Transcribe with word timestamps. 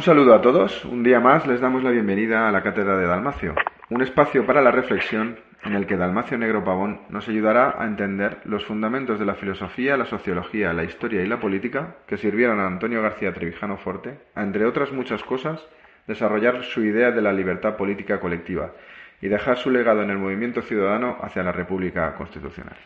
Un 0.00 0.04
saludo 0.04 0.34
a 0.34 0.40
todos. 0.40 0.82
Un 0.86 1.02
día 1.02 1.20
más 1.20 1.46
les 1.46 1.60
damos 1.60 1.82
la 1.82 1.90
bienvenida 1.90 2.48
a 2.48 2.50
la 2.50 2.62
Cátedra 2.62 2.96
de 2.96 3.06
Dalmacio, 3.06 3.54
un 3.90 4.00
espacio 4.00 4.46
para 4.46 4.62
la 4.62 4.70
reflexión 4.70 5.38
en 5.62 5.74
el 5.74 5.86
que 5.86 5.98
Dalmacio 5.98 6.38
Negro 6.38 6.64
Pavón 6.64 7.02
nos 7.10 7.28
ayudará 7.28 7.74
a 7.78 7.84
entender 7.84 8.38
los 8.44 8.64
fundamentos 8.64 9.18
de 9.18 9.26
la 9.26 9.34
filosofía, 9.34 9.98
la 9.98 10.06
sociología, 10.06 10.72
la 10.72 10.84
historia 10.84 11.22
y 11.22 11.26
la 11.26 11.38
política 11.38 11.96
que 12.06 12.16
sirvieron 12.16 12.60
a 12.60 12.66
Antonio 12.66 13.02
García 13.02 13.34
Trevijano 13.34 13.76
Forte 13.76 14.18
a, 14.34 14.42
entre 14.42 14.64
otras 14.64 14.90
muchas 14.90 15.22
cosas, 15.22 15.62
desarrollar 16.06 16.64
su 16.64 16.82
idea 16.82 17.10
de 17.10 17.20
la 17.20 17.34
libertad 17.34 17.76
política 17.76 18.20
colectiva 18.20 18.72
y 19.20 19.28
dejar 19.28 19.58
su 19.58 19.68
legado 19.68 20.00
en 20.00 20.08
el 20.08 20.16
movimiento 20.16 20.62
ciudadano 20.62 21.18
hacia 21.20 21.42
la 21.42 21.52
República 21.52 22.14
Constitucional. 22.14 22.78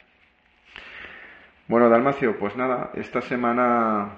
Bueno, 1.68 1.88
Dalmacio, 1.88 2.36
pues 2.40 2.56
nada, 2.56 2.90
esta 2.94 3.20
semana 3.20 4.16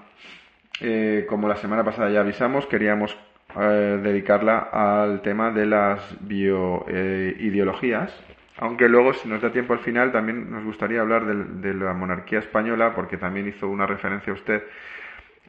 eh, 0.81 1.27
como 1.29 1.49
la 1.49 1.57
semana 1.57 1.85
pasada 1.85 2.11
ya 2.11 2.21
avisamos, 2.21 2.67
queríamos 2.67 3.17
eh, 3.59 4.01
dedicarla 4.03 4.69
al 4.73 5.23
tema 5.23 5.51
de 5.51 5.67
las 5.67 6.17
bioideologías. 6.21 8.13
aunque 8.59 8.89
luego, 8.89 9.13
si 9.13 9.29
nos 9.29 9.43
da 9.43 9.51
tiempo 9.51 9.73
al 9.75 9.81
final, 9.81 10.13
también 10.13 10.51
nos 10.51 10.65
gustaría 10.65 11.01
hablar 11.01 11.27
de, 11.27 11.75
la 11.75 11.93
monarquía 11.93 12.39
española, 12.39 12.95
porque 12.95 13.17
también 13.19 13.49
hizo 13.49 13.69
una 13.69 13.87
referencia 13.87 14.33
usted 14.33 14.63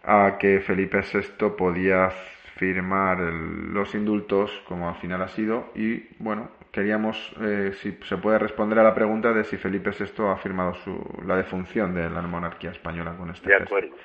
a 0.03 0.37
que 0.37 0.59
Felipe 0.59 1.01
VI 1.01 1.49
podía 1.57 2.09
firmar 2.57 3.19
los 3.19 3.93
indultos, 3.95 4.51
como 4.67 4.89
al 4.89 4.95
final 4.95 5.21
ha 5.21 5.27
sido, 5.29 5.71
y 5.75 6.07
bueno, 6.19 6.49
queríamos, 6.71 7.33
eh, 7.41 7.71
si 7.81 7.97
se 8.07 8.17
puede 8.17 8.39
responder 8.39 8.79
a 8.79 8.83
la 8.83 8.93
pregunta 8.93 9.33
de 9.33 9.43
si 9.43 9.57
Felipe 9.57 9.91
VI 9.91 10.23
ha 10.29 10.37
firmado 10.37 10.73
su, 10.75 11.23
la 11.25 11.35
defunción 11.37 11.93
de 11.93 12.09
la 12.09 12.21
monarquía 12.21 12.71
española 12.71 13.15
con 13.17 13.29
este 13.29 13.49
De 13.49 13.55
acuerdo. 13.55 13.95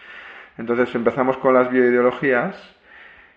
Entonces 0.58 0.95
empezamos 0.95 1.36
con 1.39 1.55
las 1.55 1.70
bioideologías 1.70 2.72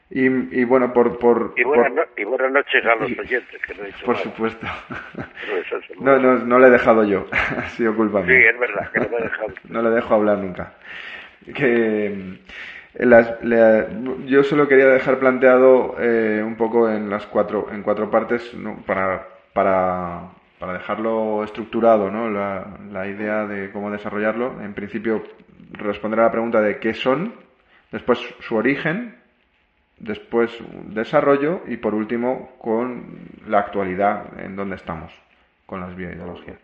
y, 0.09 0.63
bueno, 0.65 0.93
por... 0.93 1.17
por 1.17 1.53
y, 1.55 1.63
buenas 1.63 2.51
noches 2.51 2.85
a 2.85 2.95
los 2.95 3.11
oyentes, 3.17 3.61
que 3.65 3.73
no 3.73 3.83
he 3.83 3.87
dicho 3.87 4.05
Por 4.05 4.17
supuesto. 4.17 4.67
no, 5.99 6.19
no, 6.19 6.37
no 6.37 6.59
le 6.59 6.67
he 6.67 6.69
dejado 6.69 7.03
yo, 7.03 7.27
ha 7.31 7.69
sido 7.69 7.95
culpa 7.95 8.21
mía. 8.21 8.35
Sí, 8.35 8.45
es 8.45 8.59
verdad, 8.59 8.91
que 8.91 8.99
no 8.99 9.09
me 9.09 9.17
he 9.17 9.21
dejado. 9.23 9.53
no 9.69 9.81
le 9.81 9.89
dejo 9.89 10.13
hablar 10.13 10.37
nunca. 10.37 10.73
Que... 11.53 12.39
Las, 12.97 13.39
yo 14.25 14.43
solo 14.43 14.69
quería 14.69 14.87
dejar 14.87 15.19
planteado 15.19 15.97
eh, 15.99 16.41
un 16.41 16.55
poco 16.55 16.89
en 16.89 17.09
las 17.09 17.25
cuatro 17.25 17.67
en 17.69 17.83
cuatro 17.83 18.09
partes 18.09 18.55
para, 18.85 19.27
para, 19.51 20.29
para 20.65 20.79
dejarlo 20.79 21.43
estructurado 21.43 22.09
¿no? 22.09 22.27
La, 22.27 23.07
idea 23.07 23.45
de 23.45 23.71
cómo 23.71 23.91
desarrollarlo 23.91 24.59
en 24.63 24.73
principio 24.73 25.21
responder 25.73 26.19
a 26.19 26.23
la 26.23 26.31
pregunta 26.31 26.59
de 26.59 26.79
qué 26.79 26.95
son, 26.95 27.35
después 27.91 28.17
su 28.39 28.55
origen, 28.55 29.15
después 29.99 30.57
desarrollo 30.87 31.61
y 31.67 31.77
por 31.77 31.93
último 31.93 32.57
con 32.57 33.29
la 33.47 33.59
actualidad 33.59 34.39
en 34.39 34.55
donde 34.55 34.77
estamos 34.77 35.13
con 35.67 35.81
las 35.81 35.95
bioideologías. 35.95 36.57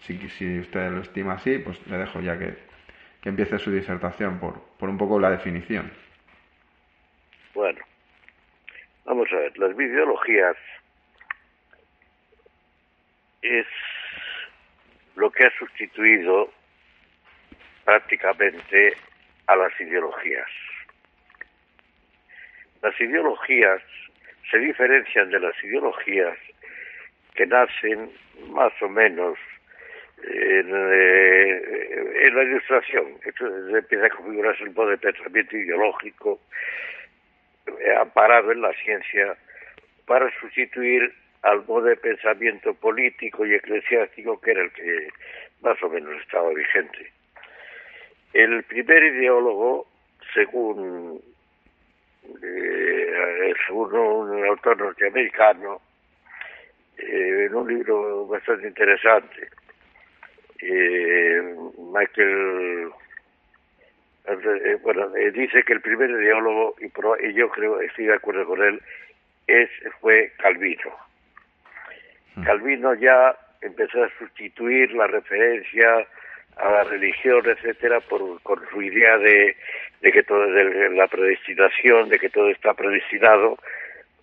Si, 0.00 0.16
si 0.30 0.60
usted 0.60 0.90
lo 0.90 1.02
estima 1.02 1.34
así, 1.34 1.58
pues 1.58 1.86
le 1.88 1.98
dejo 1.98 2.20
ya 2.20 2.38
que, 2.38 2.54
que 3.20 3.28
empiece 3.28 3.58
su 3.58 3.70
disertación 3.70 4.38
por, 4.38 4.62
por 4.78 4.88
un 4.88 4.96
poco 4.96 5.20
la 5.20 5.30
definición. 5.30 5.90
Bueno, 7.54 7.80
vamos 9.04 9.28
a 9.30 9.36
ver, 9.36 9.58
las 9.58 9.76
bioideologías 9.76 10.56
es 13.46 13.66
lo 15.16 15.30
que 15.30 15.44
ha 15.44 15.50
sustituido 15.58 16.52
prácticamente 17.84 18.96
a 19.46 19.56
las 19.56 19.80
ideologías. 19.80 20.48
Las 22.82 23.00
ideologías 23.00 23.82
se 24.50 24.58
diferencian 24.58 25.30
de 25.30 25.40
las 25.40 25.54
ideologías 25.64 26.36
que 27.34 27.46
nacen 27.46 28.10
más 28.48 28.72
o 28.82 28.88
menos 28.88 29.38
en, 30.22 30.70
eh, 30.74 32.30
la 32.32 32.42
ilustración. 32.42 33.14
Esto 33.24 33.46
empieza 33.76 34.06
a 34.06 34.10
configurarse 34.10 34.64
un 34.64 34.74
modo 34.74 34.90
de 34.90 34.98
pensamiento 34.98 35.56
ideológico 35.56 36.40
eh, 37.66 37.94
amparado 37.96 38.52
en 38.52 38.60
la 38.60 38.72
ciencia 38.74 39.36
para 40.06 40.30
sustituir 40.40 41.12
al 41.46 41.64
modo 41.66 41.82
de 41.82 41.96
pensamiento 41.96 42.74
político 42.74 43.46
y 43.46 43.54
eclesiástico 43.54 44.40
que 44.40 44.50
era 44.50 44.62
el 44.62 44.72
que 44.72 45.08
más 45.60 45.80
o 45.82 45.88
menos 45.88 46.20
estaba 46.20 46.50
vigente. 46.50 47.12
El 48.32 48.64
primer 48.64 49.02
ideólogo, 49.04 49.86
según, 50.34 51.22
eh, 52.42 53.54
un 53.70 54.44
autor 54.46 54.78
norteamericano, 54.78 55.80
eh, 56.98 57.46
en 57.46 57.54
un 57.54 57.68
libro 57.68 58.26
bastante 58.26 58.66
interesante, 58.66 59.48
eh, 60.62 61.54
Michael, 61.78 62.90
eh, 64.26 64.78
bueno, 64.82 65.08
dice 65.32 65.62
que 65.62 65.74
el 65.74 65.80
primer 65.80 66.10
ideólogo, 66.10 66.74
y, 66.80 67.32
yo 67.34 67.48
creo, 67.50 67.80
estoy 67.80 68.06
de 68.06 68.14
acuerdo 68.14 68.46
con 68.46 68.62
él, 68.62 68.82
es, 69.46 69.70
fue 70.00 70.32
Calvino. 70.38 71.06
Calvino 72.44 72.94
ya 72.94 73.36
empezó 73.62 74.04
a 74.04 74.10
sustituir 74.18 74.92
la 74.92 75.06
referencia 75.06 76.06
a 76.56 76.70
la 76.70 76.84
religión, 76.84 77.42
etcétera, 77.46 78.00
por, 78.00 78.40
con 78.42 78.60
su 78.70 78.82
idea 78.82 79.18
de, 79.18 79.56
de 80.00 80.12
que 80.12 80.22
todo, 80.22 80.46
de 80.46 80.90
la 80.90 81.06
predestinación, 81.06 82.08
de 82.08 82.18
que 82.18 82.30
todo 82.30 82.48
está 82.50 82.74
predestinado, 82.74 83.58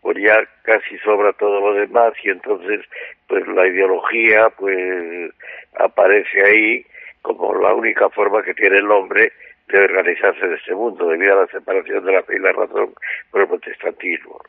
pues 0.01 0.17
ya 0.17 0.37
casi 0.63 0.97
sobra 0.99 1.31
todo 1.33 1.61
lo 1.61 1.73
demás 1.73 2.13
y 2.23 2.29
entonces 2.29 2.81
pues 3.27 3.47
la 3.47 3.65
ideología 3.67 4.49
pues 4.57 5.31
aparece 5.79 6.43
ahí 6.45 6.85
como 7.21 7.55
la 7.55 7.73
única 7.73 8.09
forma 8.09 8.43
que 8.43 8.53
tiene 8.53 8.77
el 8.77 8.91
hombre 8.91 9.31
de 9.69 9.79
organizarse 9.79 10.45
en 10.45 10.53
este 10.53 10.75
mundo 10.75 11.07
debido 11.07 11.39
a 11.39 11.41
la 11.43 11.47
separación 11.47 12.03
de 12.05 12.11
la 12.11 12.23
fe 12.23 12.35
y 12.35 12.39
la 12.39 12.51
razón 12.51 12.93
por 13.31 13.41
el 13.41 13.47
protestantismo. 13.47 14.41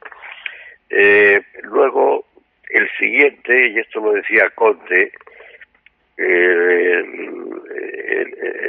Eh, 0.91 1.41
luego, 1.63 2.27
el 2.71 2.89
siguiente, 2.99 3.69
y 3.69 3.79
esto 3.79 4.01
lo 4.01 4.13
decía 4.13 4.51
Conte, 4.55 5.13
eh, 6.17 7.05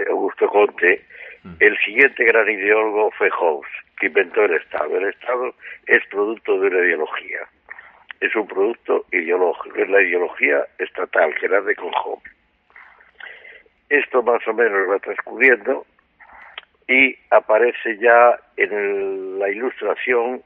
Augusto 0.09 0.47
Conte, 0.47 1.01
mm. 1.43 1.53
el 1.59 1.77
siguiente 1.79 2.23
gran 2.25 2.49
ideólogo 2.49 3.11
fue 3.11 3.29
Hobbes, 3.29 3.71
que 3.99 4.07
inventó 4.07 4.45
el 4.45 4.55
Estado. 4.55 4.97
El 4.97 5.09
Estado 5.09 5.53
es 5.87 6.05
producto 6.07 6.59
de 6.59 6.67
una 6.67 6.79
ideología, 6.79 7.41
es 8.19 8.35
un 8.35 8.47
producto 8.47 9.05
ideológico, 9.11 9.77
es 9.77 9.89
la 9.89 10.01
ideología 10.01 10.65
estatal 10.79 11.35
que 11.35 11.49
nace 11.49 11.75
con 11.75 11.91
Hobbes. 11.91 12.31
Esto 13.89 14.23
más 14.23 14.45
o 14.47 14.53
menos 14.53 14.89
va 14.89 14.99
transcurriendo 14.99 15.85
y 16.87 17.15
aparece 17.31 17.97
ya 17.97 18.39
en 18.57 19.39
la 19.39 19.49
ilustración, 19.49 20.41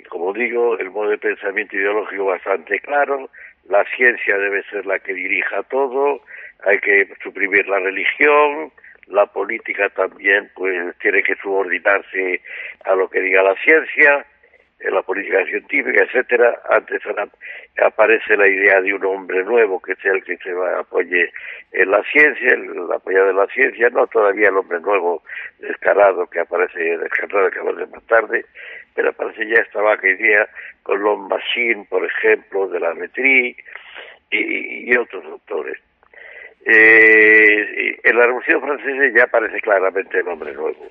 y 0.00 0.02
como 0.04 0.32
digo, 0.32 0.78
el 0.78 0.90
modo 0.90 1.10
de 1.10 1.18
pensamiento 1.18 1.76
ideológico 1.76 2.24
bastante 2.24 2.78
claro, 2.80 3.28
la 3.68 3.84
ciencia 3.96 4.38
debe 4.38 4.62
ser 4.70 4.86
la 4.86 4.98
que 4.98 5.12
dirija 5.12 5.62
todo, 5.64 6.22
hay 6.64 6.78
que 6.78 7.08
suprimir 7.22 7.68
la 7.68 7.78
religión, 7.80 8.72
la 9.08 9.26
política 9.26 9.90
también 9.90 10.50
pues 10.54 10.96
tiene 10.98 11.22
que 11.22 11.34
subordinarse 11.36 12.40
a 12.84 12.94
lo 12.94 13.10
que 13.10 13.20
diga 13.20 13.42
la 13.42 13.54
ciencia 13.56 14.24
en 14.80 14.94
la 14.94 15.02
política 15.02 15.44
científica, 15.44 16.04
etcétera, 16.04 16.58
antes 16.70 17.02
aparece 17.84 18.34
la 18.36 18.48
idea 18.48 18.80
de 18.80 18.94
un 18.94 19.04
hombre 19.04 19.44
nuevo 19.44 19.80
que 19.82 19.94
sea 19.96 20.12
el 20.12 20.24
que 20.24 20.38
se 20.38 20.50
apoye 20.78 21.30
en 21.72 21.90
la 21.90 22.02
ciencia, 22.04 22.54
el 22.54 22.90
apoyado 22.90 23.28
en 23.28 23.36
la 23.36 23.46
ciencia, 23.48 23.90
no 23.90 24.06
todavía 24.06 24.48
el 24.48 24.56
hombre 24.56 24.80
nuevo 24.80 25.22
descarado 25.58 26.26
que 26.28 26.40
aparece 26.40 26.96
descarado 26.96 27.50
que 27.50 27.58
aparece 27.58 27.86
más 27.92 28.06
tarde, 28.06 28.46
pero 29.00 29.10
aparece 29.12 29.46
ya 29.46 29.62
esta 29.62 29.80
vaca 29.80 30.06
idea 30.06 30.46
con 30.82 31.00
Machine, 31.26 31.86
por 31.88 32.04
ejemplo, 32.04 32.68
de 32.68 32.80
la 32.80 32.92
Metri 32.92 33.56
y, 34.30 34.94
otros 34.94 35.24
autores. 35.24 35.78
Eh, 36.66 37.98
en 38.04 38.18
la 38.18 38.26
Revolución 38.26 38.60
Francesa 38.60 39.16
ya 39.16 39.24
aparece 39.24 39.58
claramente 39.62 40.18
el 40.18 40.28
hombre 40.28 40.52
nuevo 40.52 40.86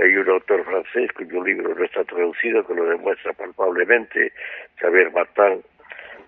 hay 0.00 0.16
un 0.16 0.28
autor 0.28 0.64
francés 0.64 1.12
cuyo 1.12 1.44
libro 1.44 1.74
no 1.74 1.84
está 1.84 2.02
traducido 2.04 2.66
que 2.66 2.74
lo 2.74 2.86
demuestra 2.86 3.34
palpablemente, 3.34 4.32
Xavier 4.80 5.12
Martin, 5.12 5.62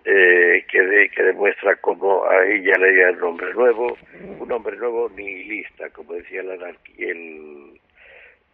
eh, 0.04 0.64
que, 0.70 1.10
que 1.14 1.22
demuestra 1.22 1.74
cómo 1.76 2.26
a 2.26 2.46
ella 2.46 2.76
leía 2.76 3.08
el 3.08 3.18
nombre 3.18 3.52
nuevo, 3.54 3.96
un 4.38 4.52
hombre 4.52 4.76
nuevo 4.76 5.08
nihilista, 5.16 5.88
como 5.90 6.12
decía 6.12 6.42
el, 6.42 6.76
el, 6.98 7.80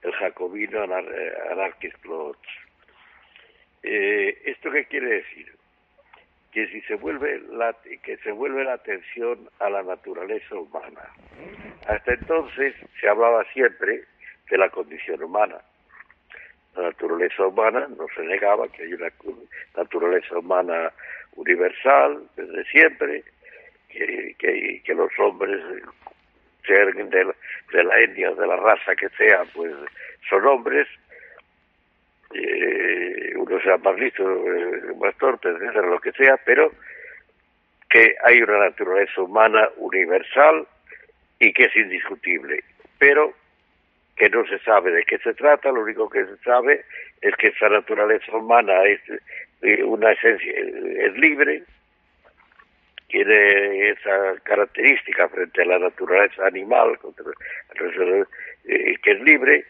el 0.02 0.12
jacobino 0.12 0.84
eh, 0.84 1.32
anarquist 1.50 1.96
eh, 3.82 4.42
¿Esto 4.44 4.70
qué 4.70 4.84
quiere 4.86 5.06
decir? 5.06 5.52
Que 6.52 6.66
si 6.68 6.80
se 6.82 6.94
vuelve 6.96 7.40
la, 7.50 7.74
que 8.02 8.16
se 8.18 8.32
vuelve 8.32 8.64
la 8.64 8.74
atención 8.74 9.48
a 9.60 9.70
la 9.70 9.82
naturaleza 9.82 10.56
humana. 10.56 11.08
Hasta 11.86 12.14
entonces 12.14 12.74
se 13.00 13.08
hablaba 13.08 13.44
siempre 13.52 14.04
de 14.50 14.58
la 14.58 14.68
condición 14.68 15.22
humana. 15.22 15.58
La 16.76 16.82
naturaleza 16.82 17.46
humana 17.46 17.86
no 17.96 18.06
se 18.14 18.22
negaba 18.22 18.68
que 18.68 18.82
hay 18.82 18.94
una 18.94 19.10
naturaleza 19.76 20.38
humana 20.38 20.92
universal 21.36 22.22
desde 22.36 22.64
siempre, 22.64 23.24
que, 23.88 24.36
que, 24.84 24.94
los 24.94 25.10
hombres, 25.18 25.60
sean 26.70 27.10
de, 27.10 27.84
la 27.84 28.00
etnia, 28.00 28.30
de 28.30 28.46
la 28.46 28.56
raza 28.56 28.94
que 28.94 29.08
sea, 29.10 29.42
pues 29.54 29.72
son 30.28 30.46
hombres, 30.46 30.86
eh, 32.34 33.32
uno 33.36 33.60
sea 33.60 33.76
más 33.78 33.98
listo, 33.98 34.22
eh, 34.22 34.94
más 35.00 35.16
torpe, 35.16 35.48
etcétera, 35.48 35.86
lo 35.86 36.00
que 36.00 36.12
sea, 36.12 36.36
pero 36.44 36.70
que 37.88 38.14
hay 38.24 38.40
una 38.42 38.58
naturaleza 38.58 39.20
humana 39.20 39.68
universal 39.78 40.66
y 41.40 41.52
que 41.52 41.64
es 41.64 41.76
indiscutible. 41.76 42.62
Pero 42.98 43.34
que 44.16 44.28
no 44.28 44.46
se 44.46 44.58
sabe 44.60 44.92
de 44.92 45.02
qué 45.04 45.18
se 45.18 45.34
trata, 45.34 45.72
lo 45.72 45.82
único 45.82 46.08
que 46.08 46.24
se 46.24 46.36
sabe 46.44 46.84
es 47.20 47.34
que 47.36 47.48
esa 47.48 47.68
naturaleza 47.68 48.36
humana 48.36 48.84
es 48.84 49.00
eh, 49.62 49.82
una 49.82 50.12
esencia, 50.12 50.52
es 50.52 51.16
libre, 51.16 51.64
tiene 53.10 53.90
esa 53.90 54.34
característica 54.42 55.28
frente 55.28 55.62
a 55.62 55.66
la 55.66 55.78
naturaleza 55.78 56.46
animal, 56.46 56.98
eh, 58.64 58.94
que 59.02 59.10
es 59.10 59.20
libre, 59.20 59.64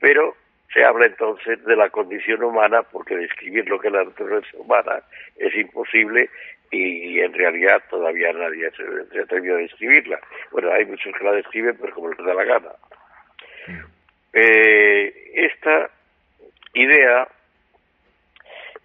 pero 0.00 0.36
se 0.72 0.84
habla 0.84 1.06
entonces 1.06 1.64
de 1.64 1.76
la 1.76 1.88
condición 1.90 2.42
humana 2.42 2.82
porque 2.82 3.16
describir 3.16 3.68
lo 3.68 3.78
que 3.78 3.88
es 3.88 3.94
la 3.94 4.04
naturaleza 4.04 4.56
humana 4.58 5.02
es 5.36 5.54
imposible 5.54 6.28
y 6.70 7.20
en 7.20 7.32
realidad 7.32 7.82
todavía 7.88 8.32
nadie 8.32 8.70
se, 8.72 9.18
ha 9.18 9.22
atrevido 9.22 9.56
a 9.56 9.60
describirla. 9.60 10.20
Bueno, 10.50 10.72
hay 10.72 10.84
muchos 10.86 11.14
que 11.16 11.24
la 11.24 11.32
describen, 11.32 11.76
pero 11.80 11.94
como 11.94 12.10
les 12.10 12.18
da 12.18 12.34
la 12.34 12.44
gana. 12.44 12.70
Eh, 14.32 15.30
esta 15.34 15.88
idea 16.72 17.28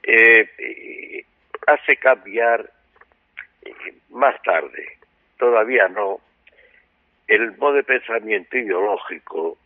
eh, 0.04 1.26
hace 1.66 1.96
cambiar 1.98 2.62
eh, 2.62 2.79
más 4.10 4.42
tarde, 4.44 4.98
todavía 5.38 5.88
no, 5.88 6.20
el 7.28 7.56
modo 7.58 7.74
de 7.74 7.84
pensamiento 7.84 8.58
ideológico 8.58 9.58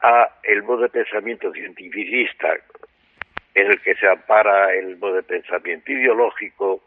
a 0.00 0.30
el 0.42 0.62
modo 0.62 0.82
de 0.82 0.88
pensamiento 0.88 1.52
cientificista 1.52 2.54
en 3.54 3.66
el 3.66 3.80
que 3.82 3.94
se 3.96 4.08
ampara 4.08 4.72
el 4.74 4.96
modo 4.96 5.16
de 5.16 5.22
pensamiento 5.24 5.92
ideológico 5.92 6.82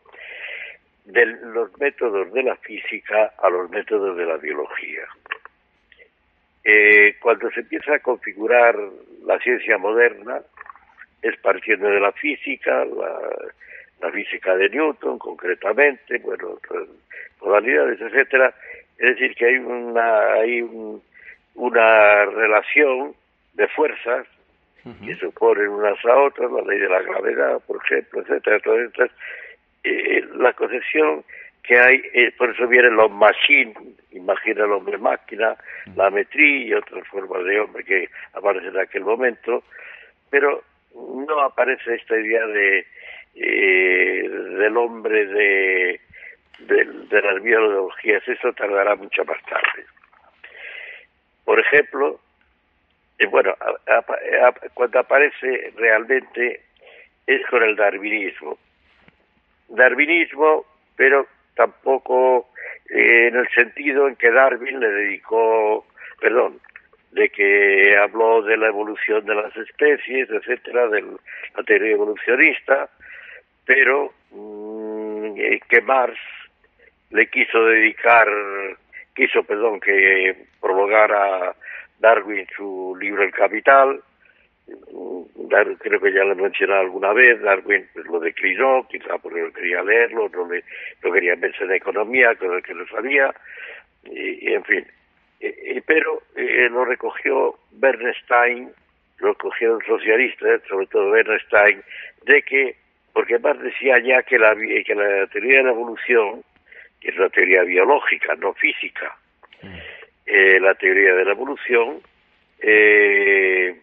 de 1.06 1.26
los 1.26 1.78
métodos 1.78 2.32
de 2.32 2.44
la 2.44 2.56
física 2.56 3.34
a 3.38 3.50
los 3.50 3.70
métodos 3.70 4.16
de 4.18 4.26
la 4.26 4.38
biología. 4.38 5.06
Eh, 6.64 7.18
cuando 7.20 7.52
se 7.52 7.60
empieza 7.60 7.96
a 7.96 8.00
configurar 8.00 8.76
la 9.26 9.38
ciencia 9.40 9.78
moderna, 9.78 10.42
es 11.22 11.38
partiendo 11.40 11.90
de 11.90 12.00
la 12.00 12.14
física, 12.14 12.86
la, 12.86 13.20
física 14.12 14.56
de 14.56 14.70
Newton 14.70 15.18
concretamente, 15.20 16.18
bueno, 16.20 16.60
modalidades, 17.42 18.00
etcétera. 18.02 18.54
Es 18.98 19.16
decir, 19.16 19.36
que 19.36 19.46
hay 19.46 19.58
una, 19.58 20.34
hay 20.34 20.62
una 21.56 22.26
relación 22.26 23.14
de 23.54 23.68
fuerzas 23.70 24.28
que 25.06 25.16
se 25.16 25.26
oponen 25.28 25.70
unas 25.70 26.04
a 26.06 26.18
otras, 26.18 26.52
la 26.52 26.62
ley 26.62 26.80
de 26.80 26.90
la 26.90 27.02
gravedad, 27.02 27.62
por 27.66 27.82
ejemplo, 27.84 28.22
etcétera. 28.22 28.58
Entonces, 28.58 29.12
eh, 29.84 30.26
la 30.36 30.52
concepción 30.54 31.24
que 31.64 31.80
hay, 31.80 32.02
eh, 32.14 32.34
por 32.38 32.50
eso 32.50 32.68
vienen 32.68 32.98
los 32.98 33.10
machines, 33.10 33.78
imagina 34.12 34.66
el 34.66 34.72
hombre 34.74 34.98
máquina, 34.98 35.56
la 35.96 36.10
metría 36.10 36.66
y 36.66 36.74
otras 36.74 37.08
formas 37.08 37.46
de 37.46 37.60
hombre 37.62 37.84
que 37.86 38.10
aparecen 38.34 38.72
en 38.72 38.80
aquel 38.82 39.04
momento, 39.04 39.64
pero 40.30 40.62
no 40.94 41.40
aparece 41.40 41.96
esta 41.96 42.20
idea 42.20 42.46
de 42.48 42.86
eh, 43.36 44.28
del 44.30 44.78
hombre 44.78 45.26
de, 45.26 46.02
de, 46.60 47.22
las 47.22 47.42
biologías, 47.42 48.28
eso 48.28 48.54
tardará 48.54 48.96
mucho 48.96 49.24
más 49.26 49.42
tarde. 49.44 49.86
Por 51.44 51.60
ejemplo, 51.60 52.20
eh, 53.20 53.26
bueno, 53.26 53.56
cuando 54.74 55.00
aparece 55.00 55.74
realmente 55.76 56.62
es 57.28 57.46
con 57.48 57.64
el 57.64 57.76
darwinismo. 57.76 58.58
Darwinismo, 59.70 60.66
pero 60.96 61.28
tampoco 61.56 62.50
eh, 62.90 63.28
en 63.28 63.36
el 63.36 63.48
sentido 63.50 64.08
en 64.08 64.16
que 64.16 64.32
Darwin 64.32 64.80
le 64.80 64.90
dedicó, 64.90 65.86
perdón, 66.20 66.60
de 67.12 67.30
que 67.30 67.96
habló 67.98 68.42
de 68.42 68.58
la 68.58 68.68
evolución 68.68 69.26
de 69.26 69.36
las 69.36 69.56
especies, 69.56 70.30
etcétera, 70.30 70.88
de 70.88 71.02
la 71.56 71.64
teoría 71.64 71.92
evolucionista, 71.92 72.90
pero 73.66 74.14
mm, 74.32 75.38
eh, 75.38 75.60
que 75.68 75.82
Marx 75.82 76.18
le 77.12 77.28
quiso 77.28 77.66
dedicar, 77.66 78.28
quiso, 79.16 79.44
perdón, 79.44 79.80
que 79.80 80.36
prolongara 80.60 81.56
Darwin 82.00 82.48
su 82.56 82.98
libro 83.00 83.24
El 83.24 83.32
Capital, 83.32 84.02
creo 85.80 86.00
que 86.00 86.14
ya 86.14 86.24
lo 86.24 86.34
he 86.34 86.36
mencionado 86.36 86.82
alguna 86.82 87.14
vez, 87.14 87.40
Darwin 87.42 87.88
pues, 87.94 88.06
lo 88.08 88.20
declinó, 88.20 88.88
quizá 88.90 89.18
porque 89.18 89.42
no 89.42 89.52
quería 89.52 89.84
leerlo, 89.84 90.30
no, 90.30 90.50
le, 90.50 90.64
no 91.04 91.12
quería 91.12 91.36
pensar 91.36 91.64
en 91.64 91.74
economía, 91.74 92.36
con 92.36 92.62
que 92.62 92.74
lo 92.74 92.88
sabía, 92.88 93.34
y, 94.06 94.54
en 94.54 94.64
fin. 94.64 94.86
pero 95.86 96.24
eh, 96.36 96.68
lo 96.70 96.86
recogió 96.86 97.56
Bernstein, 97.72 98.70
lo 99.20 99.30
recogió 99.30 99.76
un 99.76 99.86
socialista, 99.86 100.48
sobre 100.68 100.88
todo 100.88 101.12
Bernstein, 101.12 101.82
de 102.26 102.42
que, 102.44 102.76
porque 103.14 103.40
más 103.40 103.60
decía 103.60 104.00
ya 104.00 104.24
que 104.24 104.38
la, 104.40 104.56
que 104.56 104.96
la 104.96 105.28
teoría 105.28 105.60
de 105.60 105.64
la 105.64 105.70
evolución, 105.72 106.44
que 107.00 107.10
es 107.10 107.18
una 107.18 107.30
teoría 107.30 107.64
biológica, 107.64 108.36
no 108.36 108.54
física, 108.54 109.16
mm. 109.62 109.76
eh, 110.26 110.60
la 110.60 110.74
teoría 110.76 111.14
de 111.14 111.26
la 111.26 111.32
evolución, 111.32 112.02
eh, 112.60 113.76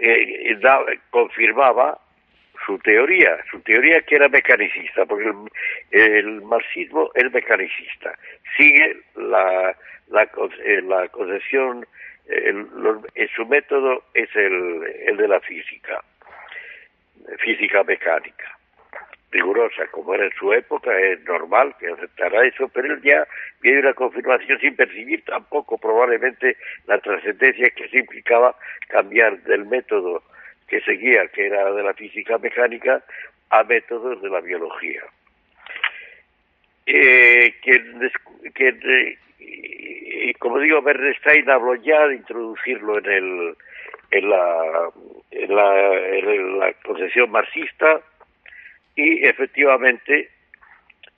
eh, 0.00 0.58
confirmaba 1.10 1.98
su 2.66 2.78
teoría, 2.78 3.38
su 3.50 3.60
teoría 3.60 4.02
que 4.02 4.16
era 4.16 4.28
mecanicista, 4.28 5.06
porque 5.06 5.32
el, 5.90 6.42
marxismo 6.42 7.10
es 7.14 7.32
mecanicista, 7.32 8.12
sigue 8.56 9.00
la, 9.16 9.74
la, 10.08 10.22
eh, 10.64 10.82
la 10.82 11.08
concepción, 11.08 11.86
eh, 12.28 12.52
su 13.34 13.46
método 13.46 14.04
es 14.12 14.28
el, 14.36 14.82
el 15.06 15.16
de 15.16 15.28
la 15.28 15.40
física, 15.40 16.02
física 17.38 17.82
mecánica 17.84 18.58
rigurosa 19.30 19.86
como 19.90 20.14
era 20.14 20.24
en 20.24 20.32
su 20.32 20.52
época, 20.52 20.90
es 20.98 21.22
normal 21.24 21.74
que 21.78 21.88
aceptara 21.88 22.46
eso, 22.46 22.68
pero 22.68 22.94
él 22.94 23.00
ya 23.02 23.26
viene 23.60 23.80
una 23.80 23.94
confirmación 23.94 24.58
sin 24.58 24.74
percibir 24.74 25.22
tampoco 25.24 25.76
probablemente 25.78 26.56
la 26.86 26.98
trascendencia 26.98 27.70
que 27.70 27.88
se 27.88 27.98
implicaba 27.98 28.56
cambiar 28.88 29.38
del 29.42 29.66
método 29.66 30.22
que 30.66 30.80
seguía, 30.80 31.28
que 31.28 31.46
era 31.46 31.72
de 31.72 31.82
la 31.82 31.94
física 31.94 32.38
mecánica, 32.38 33.02
a 33.50 33.64
métodos 33.64 34.20
de 34.22 34.28
la 34.28 34.40
biología. 34.40 35.02
Eh, 36.86 37.54
que, 37.62 39.16
como 40.38 40.58
digo, 40.58 40.80
Bernstein 40.82 41.50
habló 41.50 41.74
ya 41.74 42.06
de 42.08 42.16
introducirlo 42.16 42.98
en 42.98 43.06
el, 43.06 43.56
en 44.10 44.30
la, 44.30 44.90
en 45.30 45.54
la, 45.54 45.94
en 46.18 46.58
la 46.58 46.72
concepción 46.84 47.30
marxista 47.30 48.00
y 48.94 49.26
efectivamente 49.26 50.30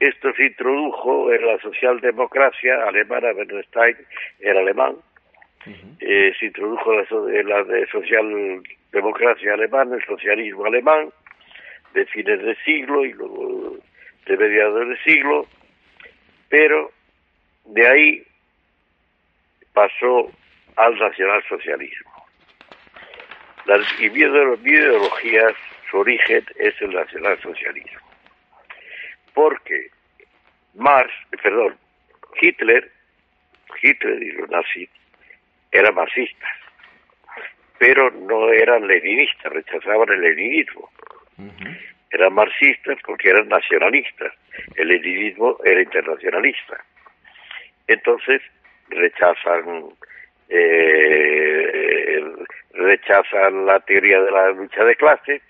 esto 0.01 0.33
se 0.33 0.47
introdujo 0.47 1.33
en 1.33 1.47
la 1.47 1.59
socialdemocracia 1.59 2.85
alemana, 2.87 3.33
Bernstein 3.33 3.97
era 4.41 4.61
alemán, 4.61 4.97
eh, 6.01 6.33
se 6.39 6.47
introdujo 6.47 6.93
en 7.29 7.49
la, 7.49 7.63
de 7.65 7.87
socialdemocracia 7.89 9.53
alemana, 9.53 9.97
el 9.97 10.05
socialismo 10.07 10.65
alemán, 10.65 11.11
de 11.93 12.07
fines 12.07 12.43
de 12.43 12.57
siglo 12.65 13.05
y 13.05 13.13
luego 13.13 13.77
de 14.27 14.37
mediados 14.37 14.89
de 14.89 14.97
siglo, 15.03 15.47
pero 16.49 16.91
de 17.67 17.87
ahí 17.87 18.23
pasó 19.75 20.31
al 20.77 20.99
nacionalsocialismo. 20.99 22.10
Las 23.71 23.87
ideologías, 24.01 25.55
su 25.89 25.99
origen 25.99 26.45
es 26.57 26.75
el 26.83 26.93
nacionalsocialismo. 26.93 28.01
Porque 29.33 29.91
Marx, 30.75 31.13
perdón, 31.41 31.77
Hitler, 32.41 32.91
Hitler 33.81 34.21
y 34.25 34.33
los 34.33 34.51
nazis 34.51 34.89
eran 35.71 35.95
marxistas, 35.95 36.51
pero 37.79 38.11
no 38.11 38.49
eran 38.49 38.89
leninistas, 38.89 39.53
rechazaban 39.53 40.09
el 40.09 40.21
leninismo. 40.21 40.91
Eran 42.11 42.35
marxistas 42.35 42.99
porque 43.07 43.31
eran 43.31 43.49
nacionalistas. 43.49 44.33
El 44.75 44.89
leninismo 44.89 45.59
era 45.65 45.81
internacionalista. 45.81 46.85
Entonces 47.87 48.43
rechazan 48.89 49.91
eh, 50.49 52.00
rechazan 52.73 53.67
la 53.67 53.81
teoría 53.81 54.21
de 54.21 54.31
la 54.31 54.51
lucha 54.51 54.85
de 54.85 54.97
clases, 54.97 55.43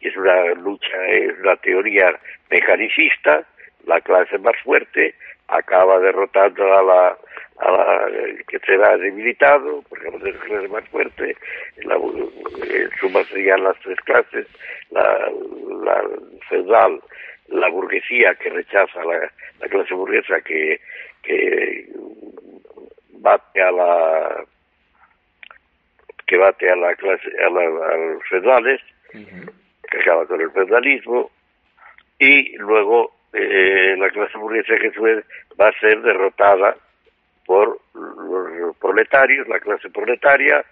que 0.00 0.08
es 0.08 0.16
una 0.16 0.54
lucha, 0.54 1.06
es 1.08 1.38
una 1.40 1.56
teoría 1.56 2.18
mecanicista, 2.50 3.44
la 3.86 4.00
clase 4.00 4.38
más 4.38 4.56
fuerte 4.62 5.14
acaba 5.48 5.98
derrotando 6.00 6.74
a 6.74 6.82
la, 6.82 7.18
a 7.58 7.70
la 7.70 8.08
que 8.48 8.58
será 8.60 8.96
debilitado, 8.96 9.82
porque 9.88 10.10
la 10.10 10.38
clase 10.38 10.68
más 10.68 10.88
fuerte, 10.88 11.36
la, 11.84 11.96
en 11.96 12.90
suma 12.98 13.22
serían 13.24 13.62
las 13.62 13.78
tres 13.80 14.00
clases, 14.00 14.46
la, 14.90 15.30
la 15.84 16.02
feudal, 16.48 17.00
la 17.48 17.68
burguesía 17.68 18.34
que 18.36 18.50
rechaza 18.50 19.04
la, 19.04 19.30
la 19.60 19.68
clase 19.68 19.94
burguesa 19.94 20.40
que, 20.40 20.80
que 21.22 21.88
bate 23.12 23.62
a 23.62 23.70
la 23.70 24.44
que 26.26 26.36
bate 26.36 26.70
a 26.70 26.76
la 26.76 26.94
clase 26.96 27.30
a, 27.44 27.50
los 27.50 28.24
feudales 28.28 28.80
que 29.12 30.00
acaba 30.00 30.26
con 30.26 30.40
el 30.40 30.50
feudalismo 30.50 31.30
y 32.18 32.56
luego 32.56 33.14
eh, 33.32 33.96
la 33.98 34.10
clase 34.10 34.38
burguesa 34.38 34.74
que 34.76 34.90
va 35.60 35.68
a 35.68 35.80
ser 35.80 36.00
derrotada 36.02 36.76
por 37.44 37.80
los 37.94 38.76
proletarios, 38.76 39.46
la 39.48 39.60
clase 39.60 39.90
proletaria, 39.90 40.64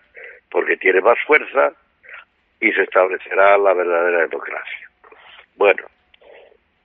porque 0.50 0.76
tiene 0.76 1.00
más 1.00 1.18
fuerza 1.26 1.72
y 2.60 2.72
se 2.72 2.82
establecerá 2.82 3.58
la 3.58 3.74
verdadera 3.74 4.20
democracia. 4.28 4.90
Bueno, 5.56 5.84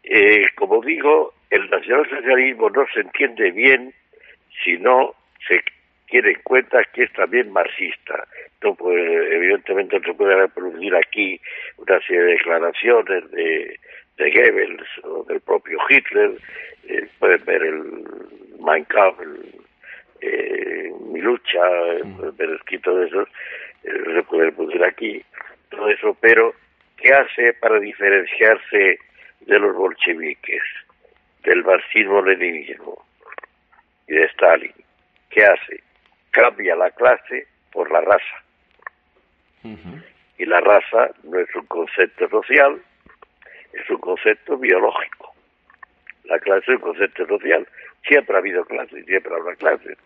eh, 0.04 0.48
como 0.56 0.82
digo, 0.82 1.34
el 1.50 1.70
nacionalsocialismo 1.70 2.70
no 2.70 2.86
se 2.94 3.02
entiende 3.02 3.52
bien 3.52 3.94
si 4.64 4.78
no 4.78 5.14
se 5.48 5.62
tiene 6.08 6.32
en 6.32 6.42
cuenta 6.44 6.84
que 6.94 7.04
es 7.04 7.14
también 7.14 7.52
marxista. 7.52 8.28
No 8.64 8.76
evidentemente 8.90 10.00
no 10.00 10.06
se 10.06 10.14
puede 10.14 10.36
reproducir 10.36 10.96
aquí 10.96 11.40
una 11.78 12.00
serie 12.02 12.22
de 12.22 12.32
declaraciones 12.32 13.32
de, 13.32 13.80
de 14.18 14.32
Goebbels 14.32 14.88
o 15.04 15.24
del 15.24 15.42
propio 15.42 15.80
Hitler. 15.90 16.32
Eh, 16.88 17.08
pueden 17.20 17.44
ver 17.46 17.62
el 17.62 17.84
Mein 18.60 18.86
Kampf, 18.86 19.20
eh, 20.22 20.92
mi 21.12 21.22
lucha, 21.22 21.62
ver 22.38 22.50
escrito 22.52 22.96
de 22.96 23.08
eso, 23.08 23.22
eh, 23.84 23.92
se 24.16 24.24
puede 24.24 24.46
reproducir 24.46 24.84
aquí, 24.84 25.24
todo 25.70 25.90
eso, 25.90 26.18
pero 26.20 26.54
¿qué 26.98 27.14
hace 27.14 27.54
para 27.54 27.80
diferenciarse 27.80 29.00
de 29.42 29.60
los 29.60 29.76
bolcheviques, 29.76 30.64
del 31.44 31.64
marxismo-leninismo 31.64 33.06
y 34.08 34.16
de 34.16 34.24
Stalin? 34.26 34.74
¿Qué 35.30 35.44
hace? 35.44 35.87
Cambia 36.32 36.76
la 36.76 36.92
clase 36.92 37.48
por 37.72 37.92
la 37.92 38.02
raza. 38.02 38.44
Y 40.38 40.46
la 40.46 40.60
raza 40.60 41.12
no 41.24 41.40
es 41.40 41.54
un 41.56 41.66
concepto 41.66 42.30
social, 42.30 42.82
es 43.74 43.90
un 43.90 43.98
concepto 43.98 44.58
biológico. 44.58 45.34
La 46.26 46.40
clase 46.40 46.72
es 46.72 46.78
un 46.78 46.82
concepto 46.82 47.26
social. 47.28 47.68
Siempre 48.08 48.36
ha 48.36 48.40
habido 48.40 48.64
clases, 48.66 49.06
siempre 49.06 49.34
habrá 49.36 49.56
clases. 49.56 49.98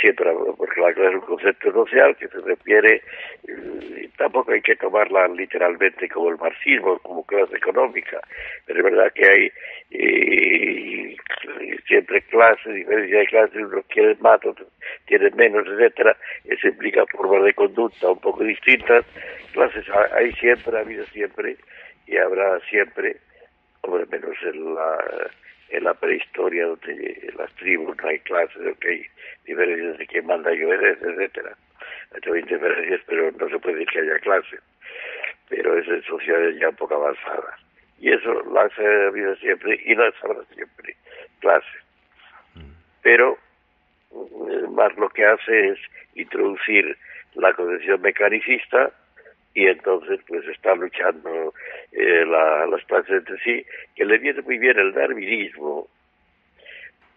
Siempre 0.00 0.30
porque 0.56 0.80
la 0.80 0.92
clase 0.92 1.10
es 1.10 1.14
un 1.14 1.20
concepto 1.20 1.72
social 1.72 2.16
que 2.16 2.28
se 2.28 2.40
refiere, 2.40 3.02
eh, 3.48 4.08
tampoco 4.18 4.52
hay 4.52 4.60
que 4.60 4.76
tomarla 4.76 5.28
literalmente 5.28 6.08
como 6.08 6.30
el 6.30 6.38
marxismo, 6.38 6.98
como 6.98 7.24
clase 7.24 7.56
económica, 7.56 8.20
pero 8.66 8.80
es 8.80 8.84
verdad 8.84 9.12
que 9.14 9.28
hay 9.28 9.52
eh, 9.90 11.16
siempre 11.86 12.22
clases, 12.22 12.74
diferencia 12.74 13.18
de 13.18 13.26
clases, 13.26 13.62
unos 13.62 13.86
quieren 13.86 14.16
más, 14.20 14.44
otros 14.44 14.68
tienen 15.06 15.34
menos, 15.36 15.66
etcétera, 15.66 16.16
eso 16.44 16.68
implica 16.68 17.06
formas 17.06 17.44
de 17.44 17.54
conducta 17.54 18.10
un 18.10 18.20
poco 18.20 18.44
distintas, 18.44 19.04
clases 19.52 19.84
hay 20.12 20.32
siempre, 20.32 20.76
ha 20.76 20.80
habido 20.80 21.04
siempre, 21.06 21.56
y 22.06 22.16
habrá 22.16 22.58
siempre, 22.68 23.16
hombre, 23.82 24.04
menos 24.10 24.36
en 24.42 24.74
la 24.74 25.30
en 25.70 25.84
la 25.84 25.94
prehistoria 25.94 26.66
donde 26.66 27.20
en 27.22 27.36
las 27.36 27.52
tribus 27.56 27.96
no 27.96 28.08
hay 28.08 28.18
clases, 28.20 28.56
donde 28.56 28.88
hay 28.88 29.06
diferencias 29.44 29.98
de 29.98 30.06
quién 30.06 30.26
manda 30.26 30.52
y 30.54 30.62
obedece, 30.62 31.06
etcétera. 31.06 31.56
Hay 32.12 32.42
diferencias, 32.42 33.00
pero 33.06 33.30
no 33.32 33.48
se 33.48 33.58
puede 33.58 33.76
decir 33.76 33.92
que 33.92 34.00
haya 34.00 34.18
clases. 34.20 34.60
Pero 35.48 35.78
es 35.78 35.86
en 35.88 36.02
sociedades 36.04 36.58
ya 36.58 36.68
un 36.68 36.76
poco 36.76 36.94
avanzadas. 36.94 37.60
Y 37.98 38.12
eso 38.12 38.42
las 38.52 38.78
ha 38.78 39.06
habido 39.08 39.34
siempre 39.36 39.80
y 39.84 39.94
las 39.94 40.14
habrá 40.22 40.44
siempre, 40.54 40.96
clases. 41.40 41.82
Pero 43.02 43.38
eh, 44.12 44.68
más 44.70 44.96
lo 44.96 45.08
que 45.10 45.24
hace 45.24 45.68
es 45.68 45.78
introducir 46.14 46.96
la 47.34 47.52
concepción 47.52 48.00
mecanicista 48.00 48.90
y 49.54 49.66
entonces 49.66 50.20
pues 50.26 50.44
está 50.48 50.74
luchando 50.74 51.54
eh, 51.96 52.24
las 52.26 52.84
clases 52.84 53.10
entre 53.10 53.38
sí, 53.38 53.66
que 53.94 54.04
le 54.04 54.18
viene 54.18 54.42
muy 54.42 54.58
bien 54.58 54.78
el 54.78 54.92
darwinismo, 54.92 55.88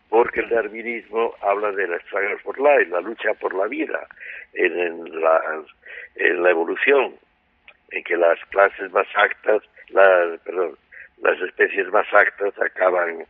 porque 0.08 0.40
el 0.40 0.50
darwinismo 0.50 1.36
habla 1.42 1.72
de 1.74 1.88
la 1.88 2.00
struggle 2.00 2.38
for 2.38 2.58
life, 2.58 2.90
la 2.90 3.02
lucha 3.02 3.34
por 3.36 3.54
la 3.54 3.68
vida, 3.68 4.08
en, 4.54 5.22
la, 5.22 5.42
en 6.16 6.44
la 6.44 6.50
evolución, 6.50 7.14
en 7.92 8.04
que 8.04 8.16
las 8.16 8.40
clases 8.46 8.92
más 8.92 9.08
actas, 9.16 9.62
las, 9.90 10.40
perdón, 10.42 10.78
las 11.22 11.40
especies 11.42 11.92
más 11.92 12.08
actas 12.14 12.54
acaban 12.62 13.22
eh, 13.22 13.26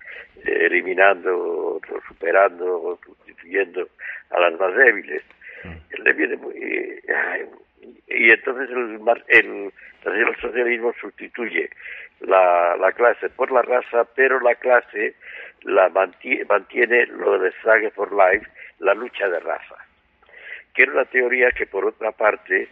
eliminando, 0.45 1.81
superando, 2.07 2.81
o 2.81 2.99
sustituyendo 3.03 3.89
a 4.29 4.39
las 4.39 4.59
más 4.59 4.75
débiles. 4.75 5.23
Mm. 5.63 6.03
Le 6.03 6.13
viene 6.13 6.37
muy, 6.37 6.55
eh, 6.55 7.49
y 8.07 8.31
entonces 8.31 8.69
el, 9.27 9.71
socialismo 10.41 10.93
sustituye 10.99 11.69
la, 12.21 12.75
la, 12.77 12.91
clase 12.91 13.29
por 13.29 13.51
la 13.51 13.61
raza, 13.61 14.05
pero 14.15 14.39
la 14.39 14.55
clase 14.55 15.15
la 15.63 15.89
mantiene, 15.89 17.05
lo 17.07 17.39
de 17.39 17.51
Struggle 17.53 17.91
for 17.91 18.11
Life, 18.11 18.47
la 18.79 18.93
lucha 18.93 19.27
de 19.29 19.39
raza, 19.39 19.75
que 20.73 20.83
era 20.83 20.93
una 20.93 21.05
teoría 21.05 21.51
que 21.51 21.65
por 21.65 21.85
otra 21.85 22.11
parte 22.11 22.67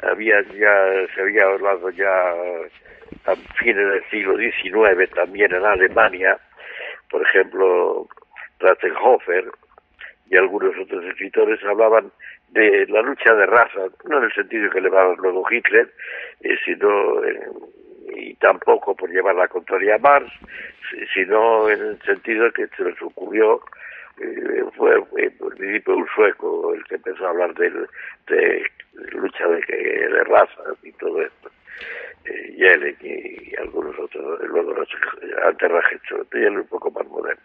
había 0.00 0.40
ya 0.42 1.06
se 1.14 1.20
había 1.20 1.44
hablado 1.44 1.90
ya 1.90 2.32
a 3.26 3.36
fines 3.58 3.88
del 3.88 4.04
siglo 4.10 4.36
XIX 4.36 5.10
también 5.14 5.54
en 5.54 5.64
Alemania, 5.64 6.38
por 7.10 7.22
ejemplo, 7.22 8.08
Ratzenhofer 8.58 9.50
y 10.30 10.36
algunos 10.36 10.74
otros 10.78 11.04
escritores 11.04 11.62
hablaban 11.64 12.10
de 12.52 12.86
la 12.88 13.00
lucha 13.02 13.34
de 13.34 13.46
raza, 13.46 13.80
no 14.04 14.18
en 14.18 14.24
el 14.24 14.32
sentido 14.32 14.70
que 14.70 14.80
le 14.80 14.90
va 14.90 15.14
luego 15.16 15.44
Hitler, 15.50 15.90
eh, 16.42 16.56
sino 16.64 17.24
eh, 17.24 17.48
y 18.14 18.34
tampoco 18.34 18.94
por 18.94 19.10
llevar 19.10 19.34
la 19.34 19.48
contraria 19.48 19.94
a 19.94 19.98
Marx, 19.98 20.30
sino 21.14 21.70
en 21.70 21.80
el 21.80 22.02
sentido 22.02 22.52
que 22.52 22.66
se 22.76 22.84
les 22.84 23.00
ocurrió, 23.00 23.62
eh, 24.20 24.64
fue 24.76 25.00
por 25.38 25.56
principio 25.56 25.96
un 25.96 26.06
sueco 26.14 26.74
el 26.74 26.84
que 26.84 26.96
empezó 26.96 27.26
a 27.26 27.30
hablar 27.30 27.54
de, 27.54 27.70
de 28.26 28.66
lucha 29.12 29.48
de, 29.48 29.60
de 29.66 30.24
razas 30.24 30.76
y 30.82 30.92
todo 30.92 31.22
esto. 31.22 31.50
Yellen 32.56 32.96
y, 33.00 33.56
algunos 33.56 33.98
otros, 33.98 34.40
luego 34.42 34.74
antes 35.44 35.70
Rajecho, 35.70 36.26
Yellen 36.32 36.58
un 36.58 36.68
poco 36.68 36.90
más 36.90 37.06
moderno. 37.06 37.42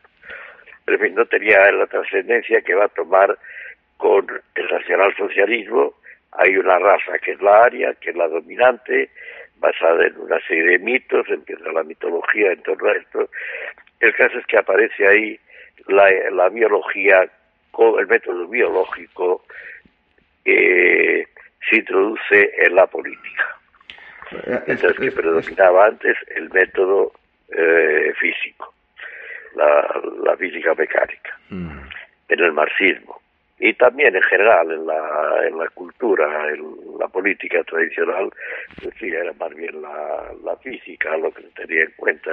Pero 0.85 0.97
en 0.97 1.03
fin, 1.03 1.15
no 1.15 1.25
tenía 1.25 1.71
la 1.71 1.87
trascendencia 1.87 2.61
que 2.61 2.75
va 2.75 2.85
a 2.85 2.89
tomar 2.89 3.37
con 3.97 4.27
el 4.55 4.67
nacionalsocialismo 4.67 5.93
hay 6.33 6.55
una 6.57 6.77
raza 6.79 7.17
que 7.19 7.31
es 7.31 7.41
la 7.41 7.63
aria, 7.63 7.93
que 7.95 8.11
es 8.11 8.15
la 8.15 8.27
dominante, 8.27 9.09
basada 9.59 10.05
en 10.05 10.17
una 10.19 10.39
serie 10.41 10.63
de 10.63 10.79
mitos, 10.79 11.27
empieza 11.29 11.71
la 11.71 11.83
mitología 11.83 12.51
en 12.51 12.61
torno 12.61 12.89
a 12.89 12.93
esto. 12.93 13.29
El 13.99 14.13
caso 14.15 14.37
es 14.37 14.45
que 14.45 14.57
aparece 14.57 15.07
ahí 15.07 15.39
la, 15.87 16.09
la 16.31 16.49
biología, 16.49 17.27
el 17.99 18.07
método 18.07 18.47
biológico 18.47 19.43
eh, 20.45 21.27
se 21.69 21.77
introduce 21.77 22.51
en 22.59 22.75
la 22.75 22.87
política. 22.87 23.57
Eh, 24.31 24.59
Entonces, 24.67 24.99
que 24.99 25.11
predominaba 25.11 25.87
antes 25.87 26.17
el 26.35 26.49
método 26.49 27.13
eh, 27.49 28.13
físico, 28.19 28.73
la, 29.55 30.35
física 30.37 30.75
mecánica, 30.75 31.37
mm. 31.49 31.79
en 32.29 32.39
el 32.39 32.53
marxismo 32.53 33.21
y 33.59 33.73
también 33.73 34.15
en 34.15 34.21
general 34.23 34.71
en 34.71 34.85
la, 34.85 35.47
en 35.47 35.57
la 35.57 35.67
cultura, 35.69 36.49
en 36.49 36.63
la 36.99 37.07
política 37.07 37.63
tradicional, 37.63 38.29
pues 38.81 38.93
sí, 38.99 39.07
era 39.07 39.33
más 39.33 39.53
bien 39.55 39.81
la, 39.81 40.31
la 40.43 40.55
física 40.57 41.17
lo 41.17 41.31
que 41.31 41.41
se 41.41 41.49
tenía 41.49 41.83
en 41.83 41.93
cuenta, 41.97 42.31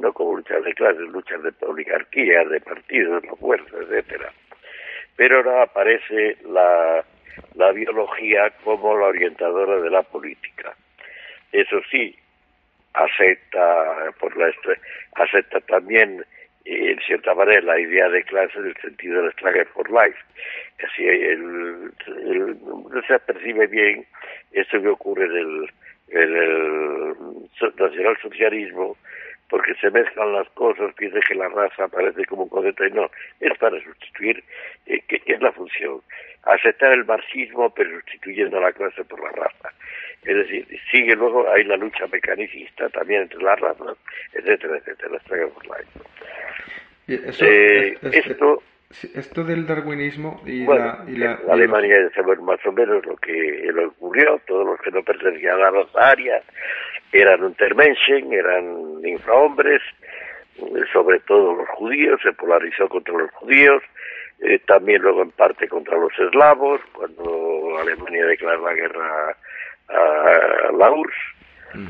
no 0.00 0.12
como 0.12 0.36
luchas 0.36 0.64
de 0.64 0.74
clases, 0.74 1.08
luchas 1.08 1.42
de 1.42 1.52
oligarquía, 1.60 2.44
de 2.44 2.60
partidos, 2.60 3.24
la 3.24 3.36
fuerza, 3.36 3.76
etcétera. 3.78 4.32
Pero 5.16 5.36
ahora 5.36 5.62
aparece 5.62 6.36
la, 6.44 7.04
la 7.54 7.72
biología 7.72 8.50
como 8.64 8.96
la 8.98 9.06
orientadora 9.06 9.80
de 9.80 9.90
la 9.90 10.02
política. 10.02 10.74
Eso 11.52 11.80
sí, 11.90 12.14
acepta 12.94 14.12
por 14.18 14.36
la 14.36 14.52
acepta 15.14 15.60
también 15.60 16.24
en 16.66 16.98
cierta 17.00 17.34
manera 17.34 17.60
la 17.60 17.80
idea 17.80 18.08
de 18.08 18.24
clase 18.24 18.58
en 18.58 18.66
el 18.66 18.76
sentido 18.76 19.22
del 19.22 19.32
struggle 19.32 19.64
for 19.66 19.88
life. 19.90 20.18
Así 20.84 21.06
el, 21.06 21.90
no 22.90 23.02
se 23.06 23.18
percibe 23.20 23.66
bien 23.66 24.04
esto 24.52 24.80
que 24.80 24.88
ocurre 24.88 25.26
en 25.26 25.36
el, 25.36 25.70
en 26.08 26.36
el 26.36 27.14
nacionalsocialismo 27.78 28.96
porque 29.48 29.74
se 29.74 29.90
mezclan 29.90 30.32
las 30.32 30.48
cosas, 30.50 30.92
piensa 30.94 31.20
que 31.20 31.34
la 31.34 31.48
raza 31.48 31.84
aparece 31.84 32.24
como 32.24 32.44
un 32.44 32.48
concepto 32.48 32.84
y 32.84 32.90
no, 32.90 33.08
es 33.40 33.56
para 33.58 33.80
sustituir, 33.80 34.42
eh, 34.86 35.00
que 35.06 35.22
es 35.24 35.40
la 35.40 35.52
función, 35.52 36.00
aceptar 36.42 36.92
el 36.92 37.04
marxismo 37.04 37.70
pero 37.70 37.90
sustituyendo 38.00 38.58
a 38.58 38.62
la 38.62 38.72
clase 38.72 39.04
por 39.04 39.22
la 39.22 39.30
raza. 39.30 39.70
Es 40.26 40.36
decir, 40.36 40.66
sigue 40.90 41.14
luego, 41.14 41.48
hay 41.48 41.62
la 41.64 41.76
lucha 41.76 42.06
mecanicista 42.08 42.88
también 42.88 43.22
entre 43.22 43.40
las 43.42 43.60
razas, 43.60 43.96
etcétera, 44.32 44.78
etcétera, 44.78 45.18
eh, 47.08 47.94
esto, 48.02 48.62
esto 49.14 49.44
del 49.44 49.64
darwinismo 49.64 50.42
y 50.44 50.66
la, 50.66 51.04
y 51.06 51.16
la, 51.16 51.38
Alemania 51.48 51.96
ya 52.02 52.14
sabemos 52.16 52.44
más 52.44 52.66
o 52.66 52.72
menos 52.72 53.06
lo 53.06 53.16
que 53.16 53.70
lo 53.72 53.88
ocurrió, 53.88 54.40
todos 54.48 54.66
los 54.66 54.80
que 54.80 54.90
no 54.90 55.04
pertenecían 55.04 55.62
a 55.62 55.70
las 55.70 55.94
áreas 55.94 56.42
eran 57.12 57.44
untermenschen, 57.44 58.32
eran 58.32 59.00
infrahombres, 59.04 59.80
sobre 60.92 61.20
todo 61.20 61.54
los 61.54 61.68
judíos, 61.68 62.20
se 62.22 62.32
polarizó 62.32 62.88
contra 62.88 63.14
los 63.14 63.30
judíos, 63.32 63.80
eh, 64.40 64.58
también 64.66 65.02
luego 65.02 65.22
en 65.22 65.30
parte 65.30 65.68
contra 65.68 65.96
los 65.96 66.12
eslavos, 66.18 66.80
cuando 66.92 67.78
Alemania 67.80 68.26
declaró 68.26 68.66
la 68.66 68.74
guerra 68.74 69.36
a 69.88 70.72
la 70.72 70.90
URSS. 70.90 71.14
Mm. 71.74 71.88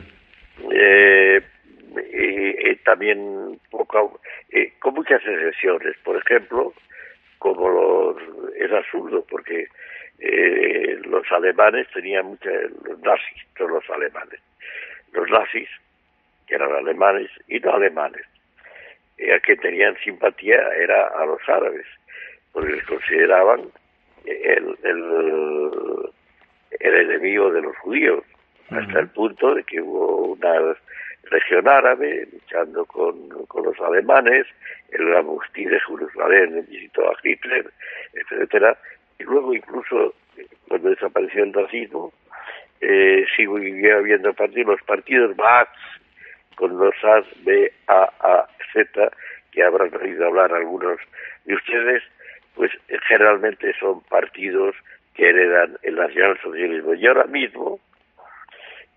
Eh, 0.72 1.42
y, 2.12 2.76
también 2.84 3.58
poco, 3.70 4.20
eh, 4.50 4.72
con 4.78 4.94
muchas 4.94 5.20
excepciones. 5.26 5.96
Por 6.04 6.16
ejemplo, 6.16 6.72
como 7.38 7.68
los, 7.68 8.16
es 8.56 8.72
absurdo 8.72 9.24
porque 9.28 9.66
eh, 10.18 10.98
los 11.04 11.30
alemanes 11.32 11.86
tenían 11.92 12.26
muchas, 12.26 12.70
los 12.84 13.00
nazis, 13.00 13.42
todos 13.56 13.70
los 13.70 13.90
alemanes, 13.90 14.40
los 15.12 15.28
nazis, 15.30 15.68
que 16.46 16.54
eran 16.54 16.72
alemanes 16.72 17.30
y 17.48 17.58
no 17.60 17.74
alemanes, 17.74 18.24
a 19.34 19.40
que 19.40 19.56
tenían 19.56 19.96
simpatía 20.04 20.60
era 20.78 21.08
a 21.08 21.26
los 21.26 21.40
árabes, 21.48 21.86
porque 22.52 22.72
les 22.72 22.84
consideraban 22.84 23.62
el, 24.24 24.78
el, 24.82 26.10
el 26.80 26.94
enemigo 26.94 27.50
de 27.50 27.62
los 27.62 27.76
judíos, 27.78 28.24
hasta 28.70 29.00
el 29.00 29.08
punto 29.08 29.54
de 29.54 29.62
que 29.64 29.80
hubo 29.80 30.32
una 30.32 30.76
región 31.24 31.68
árabe 31.68 32.28
luchando 32.32 32.84
con, 32.86 33.28
con 33.46 33.64
los 33.64 33.78
alemanes, 33.80 34.46
el 34.90 35.06
gran 35.06 35.26
de 35.26 35.80
Jerusalén 35.80 36.66
visitó 36.68 37.08
a 37.08 37.16
Hitler, 37.22 37.70
etcétera, 38.12 38.76
y 39.18 39.24
luego 39.24 39.54
incluso 39.54 40.14
cuando 40.68 40.90
desapareció 40.90 41.44
el 41.44 41.52
racismo, 41.52 42.12
eh, 42.80 43.24
siguió 43.34 43.96
habiendo 43.98 44.32
partidos, 44.34 44.78
los 44.78 44.82
partidos 44.82 45.36
Baaz, 45.36 45.68
con 46.56 46.76
los 46.78 46.94
A, 47.04 47.22
B, 47.44 47.72
A, 47.86 48.10
A, 48.20 48.48
Z, 48.72 49.10
que 49.52 49.62
habrán 49.62 49.94
oído 49.96 50.26
hablar 50.26 50.52
algunos 50.52 50.98
de 51.44 51.54
ustedes, 51.54 52.02
pues 52.54 52.70
generalmente 53.08 53.74
son 53.78 54.00
partidos 54.02 54.74
que 55.16 55.28
heredan 55.28 55.78
el 55.82 55.96
nacionalsocialismo. 55.96 56.94
Y 56.94 57.06
ahora 57.06 57.24
mismo, 57.24 57.80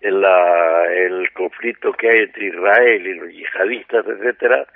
en 0.00 0.20
la, 0.20 0.84
el 0.92 1.32
conflicto 1.32 1.92
que 1.92 2.08
hay 2.08 2.20
entre 2.20 2.46
Israel 2.46 3.06
y 3.06 3.14
los 3.14 3.30
yihadistas, 3.30 4.06
etcétera, 4.06 4.66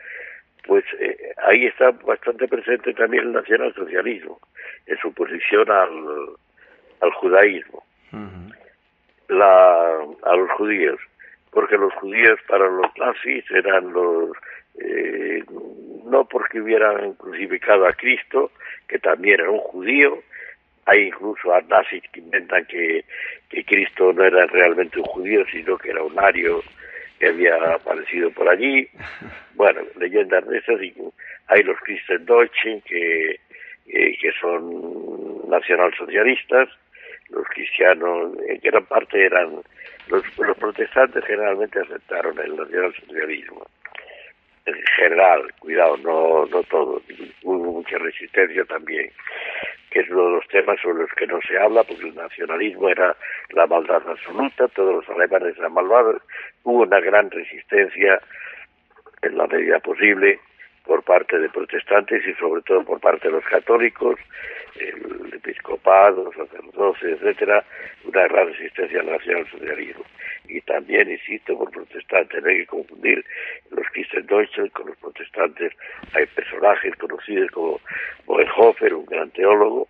pues 0.66 0.84
eh, 0.98 1.34
ahí 1.46 1.66
está 1.66 1.90
bastante 1.90 2.48
presente 2.48 2.94
también 2.94 3.24
el 3.24 3.32
nacionalsocialismo, 3.32 4.40
en 4.86 4.96
su 4.98 5.12
posición 5.12 5.70
al, 5.70 5.90
al 7.00 7.10
judaísmo, 7.12 7.84
la, 9.28 10.00
a 10.22 10.36
los 10.36 10.50
judíos, 10.52 10.98
porque 11.50 11.76
los 11.76 11.92
judíos 11.94 12.38
para 12.48 12.66
los 12.68 12.86
nazis 12.96 13.44
eran 13.50 13.92
los, 13.92 14.30
eh, 14.78 15.44
no 16.04 16.24
porque 16.26 16.60
hubieran 16.60 17.14
crucificado 17.14 17.86
a 17.86 17.92
Cristo, 17.92 18.50
que 18.88 18.98
también 18.98 19.40
era 19.40 19.50
un 19.50 19.58
judío, 19.58 20.22
hay 20.86 21.08
incluso 21.08 21.52
a 21.54 21.60
nazis 21.62 22.02
que 22.12 22.20
inventan 22.20 22.64
que, 22.66 23.04
que 23.48 23.64
Cristo 23.64 24.12
no 24.12 24.24
era 24.24 24.46
realmente 24.46 24.98
un 24.98 25.06
judío, 25.06 25.44
sino 25.50 25.78
que 25.78 25.90
era 25.90 26.02
un 26.02 26.18
ario 26.18 26.62
que 27.18 27.28
había 27.28 27.56
aparecido 27.74 28.30
por 28.30 28.48
allí. 28.48 28.88
Bueno, 29.56 29.82
leyendas 30.00 30.44
de 30.48 30.58
esas. 30.58 30.82
Y 30.82 30.92
hay 31.46 31.62
los 31.62 31.78
Christendeutschen 31.78 32.80
que, 32.80 33.38
eh, 33.86 34.18
que 34.20 34.32
son 34.40 35.48
nacionalsocialistas. 35.48 36.70
Los 37.28 37.46
cristianos, 37.50 38.36
en 38.48 38.58
gran 38.60 38.84
parte 38.86 39.26
eran. 39.26 39.62
Los, 40.08 40.24
los 40.38 40.58
protestantes 40.58 41.24
generalmente 41.24 41.78
aceptaron 41.78 42.36
el 42.40 42.56
nacionalsocialismo 42.56 43.64
en 44.66 44.82
general, 44.96 45.42
cuidado, 45.58 45.96
no, 45.98 46.46
no 46.46 46.62
todo, 46.64 47.02
hubo 47.42 47.72
mucha 47.72 47.98
resistencia 47.98 48.64
también, 48.64 49.10
que 49.94 50.00
es 50.00 50.10
uno 50.10 50.24
de 50.24 50.30
los 50.32 50.48
temas 50.48 50.80
sobre 50.82 51.02
los 51.02 51.12
que 51.12 51.26
no 51.28 51.38
se 51.46 51.56
habla, 51.56 51.84
porque 51.84 52.08
el 52.08 52.16
nacionalismo 52.16 52.88
era 52.88 53.16
la 53.50 53.64
maldad 53.68 54.02
absoluta, 54.08 54.66
todos 54.74 54.96
los 54.96 55.08
alemanes 55.08 55.56
eran 55.56 55.72
malvados, 55.72 56.20
hubo 56.64 56.82
una 56.82 56.98
gran 56.98 57.30
resistencia 57.30 58.20
en 59.22 59.38
la 59.38 59.46
medida 59.46 59.78
posible 59.78 60.40
por 60.84 61.02
parte 61.02 61.38
de 61.38 61.48
protestantes 61.48 62.26
y 62.26 62.34
sobre 62.34 62.62
todo 62.62 62.84
por 62.84 63.00
parte 63.00 63.28
de 63.28 63.34
los 63.34 63.44
católicos, 63.44 64.16
el 64.78 65.32
episcopado, 65.32 66.24
los 66.24 66.34
sacerdotes, 66.34 67.02
etcétera, 67.20 67.64
una 68.04 68.28
gran 68.28 68.48
resistencia 68.48 69.00
al 69.00 69.06
nacionalsocialismo. 69.06 70.04
Y 70.46 70.60
también, 70.62 71.10
insisto, 71.10 71.56
por 71.56 71.70
protestantes, 71.70 72.42
no 72.42 72.48
hay 72.48 72.58
que 72.58 72.66
confundir 72.66 73.24
los 73.70 73.86
Christendeutschen 73.92 74.68
con 74.68 74.88
los 74.88 74.96
protestantes. 74.98 75.72
Hay 76.12 76.26
personajes 76.26 76.94
conocidos 76.96 77.50
como 77.52 77.80
Bonhoeffer, 78.26 78.94
un 78.94 79.06
gran 79.06 79.30
teólogo, 79.30 79.88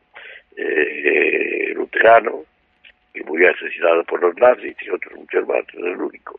eh, 0.56 1.72
luterano, 1.74 2.44
que 3.12 3.24
murió 3.24 3.50
asesinado 3.50 4.04
por 4.04 4.20
los 4.20 4.36
nazis 4.36 4.76
y 4.82 4.90
otros 4.90 5.14
muchos 5.14 5.46
más, 5.48 5.64
no 5.74 5.86
es 5.86 5.94
el 5.94 6.00
único. 6.00 6.36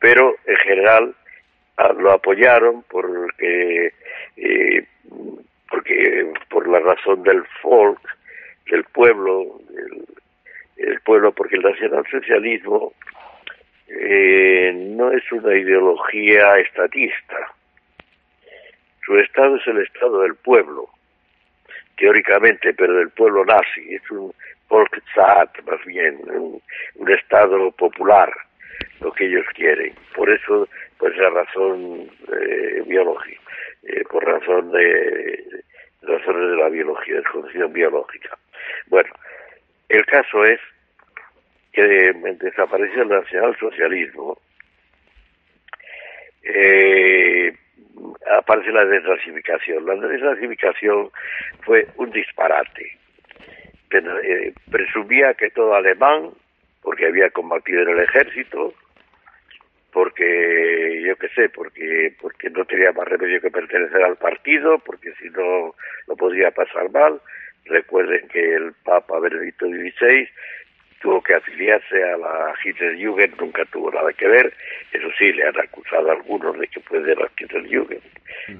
pero 0.00 0.36
en 0.46 0.56
general 0.56 1.14
lo 1.98 2.12
apoyaron 2.12 2.82
porque 2.88 3.92
eh, 4.36 4.86
porque 5.68 6.32
por 6.48 6.68
la 6.68 6.78
razón 6.80 7.22
del 7.22 7.44
folk 7.62 8.00
del 8.70 8.84
pueblo 8.84 9.60
el, 10.76 11.00
pueblo 11.00 11.32
porque 11.32 11.56
el 11.56 11.62
nacionalsocialismo 11.62 12.92
eh, 13.88 14.72
no 14.74 15.12
es 15.12 15.30
una 15.32 15.54
ideología 15.56 16.58
estatista. 16.58 17.52
Su 19.04 19.18
estado 19.18 19.56
es 19.56 19.66
el 19.66 19.82
estado 19.82 20.22
del 20.22 20.34
pueblo 20.36 20.88
teóricamente 21.96 22.72
pero 22.74 22.94
del 22.94 23.10
pueblo 23.10 23.44
nazi. 23.44 23.94
Es 23.94 24.10
un 24.10 24.32
Volksstaat 24.68 25.62
más 25.64 25.84
bien 25.84 26.18
un 26.94 27.10
estado 27.12 27.70
popular 27.72 28.32
lo 29.00 29.12
que 29.12 29.26
ellos 29.26 29.46
quieren. 29.54 29.92
Por 30.14 30.30
eso 30.30 30.68
pues 31.04 31.18
la 31.18 31.28
razón 31.28 32.10
eh, 32.32 32.82
biológica, 32.86 33.42
eh, 33.82 34.04
por 34.10 34.24
razón 34.24 34.72
de, 34.72 35.62
razones 36.00 36.50
de 36.50 36.56
la 36.56 36.70
biología, 36.70 37.16
de 37.16 37.24
condición 37.24 37.70
biológica. 37.74 38.38
Bueno, 38.86 39.12
el 39.90 40.06
caso 40.06 40.44
es 40.44 40.58
que 41.74 41.82
desapareció 42.40 43.02
el 43.02 43.10
nacionalsocialismo, 43.10 44.38
eh, 46.42 47.54
aparece 48.38 48.72
la 48.72 48.86
desnazificación. 48.86 49.84
La 49.84 49.96
desnazificación 49.96 51.10
fue 51.66 51.86
un 51.96 52.12
disparate. 52.12 52.96
Eh, 53.90 54.54
presumía 54.70 55.34
que 55.34 55.50
todo 55.50 55.74
alemán, 55.74 56.30
porque 56.80 57.08
había 57.08 57.28
combatido 57.28 57.82
en 57.82 57.90
el 57.90 58.00
ejército, 58.04 58.72
porque 59.94 61.02
yo 61.06 61.14
qué 61.16 61.28
sé, 61.28 61.48
porque 61.50 62.12
porque 62.20 62.50
no 62.50 62.64
tenía 62.64 62.90
más 62.90 63.06
remedio 63.06 63.40
que 63.40 63.50
pertenecer 63.50 64.02
al 64.02 64.16
partido, 64.16 64.80
porque 64.80 65.12
si 65.22 65.30
no 65.30 65.72
lo 66.08 66.16
podría 66.16 66.50
pasar 66.50 66.90
mal. 66.90 67.20
Recuerden 67.66 68.26
que 68.28 68.56
el 68.56 68.72
Papa 68.84 69.20
Benedicto 69.20 69.66
XVI 69.66 70.28
tuvo 71.00 71.22
que 71.22 71.34
afiliarse 71.34 72.02
a 72.02 72.16
la 72.16 72.54
Hitlerjugend, 72.62 73.40
nunca 73.40 73.64
tuvo 73.66 73.92
nada 73.92 74.12
que 74.12 74.26
ver. 74.26 74.52
Eso 74.92 75.08
sí, 75.16 75.32
le 75.32 75.46
han 75.46 75.58
acusado 75.60 76.10
a 76.10 76.14
algunos 76.14 76.58
de 76.58 76.66
que 76.66 76.80
fue 76.80 77.00
de 77.00 77.14
la 77.14 77.30
Hitlerjugend 77.38 78.02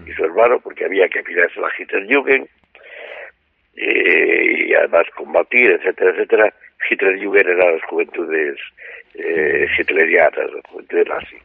y 0.06 0.12
su 0.12 0.24
hermano, 0.24 0.60
porque 0.60 0.84
había 0.84 1.08
que 1.08 1.18
afiliarse 1.18 1.58
a 1.58 1.62
la 1.62 1.72
Hitlerjugend 1.76 2.48
eh, 3.76 4.66
y 4.68 4.74
además 4.74 5.04
combatir, 5.16 5.72
etcétera, 5.72 6.12
etcétera. 6.12 6.54
Hitlerjugend 6.88 7.48
era 7.48 7.72
las 7.72 7.82
juventudes 7.84 8.56
eh, 9.14 9.66
hitlerianas, 9.78 10.50
nazi. 11.06 11.36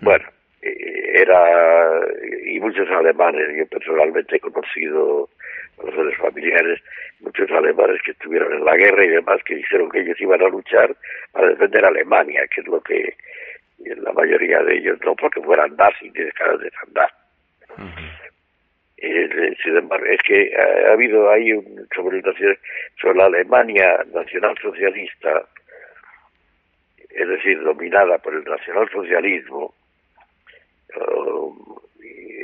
Bueno, 0.00 0.24
eh, 0.62 1.12
era, 1.14 2.00
y 2.46 2.58
muchos 2.60 2.88
alemanes, 2.90 3.48
yo 3.56 3.66
personalmente 3.66 4.36
he 4.36 4.40
conocido 4.40 5.28
a 5.78 5.90
los 5.90 6.16
familiares, 6.16 6.80
muchos 7.20 7.50
alemanes 7.50 8.00
que 8.02 8.12
estuvieron 8.12 8.52
en 8.52 8.64
la 8.64 8.76
guerra 8.76 9.04
y 9.04 9.08
demás, 9.08 9.42
que 9.44 9.56
dijeron 9.56 9.90
que 9.90 10.00
ellos 10.00 10.20
iban 10.20 10.42
a 10.42 10.48
luchar 10.48 10.94
para 11.32 11.48
defender 11.48 11.84
a 11.84 11.88
Alemania, 11.88 12.42
que 12.54 12.60
es 12.60 12.66
lo 12.66 12.80
que 12.80 13.14
la 13.84 14.12
mayoría 14.12 14.62
de 14.62 14.76
ellos, 14.76 14.98
no 15.04 15.14
porque 15.16 15.40
fueran 15.40 15.74
nazis 15.76 16.12
ni 16.14 16.24
dejaran 16.24 16.58
de 16.58 16.70
andar. 16.86 17.10
Eh, 18.98 19.56
sin 19.62 19.76
embargo, 19.76 20.06
es 20.06 20.22
que 20.22 20.52
ha, 20.56 20.92
habido 20.92 21.28
ahí 21.30 21.52
un, 21.52 21.88
sobre, 21.94 22.22
sobre 23.00 23.18
la 23.18 23.24
Alemania 23.26 24.04
nacionalsocialista, 24.12 25.44
es 27.14 27.28
decir, 27.28 27.60
dominada 27.62 28.18
por 28.18 28.34
el 28.34 28.44
nacionalsocialismo, 28.44 29.74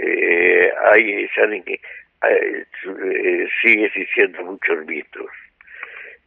eh, 0.01 0.73
hay, 0.91 1.29
eh, 2.23 3.49
sigue 3.63 3.87
existiendo 3.87 4.43
muchos 4.45 4.85
mitos, 4.87 5.31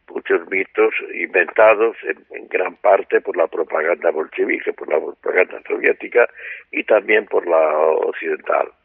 muchos 0.08 0.48
mitos 0.50 0.94
inventados 1.14 1.96
en, 2.02 2.48
gran 2.48 2.76
parte 2.76 3.20
por 3.20 3.36
la 3.36 3.46
propaganda 3.46 4.10
bolchevique, 4.10 4.72
por 4.72 4.88
la 4.88 4.98
propaganda 5.00 5.62
soviética 5.66 6.28
y 6.70 6.84
también 6.84 7.26
por 7.26 7.46
la 7.46 7.78
occidental, 7.78 8.68
eh, 8.68 8.81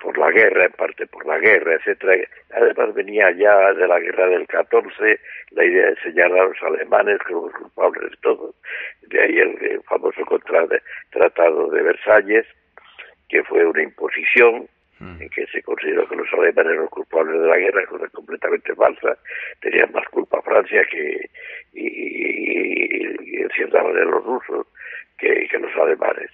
por 0.00 0.18
la 0.18 0.30
guerra, 0.30 0.64
en 0.64 0.72
parte 0.72 1.06
por 1.06 1.24
la 1.26 1.38
guerra, 1.38 1.74
etcétera. 1.74 2.26
Además 2.52 2.94
venía 2.94 3.30
ya 3.32 3.72
de 3.72 3.86
la 3.86 4.00
guerra 4.00 4.28
del 4.28 4.46
14 4.46 5.20
la 5.52 5.64
idea 5.64 5.90
de 5.90 5.96
señalar 6.02 6.40
a 6.40 6.48
los 6.48 6.62
alemanes 6.62 7.18
como 7.26 7.46
los 7.46 7.54
culpables 7.54 8.10
de 8.10 8.16
todo. 8.22 8.54
De 9.02 9.20
ahí 9.20 9.38
el, 9.38 9.82
famoso 9.82 10.22
tratado 11.10 11.70
de 11.70 11.82
Versalles, 11.82 12.46
que 13.28 13.42
fue 13.44 13.64
una 13.64 13.82
imposición 13.82 14.68
en 15.00 15.30
que 15.30 15.46
se 15.46 15.62
consideró 15.62 16.06
que 16.08 16.16
los 16.16 16.30
alemanes 16.34 16.72
eran 16.72 16.82
los 16.82 16.90
culpables 16.90 17.40
de 17.40 17.46
la 17.46 17.56
guerra, 17.56 17.86
cosa 17.86 18.08
completamente 18.08 18.74
falsa. 18.74 19.16
Tenían 19.60 19.90
más 19.92 20.06
culpa 20.10 20.42
Francia 20.42 20.84
que, 20.90 21.30
y, 21.72 23.40
en 23.40 23.48
cierta 23.54 23.82
manera 23.82 24.04
los 24.04 24.24
rusos 24.24 24.66
que, 25.18 25.48
los 25.58 25.76
alemanes. 25.76 26.30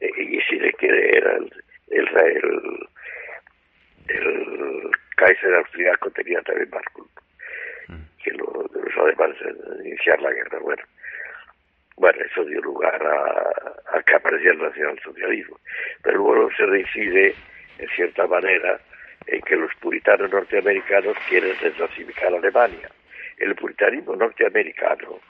Eh, 0.00 0.10
y 0.18 0.40
si 0.42 0.58
se 0.58 0.72
quiere, 0.74 1.16
era 1.16 1.36
el, 1.36 1.50
el, 1.90 2.88
el, 4.08 4.90
Kaiser 5.16 5.54
austriaco 5.54 6.10
tenía 6.10 6.40
también 6.42 6.70
más 6.70 6.84
culpa 6.92 7.22
que 8.22 8.30
lo, 8.32 8.68
de 8.72 8.82
los 8.82 8.96
alemanes 8.96 9.36
en 9.42 9.86
iniciar 9.86 10.20
la 10.20 10.32
guerra. 10.32 10.58
Bueno, 10.60 10.82
bueno, 11.96 12.18
eso 12.24 12.44
dio 12.44 12.60
lugar 12.60 13.00
a, 13.04 13.96
a 13.96 14.02
que 14.02 14.14
apareciera 14.14 14.54
el 14.54 14.62
nacionalsocialismo. 14.62 15.58
Pero 16.02 16.18
luego 16.18 16.50
se 16.56 16.66
decide 16.66 17.34
en 17.78 17.88
cierta 17.90 18.26
manera, 18.26 18.80
en 19.26 19.40
que 19.42 19.56
los 19.56 19.74
puritanos 19.76 20.30
norteamericanos 20.30 21.16
quieren 21.28 21.56
desnazificar 21.62 22.32
a 22.32 22.38
Alemania. 22.38 22.90
El 23.38 23.54
puritanismo 23.54 24.16
norteamericano 24.16 25.20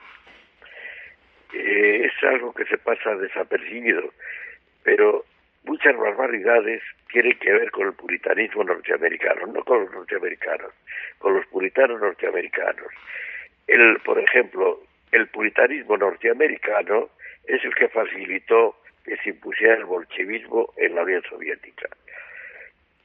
eh, 1.53 2.07
es 2.07 2.25
algo 2.25 2.53
que 2.55 2.65
se 2.65 2.79
pasa 2.79 3.17
desapercibido, 3.17 4.03
pero 4.83 5.25
muchas 5.69 5.95
barbaridades 5.97 6.83
tienen 7.13 7.39
que 7.39 7.53
ver 7.53 7.71
con 7.71 7.87
el 7.87 7.93
puritanismo 7.93 8.65
norteamericano, 8.65 9.47
no 9.47 9.63
con 9.65 9.83
los 9.83 9.93
norteamericanos, 9.93 10.73
con 11.19 11.35
los 11.35 11.47
puritanos 11.47 12.01
norteamericanos. 12.01 12.89
El, 13.67 14.01
por 14.01 14.19
ejemplo, 14.19 14.81
el 15.13 15.29
puritanismo 15.29 15.99
norteamericano 15.99 17.11
es 17.47 17.63
el 17.63 17.75
que 17.75 17.89
facilitó 17.89 18.77
que 19.05 19.17
se 19.19 19.31
impusiera 19.31 19.75
el 19.75 19.85
bolchevismo 19.85 20.73
en 20.79 20.95
la 20.95 21.03
Unión 21.03 21.23
Soviética. 21.29 21.89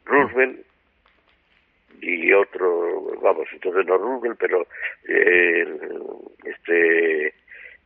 Roosevelt 0.06 0.65
y 2.02 2.32
otro, 2.34 3.19
vamos, 3.21 3.47
entonces 3.52 3.86
no 3.86 3.97
Roosevelt, 3.97 4.39
pero 4.39 4.67
eh, 5.08 5.65
este, 6.45 7.34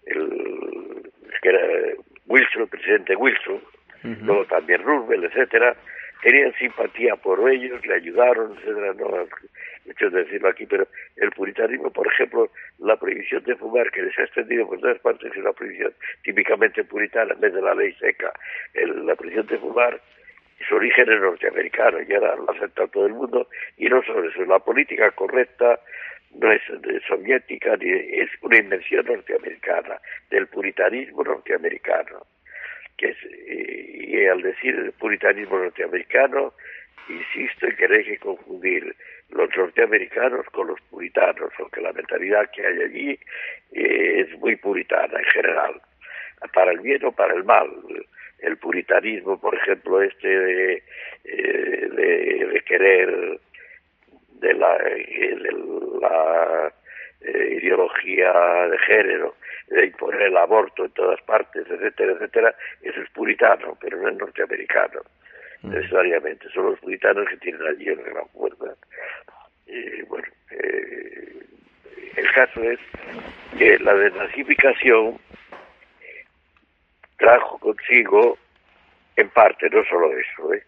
el, 0.06 1.12
que 1.42 1.50
era 1.50 1.62
Wilson, 2.28 2.62
el 2.62 2.68
presidente 2.68 3.16
Wilson, 3.16 3.62
luego 4.04 4.46
también 4.46 4.84
Roosevelt, 4.84 5.26
etcétera, 5.26 5.76
tenían 6.22 6.54
simpatía 6.54 7.16
por 7.16 7.50
ellos, 7.50 7.86
le 7.86 7.96
ayudaron, 7.96 8.58
etcétera, 8.58 8.94
no 8.94 9.28
de 9.86 10.24
decirlo 10.24 10.50
aquí, 10.50 10.66
pero 10.66 10.88
el 11.16 11.32
puritanismo, 11.32 11.90
por 11.92 12.08
ejemplo, 12.08 12.50
la 12.80 12.98
prohibición 12.98 13.44
de 13.44 13.56
fumar, 13.56 13.90
que 13.92 14.04
les 14.04 14.18
ha 14.20 14.24
extendido 14.24 14.68
por 14.68 14.80
todas 14.80 15.00
partes, 15.00 15.32
es 15.32 15.38
una 15.38 15.54
prohibición 15.54 15.94
típicamente 16.24 16.84
puritana, 16.84 17.34
en 17.34 17.40
vez 17.40 17.54
de 17.54 17.62
la 17.62 17.74
ley 17.74 17.94
seca, 17.94 18.32
la 18.74 19.16
prohibición 19.16 19.48
de 19.48 19.58
fumar 19.58 20.00
su 20.68 20.76
origen 20.76 21.12
es 21.12 21.22
norteamericano 21.22 22.00
y 22.02 22.14
ahora 22.14 22.36
lo 22.36 22.50
acepta 22.50 22.88
todo 22.88 23.06
el 23.06 23.14
mundo 23.14 23.48
y 23.78 23.86
no 23.86 24.02
solo 24.04 24.28
eso, 24.28 24.44
la 24.46 24.60
política 24.60 25.12
correcta 25.12 25.80
no 26.34 26.52
es 26.52 26.62
soviética 27.08 27.78
ni 27.78 27.92
es 27.92 28.30
una 28.42 28.58
invención 28.58 29.06
norteamericana 29.06 30.00
del 30.30 30.48
puritanismo 30.48 31.24
norteamericano 31.24 32.26
que 32.98 33.10
es, 33.10 33.18
y, 33.48 34.26
al 34.26 34.42
decir 34.42 34.94
puritanismo 35.00 35.58
norteamericano 35.58 36.54
insisto 37.10 37.68
en 37.68 37.76
que 37.78 37.88
no 37.88 38.04
que 38.04 38.18
confundir 38.18 38.96
los 39.30 39.50
norteamericanos 39.56 40.46
con 40.48 40.68
los 40.68 40.82
puritanos 40.90 41.52
aunque 41.60 41.82
la 41.82 41.94
mentalidad 41.94 42.50
que 42.52 42.66
hay 42.66 42.82
allí 42.82 43.20
eh, 43.72 44.26
es 44.28 44.40
muy 44.40 44.56
puritana 44.56 45.20
en 45.20 45.26
general 45.26 45.82
para 46.54 46.72
el 46.72 46.80
bien 46.80 47.04
o 47.06 47.12
para 47.12 47.34
el 47.34 47.44
mal. 47.44 47.70
El 48.40 48.58
puritanismo, 48.58 49.40
por 49.40 49.56
ejemplo, 49.56 50.02
este 50.02 50.28
de, 50.28 50.84
eh, 51.24 52.64
querer 52.66 53.10
eh, 53.10 53.40
de 54.40 54.54
la 54.54 54.78
eh, 57.22 57.60
ideología 57.62 58.32
de 58.70 58.78
género, 58.80 59.36
de 59.68 59.86
imponer 59.88 60.22
el 60.22 60.38
aborto 60.38 60.86
en 60.86 60.92
todas 60.92 61.22
partes, 61.22 61.66
etcétera, 61.70 62.14
etcétera, 62.14 62.56
eso 62.82 63.02
es 63.02 63.10
puritano, 63.10 63.78
pero 63.82 63.98
no 63.98 64.10
es 64.10 64.18
norteamericano, 64.18 65.02
mm. 65.62 65.72
necesariamente. 65.72 66.50
Son 66.50 66.72
los 66.72 66.80
puritanos 66.80 67.28
que 67.30 67.38
tienen 67.38 67.66
allí 67.68 67.90
en 67.90 68.04
gran 68.04 68.28
fuerza. 68.30 68.76
Y 69.66 70.02
bueno, 70.04 70.28
el 72.16 72.32
caso 72.34 72.64
es 72.64 72.80
que 73.58 73.78
la 73.80 73.94
desnazificación 73.94 75.20
trajo 77.18 77.58
consigo, 77.60 78.38
en 79.16 79.30
parte, 79.30 79.70
no 79.70 79.84
solo 79.86 80.12
eso, 80.18 80.54
¿eh? 80.54 80.64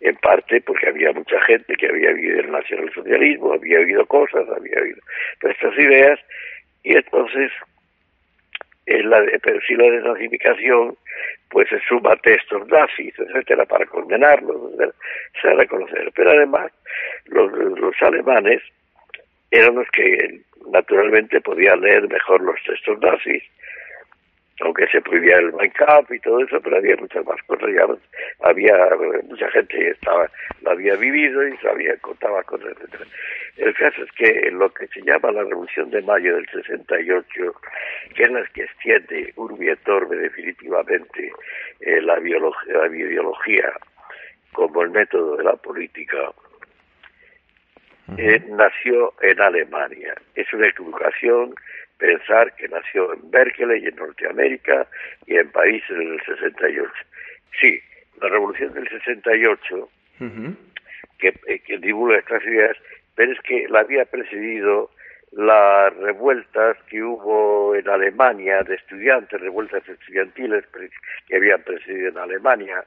En 0.00 0.16
parte 0.16 0.60
porque 0.60 0.88
había 0.88 1.12
mucha 1.12 1.40
gente 1.42 1.74
que 1.74 1.88
había 1.88 2.12
vivido 2.12 2.40
el 2.40 2.50
nacionalsocialismo, 2.50 3.52
había 3.52 3.80
oído 3.80 4.06
cosas, 4.06 4.46
había 4.48 4.80
oído 4.80 5.00
estas 5.42 5.78
ideas, 5.78 6.20
y 6.84 6.96
entonces, 6.96 7.50
en 8.86 9.10
la, 9.10 9.24
pero 9.42 9.60
si 9.66 9.74
la 9.74 9.90
desnazificación, 9.90 10.96
pues 11.50 11.68
se 11.68 11.80
suma 11.80 12.16
textos 12.16 12.66
nazis, 12.68 13.14
etcétera, 13.18 13.64
para 13.66 13.86
condenarlos, 13.86 14.72
se 15.40 15.52
reconocer. 15.54 16.10
Pero 16.14 16.30
además, 16.30 16.70
los 17.26 18.02
alemanes 18.02 18.62
eran 19.50 19.74
los 19.74 19.88
que 19.90 20.40
naturalmente 20.70 21.40
podían 21.40 21.80
leer 21.80 22.08
mejor 22.08 22.40
los 22.42 22.62
textos 22.64 22.98
nazis 23.00 23.42
aunque 24.60 24.86
se 24.88 25.00
prohibía 25.00 25.36
el 25.36 25.52
Minecraft 25.52 26.10
y 26.12 26.20
todo 26.20 26.40
eso, 26.40 26.60
pero 26.60 26.76
había 26.76 26.96
muchas 26.96 27.24
más 27.24 27.40
cosas, 27.44 27.68
ya 27.74 27.86
había 28.40 28.74
mucha 29.28 29.50
gente 29.50 29.90
estaba, 29.90 30.30
lo 30.62 30.70
había 30.70 30.96
vivido 30.96 31.46
y 31.46 31.56
sabía, 31.58 31.96
contaba 31.98 32.42
cosas, 32.42 32.72
etcétera. 32.76 33.04
El 33.56 33.74
caso 33.74 34.02
es 34.02 34.12
que 34.12 34.50
lo 34.52 34.72
que 34.72 34.86
se 34.88 35.02
llama 35.02 35.32
la 35.32 35.42
Revolución 35.42 35.90
de 35.90 36.02
Mayo 36.02 36.36
del 36.36 36.48
68, 36.50 37.54
que 38.14 38.22
es 38.22 38.30
la 38.30 38.44
que 38.54 38.62
extiende 38.62 39.32
Urbi 39.36 39.68
et 39.68 39.78
definitivamente 39.84 41.32
eh, 41.80 42.00
la, 42.02 42.18
biología, 42.18 42.74
la 42.74 42.88
biología 42.88 43.72
como 44.52 44.82
el 44.82 44.90
método 44.90 45.36
de 45.36 45.44
la 45.44 45.56
política, 45.56 46.32
eh, 48.16 48.42
nació 48.48 49.12
en 49.22 49.40
Alemania. 49.40 50.14
Es 50.34 50.52
una 50.52 50.68
equivocación 50.68 51.54
pensar 51.98 52.54
que 52.54 52.68
nació 52.68 53.12
en 53.12 53.30
Berkeley, 53.30 53.84
en 53.86 53.96
Norteamérica, 53.96 54.86
y 55.26 55.36
en 55.36 55.50
París 55.50 55.82
en 55.90 56.12
el 56.12 56.20
68. 56.24 56.90
Sí, 57.60 57.80
la 58.20 58.28
revolución 58.28 58.72
del 58.72 58.88
68, 58.88 59.88
que, 61.18 61.34
eh, 61.46 61.58
que 61.60 61.78
divulga 61.78 62.18
estas 62.18 62.42
ideas, 62.44 62.76
pero 63.14 63.32
es 63.32 63.40
que 63.40 63.66
la 63.68 63.80
había 63.80 64.04
precedido 64.04 64.90
las 65.32 65.94
revueltas 65.96 66.76
que 66.84 67.02
hubo 67.02 67.74
en 67.74 67.88
Alemania 67.88 68.62
de 68.62 68.74
estudiantes, 68.74 69.40
revueltas 69.40 69.86
estudiantiles 69.88 70.64
que 71.26 71.36
habían 71.36 71.62
precedido 71.62 72.08
en 72.08 72.18
Alemania. 72.18 72.84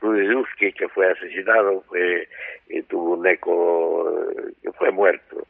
Rudy 0.00 0.72
que 0.72 0.88
fue 0.88 1.10
asesinado, 1.10 1.82
fue, 1.82 2.26
eh, 2.68 2.82
tuvo 2.88 3.14
un 3.14 3.26
eco, 3.26 4.30
eh, 4.30 4.52
que 4.62 4.72
fue 4.72 4.90
muerto, 4.90 5.46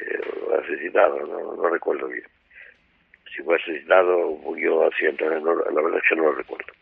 eh, 0.00 0.20
asesinado, 0.62 1.18
no, 1.56 1.68
recuerdo 1.68 2.08
bien. 2.08 2.24
Si 3.34 3.42
fue 3.42 3.56
asesinado, 3.56 4.30
murió 4.42 4.88
haciendo, 4.88 5.28
la 5.28 5.82
verdad 5.82 6.00
es 6.02 6.08
que 6.08 6.16
no 6.16 6.22
lo 6.24 6.32
recuerdo. 6.32 6.72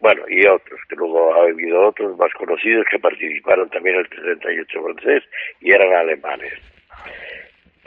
Bueno, 0.00 0.22
y 0.28 0.44
otros, 0.46 0.80
que 0.88 0.96
luego 0.96 1.34
ha 1.34 1.44
habido 1.44 1.88
otros 1.88 2.16
más 2.18 2.32
conocidos 2.34 2.84
que 2.90 2.98
participaron 2.98 3.70
también 3.70 3.96
en 3.96 4.02
el 4.02 4.08
38 4.08 4.82
francés 4.82 5.24
y 5.60 5.72
eran 5.72 5.92
alemanes. 5.94 6.73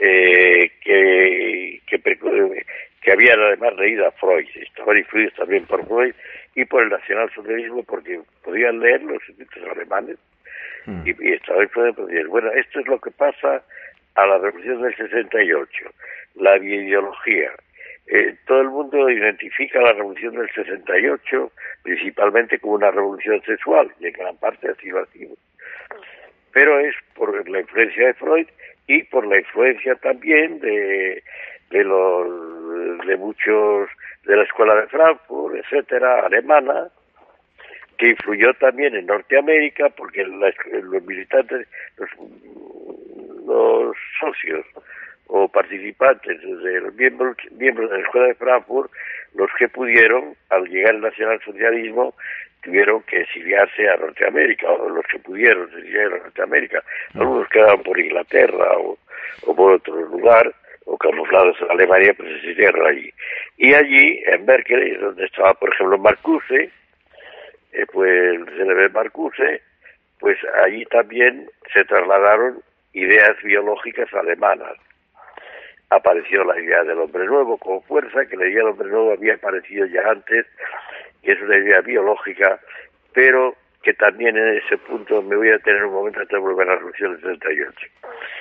Eh, 0.00 0.70
que, 0.80 1.80
que, 1.86 1.98
que, 3.02 3.12
habían 3.12 3.40
además 3.40 3.74
leído 3.76 4.06
a 4.06 4.12
Freud, 4.12 4.46
estaban 4.54 4.98
influidos 4.98 5.34
también 5.34 5.64
por 5.66 5.84
Freud 5.86 6.14
y 6.54 6.64
por 6.64 6.84
el 6.84 6.90
nacionalsocialismo 6.90 7.82
porque 7.82 8.20
podían 8.44 8.78
leer 8.78 9.02
los 9.02 9.20
escritos 9.28 9.62
alemanes 9.70 10.16
mm. 10.86 11.02
y, 11.04 11.10
y, 11.10 11.32
estaban 11.32 11.64
influidos 11.64 11.96
por 11.96 12.28
Bueno, 12.28 12.50
esto 12.52 12.80
es 12.80 12.86
lo 12.86 13.00
que 13.00 13.10
pasa 13.10 13.62
a 14.14 14.26
la 14.26 14.38
revolución 14.38 14.82
del 14.82 14.96
68, 14.96 15.90
la 16.36 16.56
ideología. 16.58 17.52
Eh, 18.06 18.36
todo 18.46 18.62
el 18.62 18.70
mundo 18.70 19.10
identifica 19.10 19.80
la 19.80 19.92
revolución 19.92 20.34
del 20.34 20.48
68 20.50 21.52
principalmente 21.82 22.58
como 22.58 22.74
una 22.74 22.90
revolución 22.90 23.42
sexual, 23.42 23.92
y 24.00 24.06
en 24.06 24.12
gran 24.12 24.36
parte 24.36 24.68
así 24.68 24.88
lo 24.88 25.00
ha 25.00 25.06
sido. 25.06 25.34
Pero 26.58 26.80
es 26.80 26.96
por 27.14 27.48
la 27.48 27.60
influencia 27.60 28.08
de 28.08 28.14
Freud 28.14 28.48
y 28.88 29.04
por 29.04 29.24
la 29.24 29.38
influencia 29.38 29.94
también 29.94 30.58
de, 30.58 31.22
de 31.70 31.84
los 31.84 33.06
de 33.06 33.16
muchos 33.16 33.88
de 34.24 34.36
la 34.36 34.42
escuela 34.42 34.74
de 34.74 34.88
Frankfurt, 34.88 35.54
etcétera, 35.54 36.26
alemana, 36.26 36.88
que 37.96 38.08
influyó 38.08 38.52
también 38.54 38.96
en 38.96 39.06
Norteamérica 39.06 39.90
porque 39.90 40.24
los 40.24 41.02
militantes, 41.04 41.68
los, 41.96 42.10
los, 43.46 43.96
socios 44.18 44.66
o 45.28 45.48
participantes, 45.48 46.40
desde 46.40 46.80
los 46.80 46.94
miembros, 46.94 47.36
miembros 47.52 47.90
de 47.90 47.98
la 47.98 48.02
escuela 48.02 48.26
de 48.28 48.34
Frankfurt, 48.34 48.90
los 49.34 49.50
que 49.58 49.68
pudieron, 49.68 50.34
al 50.48 50.64
llegar 50.68 50.94
al 50.94 51.02
nacionalsocialismo, 51.02 52.14
tuvieron 52.62 53.02
que 53.02 53.20
exiliarse 53.20 53.88
a 53.88 53.96
Norteamérica, 53.96 54.70
o 54.70 54.88
los 54.88 55.06
que 55.06 55.18
pudieron 55.18 55.68
exiliarse 55.68 56.16
a 56.16 56.18
Norteamérica. 56.24 56.82
Algunos 57.14 57.48
quedaban 57.48 57.82
por 57.82 57.98
Inglaterra 57.98 58.78
o, 58.78 58.98
por 59.54 59.72
otro 59.72 59.94
lugar, 59.94 60.52
o 60.86 60.96
camuflados 60.96 61.56
en 61.60 61.70
Alemania, 61.70 62.14
pues 62.16 62.28
se 62.30 62.36
exiliaron 62.36 62.86
allí. 62.86 63.12
Y 63.58 63.74
allí, 63.74 64.22
en 64.26 64.46
Berkeley, 64.46 64.96
donde 64.96 65.26
estaba, 65.26 65.54
por 65.54 65.72
ejemplo, 65.72 65.98
Marcuse, 65.98 66.70
eh, 67.72 67.86
pues 67.92 68.40
se 68.56 68.64
le 68.64 68.74
ve 68.74 68.88
Marcuse, 68.88 69.60
pues 70.18 70.38
allí 70.64 70.84
también 70.86 71.50
se 71.72 71.84
trasladaron 71.84 72.62
ideas 72.94 73.36
biológicas 73.42 74.12
alemanas. 74.14 74.74
Apareció 75.90 76.44
la 76.44 76.60
idea 76.60 76.84
del 76.84 76.98
hombre 76.98 77.24
nuevo 77.26 77.56
con 77.56 77.82
fuerza, 77.82 78.26
que 78.26 78.36
la 78.36 78.46
idea 78.46 78.58
del 78.58 78.72
hombre 78.72 78.88
nuevo 78.88 79.12
había 79.12 79.34
aparecido 79.34 79.86
ya 79.86 80.02
antes 80.10 80.46
que 81.22 81.32
es 81.32 81.40
una 81.42 81.56
idea 81.56 81.80
biológica, 81.80 82.60
pero 83.12 83.54
que 83.82 83.94
también 83.94 84.36
en 84.36 84.56
ese 84.56 84.78
punto 84.78 85.22
me 85.22 85.36
voy 85.36 85.50
a 85.50 85.58
tener 85.58 85.84
un 85.84 85.94
momento 85.94 86.20
hasta 86.20 86.38
volver 86.38 86.68
a 86.68 86.72
la 86.72 86.76
Revolución 86.76 87.20
del 87.20 87.38
38. 87.38 87.86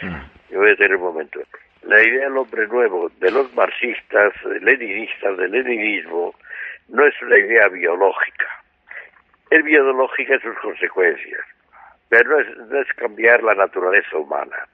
Mm. 0.02 0.16
Me 0.52 0.58
voy 0.58 0.72
a 0.72 0.76
tener 0.76 0.96
un 0.96 1.04
momento. 1.04 1.40
La 1.84 2.02
idea 2.02 2.26
del 2.26 2.38
hombre 2.38 2.68
nuevo 2.68 3.10
de 3.20 3.32
los 3.32 3.54
marxistas, 3.54 4.34
leninistas, 4.62 5.38
del 5.38 5.52
leninismo, 5.52 6.34
no 6.90 7.06
es 7.06 7.14
una 7.22 7.38
idea 7.38 7.68
biológica. 7.70 8.48
Es 9.50 9.64
biológica 9.64 10.34
en 10.34 10.42
sus 10.42 10.58
consecuencias, 10.60 11.46
pero 12.10 12.30
no 12.30 12.40
es, 12.40 12.58
no 12.70 12.82
es 12.82 12.88
cambiar 12.94 13.44
la 13.44 13.56
naturaleza 13.56 14.18
humana, 14.18 14.68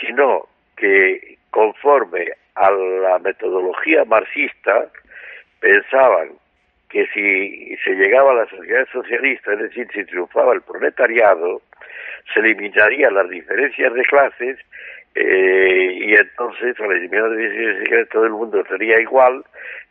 sino 0.00 0.48
que 0.76 1.38
conforme 1.56 2.32
a 2.54 2.70
la 2.70 3.18
metodología 3.18 4.04
marxista, 4.04 4.88
pensaban 5.58 6.32
que 6.90 7.06
si 7.14 7.74
se 7.82 7.92
llegaba 7.92 8.32
a 8.32 8.44
la 8.44 8.46
sociedad 8.50 8.86
socialista, 8.92 9.54
es 9.54 9.60
decir, 9.60 9.88
si 9.94 10.04
triunfaba 10.04 10.52
el 10.52 10.60
proletariado, 10.60 11.62
se 12.34 12.40
eliminarían 12.40 13.14
las 13.14 13.30
diferencias 13.30 13.90
de 13.94 14.02
clases 14.02 14.58
eh, 15.14 15.98
y 15.98 16.14
entonces 16.14 16.78
al 16.78 16.92
eliminar 16.92 17.30
las 17.30 17.38
diferencias 17.38 18.00
de 18.00 18.06
todo 18.06 18.24
el 18.26 18.32
mundo 18.32 18.62
sería 18.68 19.00
igual 19.00 19.42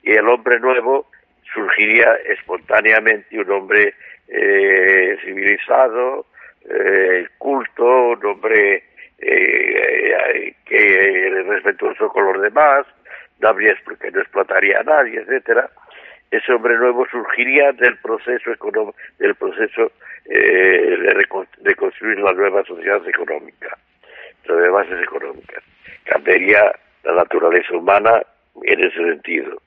y 0.03 0.11
el 0.11 0.27
hombre 0.29 0.59
nuevo 0.59 1.07
surgiría 1.51 2.13
espontáneamente 2.29 3.39
un 3.39 3.49
hombre 3.49 3.95
eh, 4.27 5.17
civilizado, 5.25 6.27
eh, 6.69 7.25
culto, 7.39 8.09
un 8.09 8.23
hombre 8.23 8.83
que 9.17 10.15
respetuoso 11.47 12.09
con 12.09 12.33
los 12.33 12.41
demás, 12.41 12.85
no 13.39 13.49
habría 13.49 13.75
porque 13.85 14.11
no 14.11 14.21
explotaría 14.21 14.79
a 14.79 14.83
nadie, 14.83 15.19
etcétera 15.19 15.69
ese 16.31 16.53
hombre 16.53 16.75
nuevo 16.77 17.05
surgiría 17.07 17.71
del 17.73 17.97
proceso 17.97 18.51
económico, 18.51 18.97
del 19.19 19.35
proceso 19.35 19.91
eh, 20.25 20.97
de, 21.61 21.75
construir 21.75 22.19
la 22.19 22.33
nueva 22.33 22.63
sociedad 22.63 23.07
económica, 23.07 23.77
las 24.47 24.71
bases 24.71 25.03
económicas. 25.03 25.63
Cambiaría 26.03 26.73
la 27.03 27.13
naturaleza 27.13 27.75
humana 27.75 28.21
en 28.63 28.79
ese 28.79 28.97
sentido. 28.97 29.61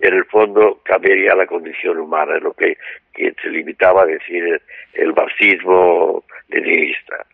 En 0.00 0.14
el 0.14 0.24
fondo 0.26 0.80
cambiaría 0.84 1.34
la 1.34 1.46
condición 1.46 1.98
humana, 1.98 2.38
lo 2.38 2.52
que, 2.52 2.76
se 3.14 3.48
limitaba 3.48 4.02
a 4.02 4.06
decir 4.06 4.60
el, 4.92 5.14
marxismo 5.14 6.22
leninista. 6.48 7.24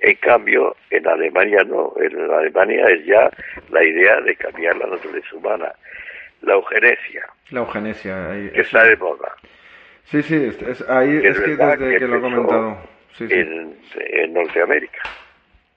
En 0.00 0.16
cambio, 0.16 0.76
en 0.90 1.06
Alemania 1.08 1.64
no, 1.64 1.94
en 1.96 2.30
Alemania 2.30 2.84
es 2.88 3.06
ya 3.06 3.30
la 3.70 3.82
idea 3.82 4.20
de 4.20 4.36
cambiar 4.36 4.76
la 4.76 4.86
naturaleza 4.86 5.36
humana 5.36 5.72
la 6.44 6.54
eugenesia. 6.54 7.26
La 7.50 7.60
eugenesia. 7.60 8.30
que 8.52 8.60
está 8.60 8.84
de 8.84 8.96
moda. 8.96 9.32
Sí, 10.04 10.22
sí, 10.22 10.34
es, 10.66 10.88
ahí 10.88 11.16
es, 11.22 11.40
que 11.40 11.56
desde 11.56 11.98
que, 11.98 12.06
lo 12.06 12.16
he 12.16 12.20
comentado. 12.20 12.78
En, 13.20 14.34
Norteamérica. 14.34 15.02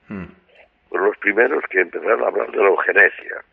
Hmm. 0.08 0.26
Fueron 0.88 1.08
los 1.08 1.18
primeros 1.18 1.64
que 1.70 1.80
empezaron 1.80 2.24
a 2.24 2.26
hablar 2.26 2.50
de 2.50 2.58
la 2.58 2.68
eugenesia. 2.68 3.44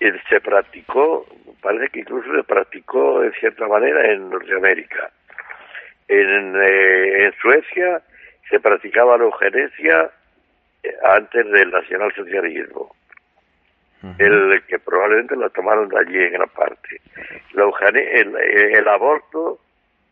Y 0.00 0.06
se 0.28 0.40
practicó, 0.40 1.26
parece 1.60 1.88
que 1.88 2.00
incluso 2.00 2.28
se 2.34 2.42
practicó 2.44 3.22
en 3.22 3.32
cierta 3.34 3.66
manera 3.66 4.12
en 4.12 4.30
Norteamérica. 4.30 5.10
En, 6.08 6.56
eh, 6.56 7.24
en 7.24 7.32
Suecia 7.40 8.02
se 8.48 8.60
practicaba 8.60 9.18
la 9.18 9.24
eugenesia 9.24 10.10
eh, 10.82 10.94
antes 11.04 11.50
del 11.50 11.70
nacionalsocialismo 11.70 12.94
el 14.18 14.62
que 14.66 14.78
probablemente 14.78 15.36
la 15.36 15.48
tomaron 15.50 15.88
de 15.88 15.98
allí 15.98 16.18
en 16.18 16.32
gran 16.32 16.48
parte. 16.50 17.00
el, 17.54 18.36
el, 18.36 18.88
aborto, 18.88 19.58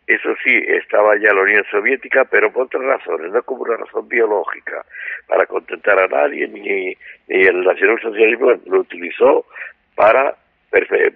eso 0.07 0.35
sí, 0.43 0.55
estaba 0.67 1.17
ya 1.17 1.31
en 1.31 1.37
la 1.37 1.43
Unión 1.43 1.65
Soviética, 1.71 2.25
pero 2.25 2.53
por 2.53 2.65
otras 2.65 2.83
razones, 2.83 3.33
no 3.33 3.43
como 3.43 3.63
una 3.63 3.77
razón 3.77 4.09
biológica, 4.09 4.85
para 5.27 5.47
contentar 5.47 5.99
a 5.99 6.09
nadie, 6.09 6.49
ni, 6.49 6.97
ni 7.29 7.47
el 7.47 7.63
nacionalsocialismo 7.63 8.53
lo 8.67 8.81
utilizó 8.81 9.47
para 9.95 10.37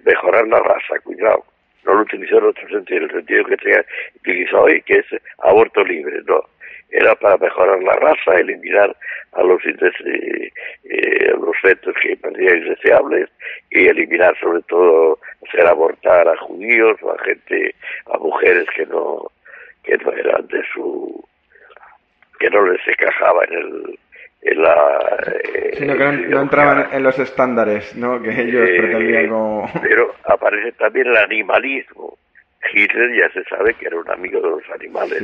mejorar 0.05 0.47
la 0.47 0.59
raza, 0.59 0.99
cuidado. 1.03 1.45
No 1.85 1.95
lo 1.95 2.01
utilizó 2.01 2.37
en 2.37 2.45
otro 2.45 2.67
sentido, 2.69 2.99
en 2.99 3.03
el 3.03 3.11
sentido 3.11 3.45
que 3.45 3.57
se 3.57 3.85
utiliza 4.15 4.59
hoy, 4.59 4.81
que 4.83 4.99
es 4.99 5.05
aborto 5.39 5.83
libre, 5.83 6.21
no. 6.25 6.41
Era 6.91 7.15
para 7.15 7.37
mejorar 7.37 7.81
la 7.81 7.93
raza, 7.93 8.39
eliminar 8.39 8.95
a 9.33 9.43
los, 9.43 9.63
eh, 9.65 10.51
eh, 10.83 11.33
los 11.39 11.57
fetos 11.61 11.95
que 12.01 12.17
parecían 12.17 12.57
indeseables 12.57 13.29
y 13.69 13.87
eliminar 13.87 14.37
sobre 14.39 14.61
todo, 14.63 15.19
hacer 15.47 15.65
abortar 15.65 16.27
a 16.27 16.37
judíos 16.37 16.97
o 17.01 17.13
a 17.13 17.19
gente, 17.23 17.73
a 18.07 18.17
mujeres 18.17 18.65
que 18.75 18.85
no, 18.85 19.31
que 19.83 19.97
no 19.97 20.11
eran 20.11 20.45
de 20.47 20.61
su, 20.73 21.23
que 22.39 22.49
no 22.49 22.65
les 22.65 22.85
encajaba 22.87 23.45
en 23.45 23.53
el, 23.53 23.99
en 24.41 24.61
la, 24.61 25.23
eh, 25.53 25.75
Sino 25.77 25.97
que 25.97 26.03
no, 26.03 26.41
entraban 26.41 26.87
en 26.91 27.03
los 27.03 27.17
estándares 27.19 27.95
¿no? 27.95 28.21
que 28.21 28.29
ellos 28.29 28.69
pretendían 28.77 29.29
como... 29.29 29.71
Pero 29.81 30.13
aparece 30.25 30.73
también 30.73 31.07
el 31.07 31.17
animalismo. 31.17 32.17
Hitler 32.73 33.17
ya 33.17 33.29
se 33.31 33.43
sabe 33.45 33.73
que 33.73 33.87
era 33.87 33.97
un 33.97 34.09
amigo 34.11 34.39
de 34.39 34.49
los 34.49 34.69
animales. 34.73 35.21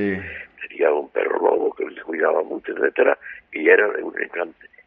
Tenía 0.68 0.92
un 0.92 1.10
perro 1.10 1.40
lobo 1.40 1.74
que 1.74 1.86
le 1.86 2.02
cuidaba 2.02 2.44
mucho, 2.44 2.72
etcétera, 2.74 3.18
y 3.52 3.70
era 3.70 3.88
un 3.88 4.14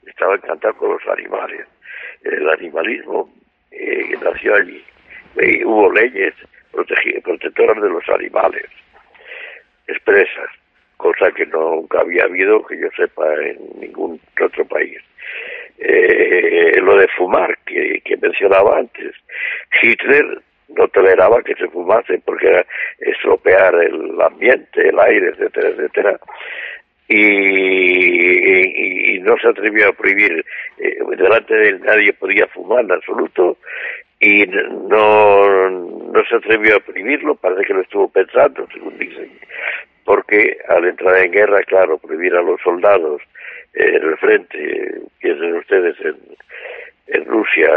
estaba 0.07 0.35
encantado 0.35 0.75
con 0.75 0.91
los 0.91 1.07
animales. 1.09 1.67
El 2.23 2.49
animalismo 2.49 3.31
eh, 3.71 4.15
nació 4.23 4.55
allí. 4.55 4.85
Hubo 5.65 5.93
leyes 5.93 6.35
protectoras 6.73 7.81
de 7.81 7.89
los 7.89 8.09
animales, 8.09 8.67
expresas, 9.87 10.51
cosa 10.97 11.31
que 11.33 11.47
nunca 11.47 12.01
había 12.01 12.25
habido, 12.25 12.65
que 12.67 12.79
yo 12.79 12.89
sepa, 12.97 13.35
en 13.37 13.59
ningún 13.81 14.21
otro 14.43 14.65
país. 14.67 14.99
Eh, 15.79 16.79
lo 16.83 16.97
de 16.97 17.09
fumar, 17.17 17.57
que 17.65 18.17
mencionaba 18.21 18.79
antes. 18.79 19.15
Hitler 19.81 20.43
no 20.77 20.89
toleraba 20.89 21.43
que 21.43 21.55
se 21.55 21.69
fumase 21.69 22.21
porque 22.25 22.49
era 22.49 22.67
estropear 22.99 23.75
el 23.75 24.21
ambiente, 24.21 24.89
el 24.89 24.99
aire, 24.99 25.31
etcétera, 25.31 25.69
etcétera. 25.69 26.21
Y, 27.09 29.19
no 29.21 29.37
se 29.37 29.49
atrevió 29.49 29.89
a 29.89 29.93
prohibir, 29.93 30.45
eh, 30.79 30.97
delante 31.17 31.55
de 31.55 31.69
él 31.69 31.81
nadie 31.85 32.13
podía 32.15 32.47
fumar 32.49 32.85
en 32.85 32.93
absoluto 32.93 33.59
y 34.19 34.47
no, 34.47 35.71
no 35.71 36.25
se 36.29 36.37
atrevió 36.37 36.77
a 36.77 36.81
prohibirlo, 36.81 37.35
parece 37.35 37.65
que 37.65 37.75
lo 37.75 37.83
estuvo 37.83 38.09
pensando, 38.09 38.67
según 38.73 38.99
dicen, 38.99 39.31
porque 40.05 40.59
al 40.69 40.87
entrar 40.87 41.19
en 41.19 41.33
guerra, 41.33 41.63
claro, 41.63 41.99
prohibir 41.99 42.35
a 42.35 42.43
los 42.43 42.61
soldados 42.63 43.23
en 43.75 44.03
el 44.03 44.17
frente, 44.19 45.01
piensen 45.21 45.57
ustedes 45.57 45.97
en, 46.01 46.17
en 47.09 47.25
Rusia, 47.25 47.71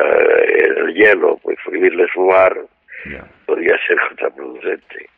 en 0.47 0.77
el 0.77 0.93
hielo, 0.93 1.39
pues 1.43 1.58
prohibirles 1.63 2.12
fumar, 2.12 2.56
podría 3.45 3.77
ser 3.88 3.97
contraproducente. 4.08 5.10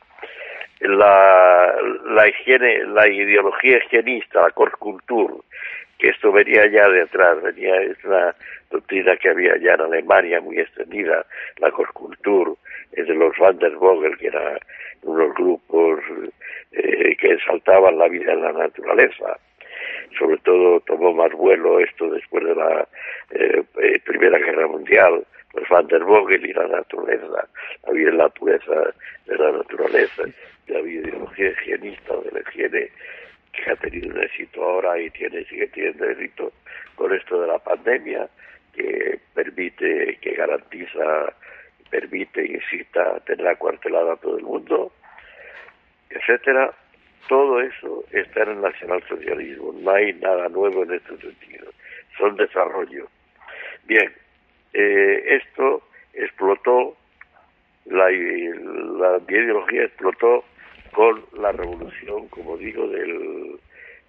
La, 0.82 1.76
la 2.06 2.28
higiene, 2.28 2.86
la 2.86 3.08
ideología 3.08 3.78
higienista, 3.78 4.42
la 4.42 4.52
Korkultur, 4.52 5.44
que 5.98 6.10
esto 6.10 6.32
venía 6.32 6.68
ya 6.68 6.88
de 6.90 7.04
atrás, 7.04 7.42
venía, 7.42 7.76
es 7.82 8.04
una 8.04 8.36
doctrina 8.70 9.16
que 9.16 9.30
había 9.30 9.58
ya 9.58 9.74
en 9.74 9.82
Alemania 9.82 10.42
muy 10.42 10.60
extendida, 10.60 11.26
la 11.58 11.72
Korkultur, 11.72 12.58
es 12.92 13.08
de 13.08 13.14
los 13.16 13.36
Van 13.38 13.58
der 13.58 13.76
Vogel, 13.76 14.18
que 14.18 14.28
eran 14.28 14.60
unos 15.04 15.34
grupos 15.36 16.00
eh, 16.72 17.16
que 17.18 17.34
exaltaban 17.34 17.98
la 17.98 18.08
vida 18.08 18.34
en 18.34 18.42
la 18.42 18.52
naturaleza. 18.52 19.38
Sobre 20.18 20.38
todo 20.38 20.80
tomó 20.82 21.14
más 21.14 21.32
vuelo 21.32 21.80
esto 21.80 22.10
después 22.10 22.44
de 22.44 22.56
la 22.56 22.88
eh, 23.32 23.64
eh, 23.82 24.00
Primera 24.04 24.38
Guerra 24.40 24.68
Mundial, 24.68 25.26
pues 25.56 25.70
Van 25.70 25.88
der 25.88 26.04
Vogel 26.04 26.46
y 26.46 26.52
la 26.52 26.68
naturaleza, 26.68 27.48
había 27.88 28.12
la 28.12 28.28
pureza 28.28 28.94
de 29.26 29.38
la 29.38 29.52
naturaleza, 29.54 30.24
la 30.68 30.80
ideología 30.82 31.52
higienista 31.52 32.14
de 32.18 32.32
la 32.32 32.42
higiene 32.42 32.90
que 33.54 33.72
ha 33.72 33.76
tenido 33.78 34.14
un 34.14 34.22
éxito 34.22 34.62
ahora 34.62 35.00
y 35.00 35.10
tiene 35.12 35.46
sigue 35.46 35.68
teniendo 35.68 36.10
éxito 36.10 36.52
con 36.96 37.16
esto 37.16 37.40
de 37.40 37.48
la 37.48 37.60
pandemia, 37.60 38.28
que 38.74 39.18
permite, 39.34 40.18
que 40.22 40.34
garantiza, 40.34 41.34
permite, 41.90 42.46
incita 42.46 43.16
a 43.16 43.20
tener 43.22 43.48
acuartelado 43.48 44.12
a 44.12 44.18
todo 44.18 44.38
el 44.38 44.44
mundo, 44.44 44.92
etcétera. 46.10 46.74
Todo 47.30 47.62
eso 47.62 48.04
está 48.12 48.44
en 48.44 48.50
el 48.50 48.62
nacionalsocialismo, 48.62 49.74
no 49.80 49.92
hay 49.92 50.12
nada 50.16 50.50
nuevo 50.50 50.84
en 50.84 50.96
este 50.96 51.16
sentido, 51.18 51.72
son 52.18 52.36
desarrollo. 52.36 53.08
Bien, 53.86 54.14
eh, 54.78 55.38
esto 55.42 55.84
explotó, 56.14 56.98
la, 57.86 58.12
ideología 58.12 59.84
explotó 59.86 60.44
con 60.92 61.24
la 61.40 61.54
revolución, 61.54 62.28
como 62.28 62.58
digo, 62.58 62.86
del, 62.90 63.58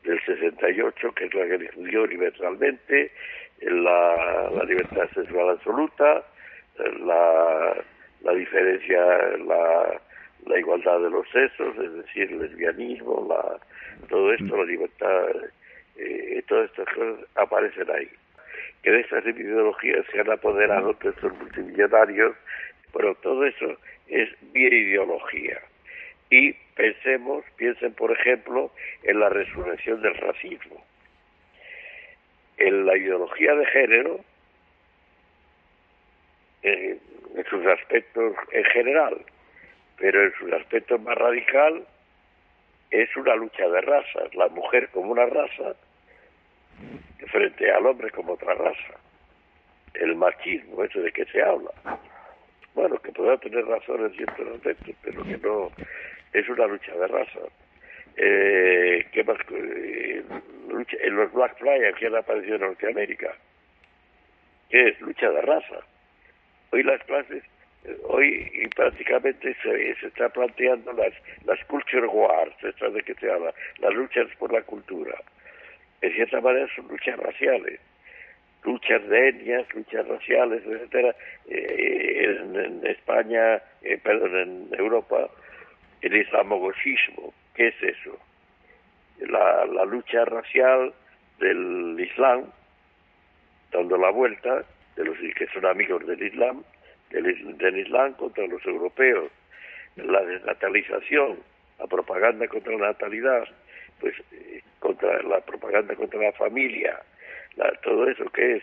del 0.02 0.20
68, 0.26 1.12
que 1.12 1.26
es 1.26 1.34
la 1.34 1.46
que 1.46 1.58
difundió 1.58 2.02
universalmente 2.02 3.12
la, 3.60 4.50
la 4.56 4.64
libertad 4.64 5.08
sexual 5.14 5.50
absoluta, 5.50 6.24
la, 7.04 7.76
la 8.22 8.32
diferencia, 8.32 9.00
la, 9.46 10.00
la 10.46 10.58
igualdad 10.58 10.98
de 10.98 11.10
los 11.10 11.28
sexos, 11.30 11.78
es 11.78 11.92
decir, 11.94 12.32
el 12.32 12.40
lesbianismo, 12.40 13.24
la, 13.28 13.58
todo 14.08 14.32
esto, 14.32 14.56
la 14.56 14.64
libertad, 14.64 15.26
eh, 15.96 16.42
todas 16.48 16.70
estas 16.70 16.92
cosas 16.92 17.24
aparecen 17.36 17.88
ahí 17.88 18.10
que 18.86 18.92
de 18.92 19.00
estas 19.00 19.26
ideologías 19.26 20.06
se 20.12 20.20
han 20.20 20.30
apoderado 20.30 20.92
de 20.92 21.08
estos 21.08 21.36
multimillonarios, 21.38 22.36
pero 22.92 23.16
todo 23.16 23.44
eso 23.44 23.76
es 24.06 24.28
ideología. 24.54 25.60
Y 26.30 26.52
pensemos, 26.76 27.44
piensen 27.56 27.94
por 27.94 28.12
ejemplo 28.12 28.70
en 29.02 29.18
la 29.18 29.28
resurrección 29.28 30.00
del 30.02 30.14
racismo. 30.14 30.84
En 32.58 32.86
la 32.86 32.96
ideología 32.96 33.56
de 33.56 33.66
género, 33.66 34.20
en 36.62 37.00
sus 37.50 37.66
aspectos 37.66 38.36
en 38.52 38.64
general, 38.66 39.18
pero 39.98 40.22
en 40.22 40.32
sus 40.34 40.52
aspectos 40.52 41.00
más 41.00 41.18
radical, 41.18 41.84
es 42.92 43.16
una 43.16 43.34
lucha 43.34 43.66
de 43.66 43.80
razas, 43.80 44.32
la 44.36 44.46
mujer 44.46 44.90
como 44.90 45.10
una 45.10 45.26
raza 45.26 45.74
frente 47.28 47.70
al 47.70 47.86
hombre 47.86 48.10
como 48.10 48.32
otra 48.32 48.54
raza. 48.54 48.94
El 49.94 50.16
machismo, 50.16 50.84
eso 50.84 51.00
de 51.00 51.12
que 51.12 51.24
se 51.26 51.42
habla. 51.42 51.70
Bueno, 52.74 52.98
que 52.98 53.12
podrá 53.12 53.38
tener 53.38 53.64
razón 53.64 54.04
en 54.04 54.12
ciertos 54.12 54.48
aspectos, 54.48 54.94
pero 55.02 55.24
que 55.24 55.38
no 55.38 55.70
es 56.32 56.48
una 56.48 56.66
lucha 56.66 56.92
de 56.92 57.06
raza. 57.06 57.40
Eh, 58.16 59.06
¿qué 59.12 59.24
más? 59.24 59.38
Eh, 59.50 60.22
en 61.00 61.16
los 61.16 61.32
Black 61.32 61.58
Flyers 61.58 61.96
que 61.98 62.06
han 62.06 62.16
aparecido 62.16 62.56
en 62.56 62.62
Norteamérica. 62.62 63.34
¿Qué 64.68 64.88
es? 64.88 65.00
Lucha 65.00 65.30
de 65.30 65.40
raza. 65.40 65.80
Hoy 66.72 66.82
las 66.82 67.02
clases, 67.04 67.44
hoy 68.04 68.50
y 68.52 68.68
prácticamente 68.68 69.56
se, 69.62 69.94
se 69.94 70.06
está 70.08 70.28
planteando 70.28 70.92
las, 70.92 71.14
las 71.44 71.64
culture 71.66 72.06
wars, 72.06 72.52
estas 72.62 72.92
de 72.92 73.02
que 73.02 73.14
se 73.14 73.30
habla, 73.30 73.54
las 73.78 73.94
luchas 73.94 74.26
por 74.38 74.52
la 74.52 74.62
cultura 74.62 75.14
en 76.00 76.12
cierta 76.12 76.40
manera 76.40 76.68
son 76.74 76.88
luchas 76.88 77.18
raciales, 77.18 77.80
luchas 78.64 79.06
de 79.08 79.28
etnias, 79.28 79.74
luchas 79.74 80.06
raciales, 80.06 80.62
etcétera. 80.66 81.14
Eh, 81.48 82.36
en, 82.54 82.86
España, 82.86 83.62
eh, 83.82 83.98
perdón, 84.02 84.36
en 84.36 84.68
Europa, 84.78 85.28
el 86.02 86.16
islamogosismo, 86.16 87.32
¿qué 87.54 87.68
es 87.68 87.82
eso? 87.82 88.18
La, 89.20 89.64
la 89.66 89.84
lucha 89.84 90.24
racial 90.24 90.92
del 91.38 91.96
Islam, 91.98 92.44
dando 93.72 93.96
la 93.96 94.10
vuelta 94.10 94.64
de 94.96 95.04
los 95.04 95.16
que 95.18 95.46
son 95.48 95.66
amigos 95.66 96.06
del 96.06 96.22
Islam, 96.22 96.62
del, 97.10 97.56
del 97.58 97.78
Islam 97.78 98.14
contra 98.14 98.46
los 98.46 98.64
europeos, 98.66 99.30
la 99.96 100.22
desnatalización, 100.22 101.38
la 101.78 101.86
propaganda 101.86 102.46
contra 102.48 102.72
la 102.72 102.88
natalidad, 102.88 103.44
pues 104.00 104.14
eh, 104.32 104.62
contra 104.78 105.22
la 105.22 105.40
propaganda 105.40 105.94
contra 105.94 106.20
la 106.20 106.32
familia, 106.32 107.00
todo 107.82 108.08
eso 108.08 108.24
que 108.30 108.56
es 108.56 108.62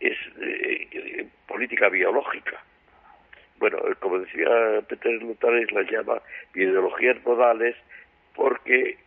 es 0.00 0.18
eh, 0.40 1.26
política 1.46 1.88
biológica. 1.88 2.60
Bueno, 3.58 3.78
como 4.00 4.18
decía 4.18 4.82
Peter 4.88 5.12
Lutares, 5.22 5.70
la 5.70 5.82
llama 5.82 6.20
ideologías 6.54 7.24
modales 7.24 7.76
porque 8.34 8.98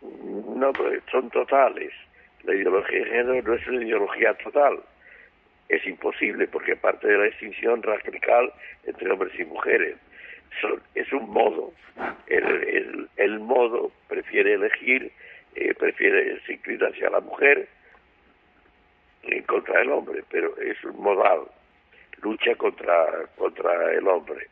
no 0.00 0.72
son 1.10 1.28
totales. 1.30 1.92
La 2.44 2.54
ideología 2.54 3.00
de 3.00 3.04
género 3.04 3.42
no 3.42 3.54
es 3.54 3.66
una 3.66 3.84
ideología 3.84 4.32
total. 4.34 4.80
Es 5.68 5.86
imposible 5.86 6.46
porque 6.48 6.74
parte 6.76 7.06
de 7.06 7.18
la 7.18 7.26
extinción 7.26 7.82
radical 7.82 8.50
entre 8.86 9.10
hombres 9.10 9.38
y 9.38 9.44
mujeres 9.44 9.96
es 10.94 11.12
un 11.12 11.30
modo. 11.30 11.72
El, 12.26 13.08
el, 13.16 13.40
modo 13.40 13.90
prefiere 14.08 14.54
elegir, 14.54 15.12
eh, 15.54 15.74
prefiere 15.74 16.40
se 16.46 16.54
inclina 16.54 16.88
hacia 16.88 17.10
la 17.10 17.20
mujer 17.20 17.68
en 19.22 19.42
contra 19.42 19.80
del 19.80 19.90
hombre, 19.90 20.22
pero 20.30 20.56
es 20.58 20.82
un 20.84 21.02
modal, 21.02 21.40
lucha 22.22 22.54
contra, 22.54 23.26
contra 23.36 23.92
el 23.92 24.06
hombre. 24.06 24.46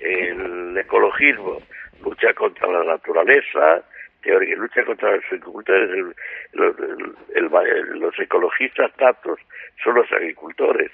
El 0.00 0.76
ecologismo 0.76 1.62
lucha 2.02 2.32
contra 2.34 2.68
la 2.68 2.84
naturaleza, 2.84 3.82
teoría, 4.22 4.56
lucha 4.56 4.84
contra 4.84 5.12
las 5.12 5.22
dificultades, 5.22 6.14
los 6.52 8.18
ecologistas 8.18 8.90
natos 8.98 9.38
son 9.82 9.94
los 9.94 10.10
agricultores. 10.12 10.90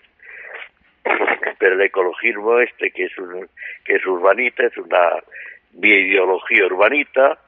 Pero 1.58 1.74
el 1.74 1.80
ecologismo 1.80 2.58
este, 2.60 2.90
que 2.90 3.04
es, 3.04 3.18
un, 3.18 3.48
que 3.84 3.94
es 3.94 4.06
urbanita, 4.06 4.64
es 4.64 4.76
una 4.76 5.22
ideología 5.80 6.66
urbanita, 6.66 7.38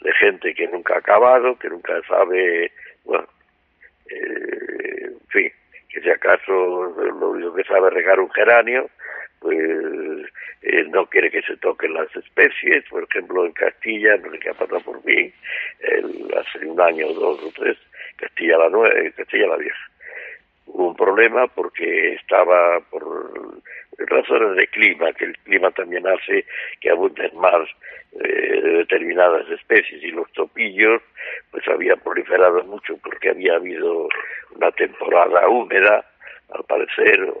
de 0.00 0.12
gente 0.14 0.54
que 0.54 0.68
nunca 0.68 0.94
ha 0.94 0.98
acabado, 0.98 1.58
que 1.58 1.68
nunca 1.68 2.00
sabe, 2.06 2.70
bueno, 3.04 3.26
eh, 4.10 5.06
en 5.06 5.28
fin, 5.28 5.52
que 5.88 6.00
si 6.00 6.10
acaso 6.10 6.52
lo 6.52 7.30
único 7.30 7.54
que 7.54 7.64
sabe 7.64 7.90
regar 7.90 8.20
un 8.20 8.30
geranio, 8.30 8.88
pues 9.40 9.58
eh, 10.62 10.84
no 10.90 11.06
quiere 11.06 11.30
que 11.30 11.42
se 11.42 11.56
toquen 11.56 11.94
las 11.94 12.14
especies, 12.14 12.84
por 12.88 13.04
ejemplo 13.04 13.46
en 13.46 13.52
Castilla, 13.52 14.16
no 14.16 14.30
sé 14.30 14.38
qué 14.38 14.50
ha 14.50 14.54
pasado 14.54 14.80
por 14.80 15.04
mí, 15.04 15.32
hace 16.38 16.66
un 16.66 16.80
año, 16.80 17.08
dos 17.12 17.42
o 17.42 17.52
tres, 17.54 17.76
Castilla 18.16 18.58
la 18.58 18.68
Nueva, 18.68 18.94
Castilla 19.16 19.46
la 19.48 19.56
Vieja. 19.56 19.90
Un 20.66 20.94
problema 20.96 21.46
porque 21.48 22.14
estaba 22.14 22.80
por 22.90 23.60
razones 23.98 24.56
de 24.56 24.66
clima, 24.68 25.12
que 25.12 25.24
el 25.24 25.38
clima 25.38 25.70
también 25.70 26.06
hace 26.06 26.44
que 26.80 26.90
abunden 26.90 27.30
más 27.36 27.68
eh, 28.20 28.60
determinadas 28.62 29.48
especies 29.50 30.02
y 30.02 30.10
los 30.10 30.30
topillos 30.32 31.02
pues 31.50 31.66
habían 31.68 31.98
proliferado 32.00 32.62
mucho 32.64 32.96
porque 33.02 33.30
había 33.30 33.54
habido 33.56 34.08
una 34.54 34.70
temporada 34.72 35.48
húmeda, 35.48 36.04
al 36.50 36.64
parecer, 36.64 37.32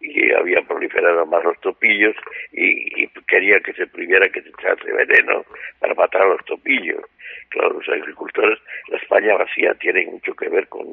y 0.00 0.32
habían 0.32 0.66
proliferado 0.66 1.24
más 1.26 1.42
los 1.44 1.58
topillos 1.60 2.14
y, 2.52 3.02
y 3.02 3.08
querían 3.26 3.62
que 3.62 3.72
se 3.72 3.86
prohibiera 3.86 4.28
que 4.28 4.42
se 4.42 4.50
echase 4.50 4.92
veneno 4.92 5.44
para 5.80 5.94
matar 5.94 6.22
a 6.22 6.28
los 6.28 6.44
topillos. 6.44 7.02
Claro, 7.48 7.74
los 7.74 7.88
agricultores, 7.88 8.58
la 8.88 8.98
España 8.98 9.36
vacía 9.36 9.74
tiene 9.74 10.06
mucho 10.06 10.34
que 10.34 10.48
ver 10.48 10.68
con, 10.68 10.86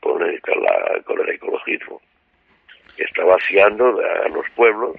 con, 0.00 0.22
el, 0.22 0.40
con 0.40 1.20
el 1.20 1.28
ecologismo. 1.30 2.00
Está 2.96 3.24
vaciando 3.24 4.00
a 4.00 4.28
los 4.28 4.48
pueblos 4.50 4.96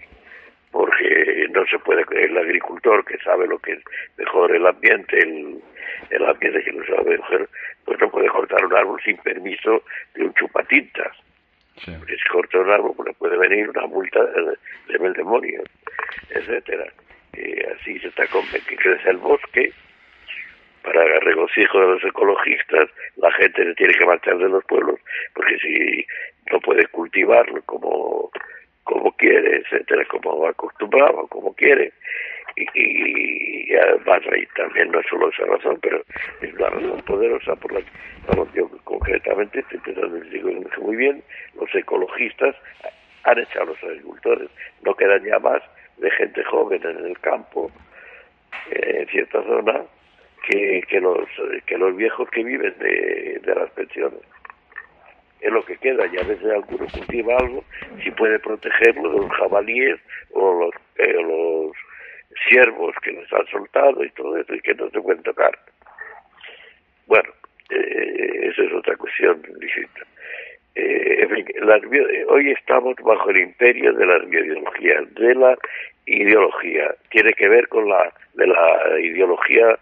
porque 0.71 1.47
no 1.51 1.65
se 1.65 1.77
puede 1.79 2.03
el 2.11 2.37
agricultor 2.37 3.05
que 3.05 3.17
sabe 3.19 3.47
lo 3.47 3.59
que 3.59 3.73
es 3.73 3.83
mejor 4.17 4.55
el 4.55 4.65
ambiente 4.65 5.19
el, 5.19 5.61
el 6.09 6.25
ambiente 6.25 6.63
que 6.63 6.71
no 6.71 6.85
sabe 6.85 7.17
mejor 7.17 7.49
pues 7.83 7.99
no 7.99 8.09
puede 8.09 8.29
cortar 8.29 8.65
un 8.65 8.73
árbol 8.73 9.01
sin 9.03 9.17
permiso 9.17 9.83
de 10.15 10.23
un 10.23 10.33
chupatintas 10.33 11.11
si 11.77 12.29
corta 12.31 12.59
un 12.59 12.69
árbol 12.69 12.93
pues 12.95 13.07
le 13.07 13.13
puede 13.15 13.37
venir 13.37 13.69
una 13.69 13.87
multa 13.87 14.23
de, 14.23 14.97
de 14.99 15.13
demonio 15.13 15.63
etcétera 16.29 16.91
y 17.33 17.63
así 17.63 17.99
se 17.99 18.07
está 18.07 18.25
que 18.25 18.75
crece 18.75 19.09
el 19.09 19.17
bosque 19.17 19.73
para 20.83 21.19
regocijo 21.19 21.79
de 21.79 21.87
los 21.87 22.03
ecologistas, 22.03 22.89
la 23.17 23.31
gente 23.33 23.63
se 23.63 23.75
tiene 23.75 23.93
que 23.93 24.05
marchar 24.05 24.37
de 24.37 24.49
los 24.49 24.63
pueblos, 24.65 24.99
porque 25.33 25.57
si 25.59 26.05
no 26.51 26.59
puede 26.59 26.85
cultivarlo 26.87 27.61
como 27.63 28.31
como 28.83 29.15
quiere, 29.15 29.57
etcétera, 29.57 30.03
como 30.05 30.47
acostumbrado, 30.47 31.27
como 31.27 31.53
quiere. 31.53 31.93
Y, 32.55 32.65
y, 32.73 33.75
además 33.75 34.21
ahí 34.31 34.45
también 34.55 34.91
no 34.91 34.99
es 34.99 35.05
solo 35.07 35.29
esa 35.29 35.45
razón, 35.45 35.79
pero 35.81 36.03
es 36.41 36.53
una 36.53 36.69
razón 36.69 37.01
poderosa 37.01 37.55
por 37.55 37.71
la 37.73 37.79
que 37.81 37.91
yo 38.53 38.69
concretamente 38.83 39.59
estoy 39.59 39.79
pensando, 39.79 40.19
digo 40.29 40.49
muy 40.81 40.95
bien, 40.95 41.23
los 41.59 41.73
ecologistas 41.73 42.55
han 43.23 43.39
echado 43.39 43.63
a 43.63 43.65
los 43.67 43.83
agricultores, 43.83 44.49
no 44.83 44.93
quedan 44.95 45.23
ya 45.23 45.39
más 45.39 45.61
de 45.97 46.11
gente 46.11 46.43
joven 46.43 46.81
en 46.83 47.05
el 47.05 47.19
campo, 47.19 47.71
eh, 48.71 49.01
en 49.01 49.07
cierta 49.07 49.43
zona, 49.43 49.83
que, 50.47 50.83
que, 50.89 50.99
los, 50.99 51.27
que 51.65 51.77
los 51.77 51.95
viejos 51.95 52.29
que 52.31 52.43
viven 52.43 52.73
de, 52.79 53.39
de 53.43 53.55
las 53.55 53.69
pensiones. 53.71 54.19
Es 55.39 55.51
lo 55.51 55.63
que 55.63 55.77
queda 55.77 56.05
y 56.07 56.17
a 56.17 56.23
veces 56.23 56.45
alguno 56.51 56.85
cultiva 56.93 57.35
algo 57.37 57.63
si 58.03 58.11
puede 58.11 58.39
protegerlo 58.39 59.11
de 59.11 59.19
los 59.21 59.31
jabalíes 59.31 59.99
o 60.33 60.65
los, 60.65 60.75
eh, 60.97 61.13
los 61.13 61.71
ciervos 62.47 62.95
que 63.03 63.11
les 63.11 63.31
han 63.33 63.45
soltado 63.47 64.03
y 64.03 64.09
todo 64.11 64.37
eso 64.37 64.53
y 64.53 64.61
que 64.61 64.73
no 64.75 64.89
se 64.89 65.01
pueden 65.01 65.23
tocar. 65.23 65.57
Bueno 67.07 67.29
eh, 67.69 68.49
eso 68.49 68.63
es 68.63 68.73
otra 68.73 68.95
cuestión 68.97 69.41
distinta 69.59 70.01
eh, 70.75 72.25
hoy 72.27 72.51
estamos 72.51 72.95
bajo 73.03 73.29
el 73.29 73.37
imperio 73.37 73.93
de 73.93 74.05
las 74.05 74.27
biologías 74.29 75.13
de 75.15 75.35
la 75.35 75.57
ideología. 76.05 76.95
Tiene 77.09 77.33
que 77.33 77.49
ver 77.49 77.67
con 77.67 77.87
la 77.89 78.11
de 78.33 78.47
la 78.47 78.99
ideología 78.99 79.77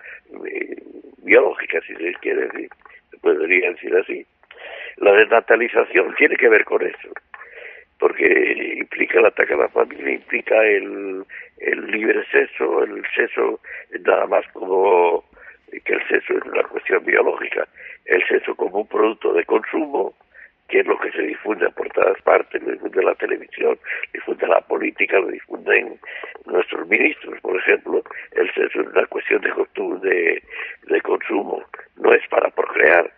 biológica 1.23 1.79
si 1.81 1.95
se 1.95 2.13
quiere 2.21 2.47
decir 2.47 2.69
podría 3.21 3.71
decir 3.71 3.95
así. 3.95 4.25
La 4.97 5.13
desnatalización 5.13 6.13
tiene 6.15 6.35
que 6.35 6.49
ver 6.49 6.63
con 6.65 6.85
eso, 6.85 7.09
porque 7.99 8.75
implica 8.77 9.19
el 9.19 9.25
ataque 9.25 9.53
a 9.53 9.57
la 9.57 9.69
familia, 9.69 10.11
implica 10.11 10.55
el, 10.65 11.25
el 11.57 11.87
libre 11.91 12.23
sexo, 12.31 12.83
el 12.83 13.03
sexo 13.13 13.59
nada 14.05 14.25
más 14.27 14.45
como 14.53 15.23
que 15.85 15.93
el 15.93 16.07
sexo 16.07 16.37
es 16.37 16.43
una 16.45 16.63
cuestión 16.63 17.03
biológica, 17.05 17.67
el 18.05 18.25
sexo 18.27 18.55
como 18.55 18.79
un 18.79 18.87
producto 18.87 19.33
de 19.33 19.45
consumo, 19.45 20.13
que 20.67 20.79
es 20.79 20.85
lo 20.85 20.97
que 20.99 21.11
se 21.11 21.23
difunde 21.23 21.69
por 21.71 21.89
todas 21.89 22.21
partes, 22.21 22.61
lo 22.63 22.71
difunde 22.71 23.03
la 23.03 23.15
televisión, 23.15 23.71
lo 23.71 24.11
difunde 24.13 24.47
la 24.47 24.61
política, 24.61 25.19
lo 25.19 25.27
difunden 25.27 25.99
nuestros 26.45 26.87
ministros, 26.87 27.39
por 27.41 27.57
ejemplo, 27.57 28.03
el 28.31 28.53
sexo 28.53 28.81
es 28.81 28.87
una 28.87 29.05
cuestión 29.07 29.41
de 29.41 29.51
de, 30.01 30.43
de 30.87 31.01
consumo, 31.01 31.63
no 31.97 32.13
es 32.13 32.25
para 32.29 32.49
procrear, 32.49 33.11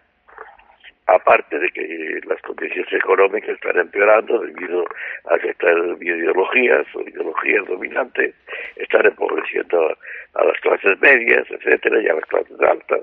aparte 1.15 1.59
de 1.59 1.69
que 1.69 2.19
las 2.27 2.41
condiciones 2.41 2.91
económicas 2.93 3.49
están 3.51 3.77
empeorando 3.77 4.39
debido 4.39 4.85
a 5.25 5.37
que 5.37 5.49
estas 5.49 5.75
ideologías 6.01 6.85
o 6.95 7.01
ideologías 7.01 7.65
dominantes 7.67 8.35
están 8.75 9.05
empobreciendo 9.05 9.95
a, 10.33 10.43
las 10.43 10.59
clases 10.61 10.99
medias, 11.01 11.45
etcétera, 11.49 12.01
y 12.01 12.07
a 12.07 12.13
las 12.13 12.25
clases 12.25 12.59
altas. 12.61 13.01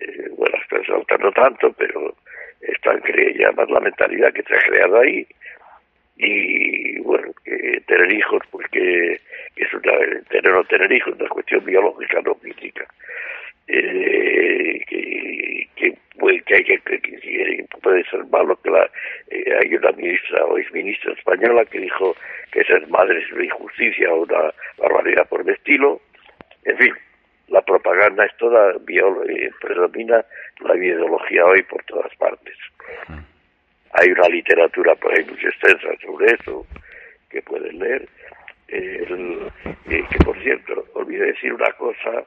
Eh, 0.00 0.28
bueno, 0.36 0.56
las 0.56 0.66
clases 0.68 0.90
altas 0.90 1.20
no 1.20 1.32
tanto, 1.32 1.72
pero 1.72 2.14
están 2.60 3.02
ya 3.38 3.52
más 3.52 3.70
la 3.70 3.80
mentalidad 3.80 4.32
que 4.32 4.42
se 4.42 4.54
ha 4.54 4.58
creado 4.58 5.00
ahí 5.00 5.26
y 6.16 6.98
bueno, 7.00 7.32
tener 7.86 8.12
hijos, 8.12 8.42
porque 8.50 9.20
es 9.56 9.74
una, 9.74 9.92
tener 10.28 10.52
o 10.52 10.64
tener 10.64 10.92
hijos 10.92 11.14
una 11.18 11.28
cuestión 11.28 11.64
biológica, 11.64 12.20
no 12.22 12.34
física. 12.34 12.86
Eh, 13.66 14.49
que, 16.50 16.56
hay 16.56 16.64
que, 16.80 17.00
que, 17.00 17.64
puede 17.80 18.04
ser 18.04 18.24
malo 18.26 18.56
que 18.62 18.70
la, 18.70 18.90
eh, 19.28 19.58
hay 19.62 19.74
una 19.76 19.92
ministra 19.92 20.44
o 20.46 20.58
exministra 20.58 21.12
española 21.12 21.64
que 21.66 21.78
dijo 21.78 22.16
que 22.50 22.64
ser 22.64 22.88
madre 22.88 23.22
es 23.22 23.32
una 23.32 23.44
injusticia 23.44 24.12
o 24.12 24.22
una 24.22 24.52
barbaridad 24.78 25.28
por 25.28 25.42
el 25.42 25.50
estilo. 25.50 26.00
En 26.64 26.76
fin, 26.76 26.92
la 27.48 27.62
propaganda 27.62 28.24
es 28.24 28.36
toda, 28.36 28.72
eh, 28.72 29.50
predomina 29.60 30.24
la 30.60 30.76
ideología 30.76 31.44
hoy 31.44 31.62
por 31.62 31.84
todas 31.84 32.12
partes. 32.16 32.56
Hay 33.92 34.10
una 34.10 34.28
literatura 34.28 34.94
por 34.96 35.16
ahí 35.16 35.24
muy 35.24 35.38
extensa 35.38 35.88
sobre 36.02 36.34
eso 36.34 36.66
que 37.28 37.42
pueden 37.42 37.78
leer. 37.78 38.08
Eh, 38.68 39.06
que 39.88 40.24
por 40.24 40.40
cierto, 40.42 40.84
olvidé 40.94 41.26
decir 41.26 41.52
una 41.52 41.72
cosa, 41.72 42.24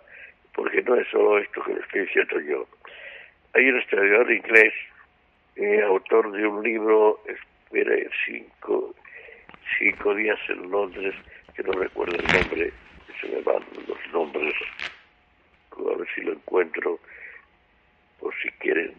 porque 0.54 0.82
no 0.82 0.96
es 0.96 1.08
solo 1.10 1.40
esto 1.40 1.62
que 1.64 1.74
lo 1.74 1.82
estoy 1.82 2.02
diciendo 2.02 2.40
yo. 2.42 2.68
Hay 3.54 3.70
un 3.70 3.80
historiador 3.80 4.32
inglés, 4.32 4.74
eh, 5.56 5.82
autor 5.84 6.32
de 6.32 6.48
un 6.48 6.64
libro, 6.64 7.20
espere, 7.28 8.10
cinco, 8.26 8.96
cinco 9.78 10.16
días 10.16 10.40
en 10.50 10.72
Londres, 10.72 11.14
que 11.56 11.62
no 11.62 11.74
recuerdo 11.74 12.16
el 12.16 12.34
nombre, 12.34 12.74
se 13.22 13.28
me 13.28 13.42
van 13.42 13.64
los 13.88 14.00
nombres, 14.12 14.56
a 15.72 15.98
ver 15.98 16.08
si 16.16 16.22
lo 16.22 16.34
encuentro, 16.34 17.00
por 18.20 18.34
si 18.42 18.50
quieren 18.60 18.96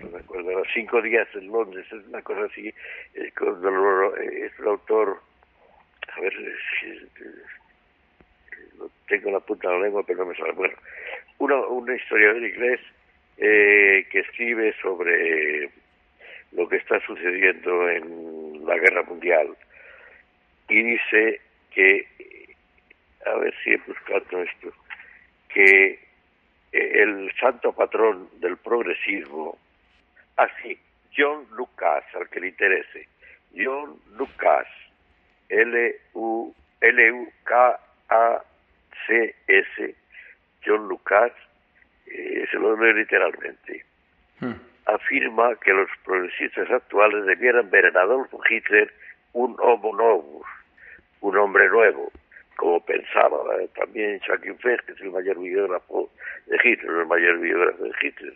no 0.00 0.10
me 0.10 0.18
acuerdo, 0.18 0.62
cinco 0.72 1.02
días 1.02 1.26
en 1.34 1.48
Londres, 1.48 1.84
es 1.86 2.06
una 2.06 2.22
cosa 2.22 2.44
así, 2.44 2.68
eh, 2.68 2.74
es 3.14 4.58
un 4.60 4.68
autor, 4.68 5.20
a 6.14 6.20
ver 6.20 6.34
tengo 9.08 9.30
la 9.30 9.40
punta 9.40 9.68
de 9.68 9.74
la 9.74 9.84
lengua, 9.84 10.04
pero 10.06 10.20
no 10.20 10.26
me 10.26 10.36
sale. 10.36 10.52
Bueno, 10.52 10.74
una, 11.38 11.56
una 11.66 11.96
historiador 11.96 12.44
inglés 12.44 12.80
eh, 13.38 14.06
que 14.10 14.20
escribe 14.20 14.74
sobre 14.82 15.70
lo 16.52 16.68
que 16.68 16.76
está 16.76 17.00
sucediendo 17.00 17.88
en 17.88 18.66
la 18.66 18.76
guerra 18.78 19.02
mundial. 19.04 19.56
Y 20.68 20.82
dice 20.82 21.40
que, 21.70 22.06
a 23.24 23.34
ver 23.36 23.54
si 23.62 23.70
he 23.70 23.76
buscado 23.78 24.42
esto, 24.42 24.72
que 25.48 25.98
el 26.72 27.32
santo 27.40 27.72
patrón 27.72 28.28
del 28.40 28.56
progresismo, 28.58 29.58
así, 30.36 30.78
John 31.16 31.46
Lucas, 31.52 32.04
al 32.14 32.28
que 32.28 32.40
le 32.40 32.48
interese, 32.48 33.08
John 33.56 33.98
Lucas, 34.16 34.66
L-U-L-U-K-A 35.48 36.54
CS, 39.06 39.94
John 40.64 40.88
Lucas, 40.88 41.32
eh, 42.10 42.46
se 42.50 42.58
lo 42.58 42.76
leo 42.76 42.92
literalmente, 42.92 43.84
hmm. 44.40 44.52
afirma 44.86 45.54
que 45.56 45.72
los 45.72 45.88
progresistas 46.04 46.70
actuales 46.70 47.24
debieran 47.26 47.70
ver 47.70 47.86
en 47.86 47.96
Adolfo 47.96 48.40
Hitler 48.48 48.92
un 49.32 49.56
homo 49.60 49.94
novus, 49.96 50.46
un 51.20 51.36
hombre 51.36 51.68
nuevo, 51.68 52.10
como 52.56 52.84
pensaba 52.84 53.38
también 53.76 54.20
Jacques 54.26 54.60
Fest, 54.60 54.84
que 54.86 54.92
es 54.92 55.00
el 55.00 55.12
mayor 55.12 55.38
biógrafo 55.38 56.10
de 56.46 56.58
Hitler, 56.62 56.90
el 56.90 57.06
mayor 57.06 57.38
biógrafo 57.38 57.84
de 57.84 57.92
Hitler. 58.02 58.34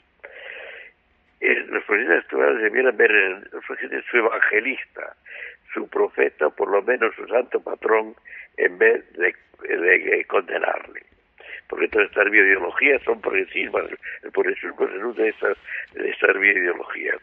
Eh, 1.40 1.66
los 1.70 1.82
progresistas 1.84 2.24
actuales 2.24 2.62
debieran 2.62 2.96
ver 2.96 3.10
en 3.10 3.44
Hitler 3.82 4.04
su 4.08 4.16
evangelista, 4.18 5.16
su 5.74 5.88
profeta, 5.88 6.50
por 6.50 6.70
lo 6.70 6.82
menos 6.82 7.14
su 7.16 7.26
santo 7.26 7.60
patrón, 7.60 8.14
en 8.56 8.78
vez 8.78 9.04
de, 9.14 9.34
condenarle. 10.28 11.02
Porque 11.72 11.88
todas 11.88 12.10
estas 12.10 12.30
bioideologías 12.30 13.02
son 13.02 13.18
se 13.22 14.98
nutre 14.98 15.24
de 15.24 15.30
estas, 15.30 15.56
de 15.94 16.10
estas 16.10 16.38
bioideologías. 16.38 17.16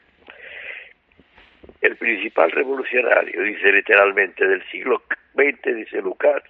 El 1.81 1.95
principal 1.97 2.49
revolucionario, 2.49 3.43
dice 3.43 3.71
literalmente, 3.71 4.47
del 4.47 4.63
siglo 4.71 5.03
XX, 5.35 5.75
dice 5.75 6.01
Lucas, 6.01 6.41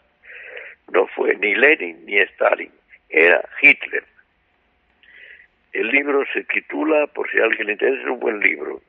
no 0.93 1.07
fue 1.07 1.35
ni 1.35 1.53
Lenin 1.55 2.05
ni 2.05 2.19
Stalin, 2.19 2.71
era 3.09 3.43
Hitler. 3.61 4.05
El 5.73 5.89
libro 5.89 6.23
se 6.31 6.45
titula, 6.45 7.05
por 7.07 7.29
si 7.29 7.39
a 7.39 7.43
alguien 7.43 7.67
le 7.67 7.73
interesa, 7.73 8.01
es 8.01 8.07
un 8.07 8.21
buen 8.21 8.39
libro, 8.39 8.81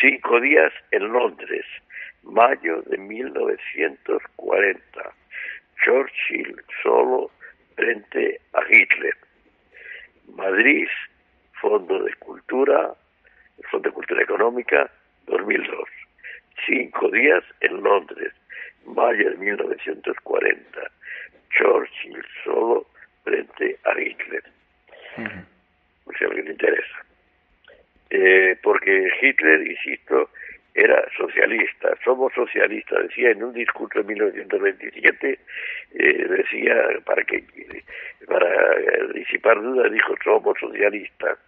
Cinco 0.00 0.40
días 0.40 0.72
en 0.92 1.12
Londres, 1.12 1.66
mayo 2.22 2.80
de 2.86 2.96
1940. 2.96 4.80
Churchill 5.84 6.56
solo 6.82 7.30
frente 7.80 8.40
a 8.52 8.60
Hitler. 8.68 9.16
Madrid, 10.34 10.86
Fondo 11.60 12.02
de 12.02 12.12
Cultura, 12.16 12.94
Fondo 13.70 13.88
de 13.88 13.94
Cultura 13.94 14.22
Económica, 14.22 14.90
2002. 15.26 15.88
Cinco 16.66 17.10
días 17.10 17.42
en 17.60 17.82
Londres, 17.82 18.32
mayo 18.84 19.30
de 19.30 19.36
1940. 19.38 20.80
Churchill 21.56 22.24
solo 22.44 22.86
frente 23.24 23.78
a 23.84 23.98
Hitler. 23.98 24.44
Por 26.04 26.18
si 26.18 26.24
a 26.24 26.26
alguien 26.26 26.44
le 26.46 26.52
interesa. 26.52 27.04
Eh, 28.10 28.58
porque 28.62 29.08
Hitler, 29.22 29.66
insisto, 29.66 30.30
era 30.74 31.04
socialista, 31.16 31.96
somos 32.04 32.32
socialistas, 32.32 33.02
decía 33.02 33.30
en 33.30 33.42
un 33.42 33.52
discurso 33.52 34.00
en 34.00 34.06
1927, 34.06 35.38
eh, 35.94 36.28
decía, 36.28 36.74
para 37.04 37.22
que 37.24 37.44
para 38.26 39.08
disipar 39.12 39.60
dudas, 39.60 39.90
dijo, 39.90 40.14
somos 40.22 40.56
socialistas, 40.60 41.38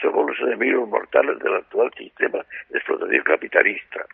somos 0.00 0.30
los 0.30 0.48
enemigos 0.48 0.88
mortales 0.88 1.38
del 1.40 1.54
actual 1.54 1.90
sistema 1.96 2.44
de 2.70 2.78
explotación 2.78 3.22
capitalista. 3.24 4.06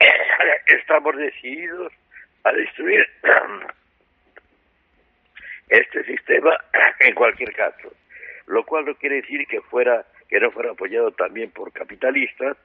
Estamos 0.66 1.16
decididos 1.16 1.92
a 2.42 2.52
destruir 2.52 3.06
este 5.68 6.04
sistema 6.04 6.56
en 7.00 7.14
cualquier 7.14 7.52
caso, 7.52 7.92
lo 8.46 8.64
cual 8.64 8.86
no 8.86 8.94
quiere 8.96 9.16
decir 9.16 9.46
que 9.46 9.60
fuera 9.60 10.04
que 10.28 10.40
no 10.40 10.50
fuera 10.50 10.72
apoyado 10.72 11.12
también 11.12 11.50
por 11.52 11.72
capitalistas, 11.72 12.56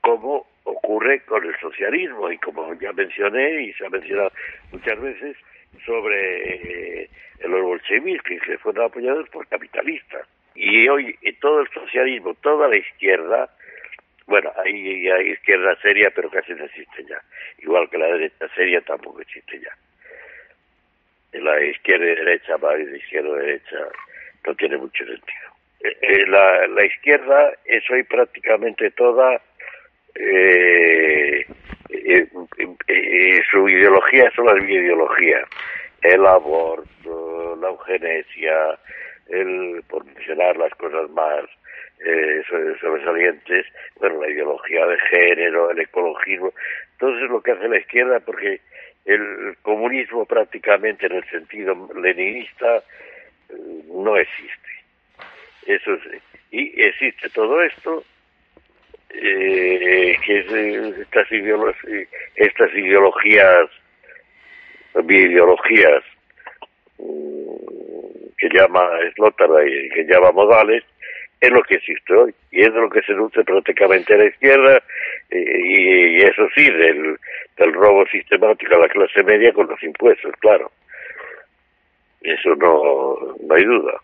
como 0.00 0.46
ocurre 0.64 1.20
con 1.24 1.44
el 1.44 1.56
socialismo 1.58 2.30
y 2.30 2.38
como 2.38 2.72
ya 2.74 2.92
mencioné 2.92 3.62
y 3.62 3.72
se 3.74 3.86
ha 3.86 3.90
mencionado 3.90 4.32
muchas 4.72 5.00
veces 5.00 5.36
sobre 5.84 7.02
eh, 7.02 7.10
los 7.44 7.62
bolcheviques 7.62 8.42
que 8.42 8.58
fueron 8.58 8.86
apoyados 8.86 9.28
por 9.30 9.46
capitalistas. 9.46 10.26
Y 10.54 10.88
hoy 10.88 11.16
todo 11.40 11.60
el 11.60 11.68
socialismo, 11.68 12.34
toda 12.34 12.68
la 12.68 12.76
izquierda, 12.76 13.48
bueno, 14.26 14.52
hay, 14.64 15.08
hay 15.08 15.30
izquierda 15.30 15.76
seria, 15.80 16.10
pero 16.14 16.30
casi 16.30 16.52
no 16.52 16.64
existe 16.64 17.04
ya. 17.04 17.20
Igual 17.58 17.88
que 17.88 17.98
la 17.98 18.06
derecha 18.06 18.48
seria 18.54 18.80
tampoco 18.82 19.20
existe 19.20 19.60
ya. 19.60 19.76
La 21.38 21.64
izquierda 21.64 22.04
y 22.04 22.14
derecha, 22.16 22.56
de 22.56 22.96
izquierda 22.96 23.28
y 23.28 23.46
derecha, 23.46 23.76
no 24.46 24.54
tiene 24.54 24.76
mucho 24.76 25.04
sentido. 25.04 25.50
Eh, 25.82 25.96
eh, 26.00 26.26
la, 26.26 26.66
la 26.66 26.84
izquierda 26.84 27.52
es 27.64 27.88
hoy 27.90 28.02
prácticamente 28.02 28.90
toda 28.90 29.40
eh, 30.14 31.46
eh, 31.88 32.28
eh, 32.88 33.42
su 33.50 33.68
ideología 33.68 34.30
son 34.34 34.46
las 34.46 34.68
ideologías, 34.68 35.48
el 36.02 36.26
aborto, 36.26 37.56
la 37.60 37.68
eugenesia, 37.68 38.78
el, 39.28 39.82
por 39.88 40.04
mencionar 40.04 40.56
las 40.56 40.74
cosas 40.74 41.10
más 41.10 41.44
eh, 42.04 42.42
sobresalientes, 42.80 43.66
bueno, 43.96 44.22
la 44.22 44.30
ideología 44.30 44.86
de 44.86 44.98
género, 44.98 45.70
el 45.70 45.80
ecologismo, 45.80 46.52
todo 46.98 47.14
eso 47.14 47.24
es 47.26 47.30
lo 47.30 47.42
que 47.42 47.52
hace 47.52 47.68
la 47.68 47.78
izquierda 47.78 48.20
porque 48.20 48.60
el 49.04 49.56
comunismo 49.62 50.24
prácticamente 50.24 51.06
en 51.06 51.12
el 51.12 51.24
sentido 51.30 51.88
leninista 51.94 52.76
eh, 53.48 53.54
no 53.92 54.16
existe. 54.16 54.68
Eso 55.66 55.96
y 56.50 56.82
existe 56.82 57.28
todo 57.30 57.62
esto 57.62 58.02
eh, 59.14 60.16
que 60.24 60.38
estas, 61.00 61.30
ideologías, 61.32 62.08
estas 62.36 62.72
ideologías, 62.74 63.70
ideologías 65.08 66.04
mm, 66.98 68.28
que 68.38 68.48
llama 68.52 68.88
y 69.66 69.88
que 69.90 70.04
llama 70.04 70.32
modales, 70.32 70.84
es 71.40 71.50
lo 71.50 71.62
que 71.62 71.76
existe 71.76 72.14
hoy 72.14 72.34
y 72.50 72.60
es 72.60 72.72
de 72.72 72.80
lo 72.80 72.90
que 72.90 73.02
se 73.02 73.12
nutre 73.12 73.44
prácticamente 73.44 74.14
a 74.14 74.18
la 74.18 74.26
izquierda 74.26 74.82
eh, 75.30 75.60
y, 75.64 76.22
eso 76.22 76.46
sí, 76.54 76.70
del, 76.70 77.16
del 77.56 77.72
robo 77.72 78.06
sistemático 78.06 78.74
a 78.74 78.80
la 78.80 78.88
clase 78.88 79.22
media 79.22 79.52
con 79.52 79.66
los 79.68 79.82
impuestos, 79.82 80.32
claro. 80.40 80.70
Eso 82.20 82.54
no, 82.56 83.36
no 83.42 83.54
hay 83.54 83.64
duda 83.64 84.00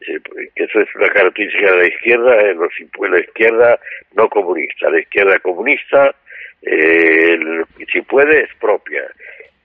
que 0.00 0.64
eso 0.64 0.80
es 0.80 0.94
una 0.94 1.08
característica 1.08 1.72
de 1.72 1.78
la 1.78 1.86
izquierda, 1.86 2.40
en 2.50 2.58
los 2.58 2.72
la 3.10 3.20
izquierda 3.20 3.80
no 4.14 4.28
comunista. 4.28 4.90
La 4.90 5.00
izquierda 5.00 5.38
comunista, 5.40 6.14
eh, 6.62 7.38
si 7.92 8.00
puede, 8.02 8.44
es 8.44 8.54
propia. 8.60 9.02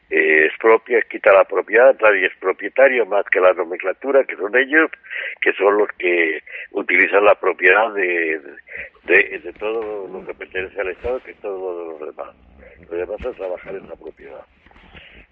Eh, 0.10 0.46
es 0.46 0.54
propia, 0.60 1.02
quita 1.02 1.34
la 1.34 1.44
propiedad, 1.44 1.96
nadie 2.00 2.28
es 2.28 2.36
propietario 2.40 3.04
más 3.06 3.26
que 3.32 3.40
la 3.40 3.54
nomenclatura, 3.54 4.24
que 4.26 4.36
son 4.36 4.56
ellos, 4.56 4.92
que 5.42 5.54
son 5.54 5.78
los 5.78 5.90
que 5.98 6.40
utilizan 6.72 7.26
la 7.26 7.34
propiedad 7.34 7.92
de, 7.94 8.40
de, 9.06 9.54
todo 9.60 10.08
lo 10.08 10.26
que 10.26 10.34
pertenece 10.36 10.80
al 10.80 10.90
Estado, 10.90 11.20
que 11.24 11.32
es 11.32 11.38
todo 11.38 11.98
lo 11.98 12.06
demás. 12.06 12.36
Lo 12.92 12.98
demás 12.98 13.26
es 13.26 13.36
trabajar 13.38 13.76
en 13.76 13.90
la 13.90 13.96
propiedad. 13.96 14.46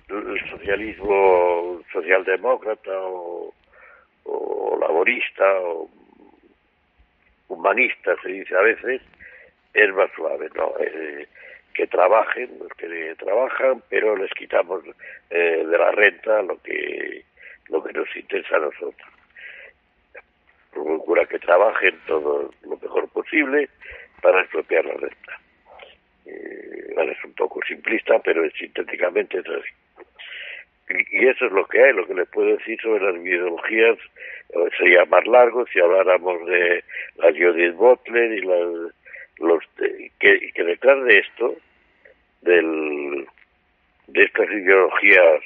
El 0.09 0.49
socialismo 0.49 1.81
socialdemócrata 1.93 2.91
o 3.01 3.53
o 4.25 4.77
laborista 4.79 5.59
o 5.61 5.89
humanista 7.47 8.15
se 8.21 8.29
dice 8.29 8.55
a 8.55 8.61
veces 8.61 9.01
es 9.73 9.93
más 9.93 10.11
suave 10.15 10.49
no 10.55 10.73
que 11.73 11.87
trabajen 11.87 12.49
los 12.59 12.71
que 12.73 13.15
trabajan 13.17 13.81
pero 13.89 14.15
les 14.15 14.31
quitamos 14.31 14.83
eh, 15.29 15.65
de 15.65 15.77
la 15.77 15.91
renta 15.91 16.41
lo 16.41 16.61
que 16.61 17.23
lo 17.69 17.81
que 17.81 17.93
nos 17.93 18.15
interesa 18.15 18.57
a 18.57 18.59
nosotros. 18.59 19.09
Procura 20.71 21.25
que 21.25 21.39
trabajen 21.39 21.97
todo 22.05 22.51
lo 22.63 22.77
mejor 22.77 23.07
posible 23.09 23.69
para 24.21 24.41
expropiar 24.41 24.85
la 24.85 24.93
renta. 24.95 25.39
Eh, 26.25 26.95
es 26.97 27.25
un 27.25 27.33
poco 27.33 27.61
simplista 27.67 28.19
pero 28.19 28.47
sintéticamente 28.51 29.39
es 29.39 29.47
así 29.47 29.69
y 31.11 31.27
eso 31.27 31.45
es 31.45 31.51
lo 31.51 31.65
que 31.65 31.83
hay, 31.83 31.93
lo 31.93 32.05
que 32.05 32.13
les 32.13 32.27
puedo 32.29 32.55
decir 32.55 32.79
sobre 32.81 33.11
las 33.11 33.15
ideologías 33.23 33.97
eh, 34.49 34.69
sería 34.77 35.05
más 35.05 35.25
largo 35.27 35.65
si 35.67 35.79
habláramos 35.79 36.45
de 36.45 36.83
la 37.15 37.31
Judith 37.31 37.75
Butler 37.75 38.31
y 38.33 38.41
las, 38.41 38.93
los 39.37 39.63
que, 40.19 40.51
que 40.53 40.63
detrás 40.63 41.03
de 41.05 41.19
esto 41.19 41.55
del 42.41 43.27
de 44.07 44.23
estas 44.23 44.49
ideologías 44.49 45.41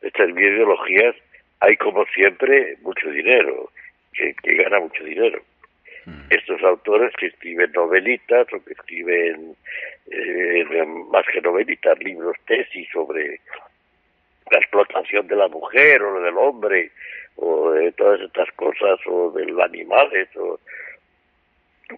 de 0.00 0.08
estas 0.08 0.28
ideologías 0.30 1.16
hay 1.60 1.76
como 1.76 2.04
siempre 2.06 2.76
mucho 2.82 3.10
dinero 3.10 3.70
que, 4.12 4.34
que 4.42 4.54
gana 4.54 4.80
mucho 4.80 5.02
dinero 5.02 5.40
mm. 6.06 6.26
estos 6.30 6.62
autores 6.62 7.12
que 7.16 7.26
escriben 7.26 7.72
novelitas 7.72 8.46
o 8.52 8.64
que 8.64 8.72
escriben 8.72 9.56
eh, 10.10 10.64
más 11.10 11.24
que 11.32 11.40
novelitas 11.40 11.98
libros 12.00 12.36
tesis 12.46 12.88
sobre 12.92 13.40
la 14.50 14.58
explotación 14.58 15.26
de 15.26 15.36
la 15.36 15.48
mujer 15.48 16.02
o 16.02 16.20
del 16.20 16.36
hombre 16.36 16.90
o 17.36 17.70
de 17.72 17.92
todas 17.92 18.20
estas 18.20 18.50
cosas 18.52 18.98
o 19.06 19.30
de 19.32 19.46
los 19.46 19.60
animales 19.60 20.28
o 20.36 20.58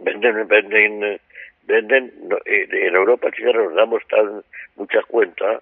venden 0.00 0.46
venden 0.48 1.20
venden 1.64 2.12
en 2.46 2.94
Europa 2.94 3.28
si 3.36 3.42
nos 3.42 3.74
damos 3.74 4.02
tan 4.08 4.42
mucha 4.76 5.02
cuenta 5.02 5.60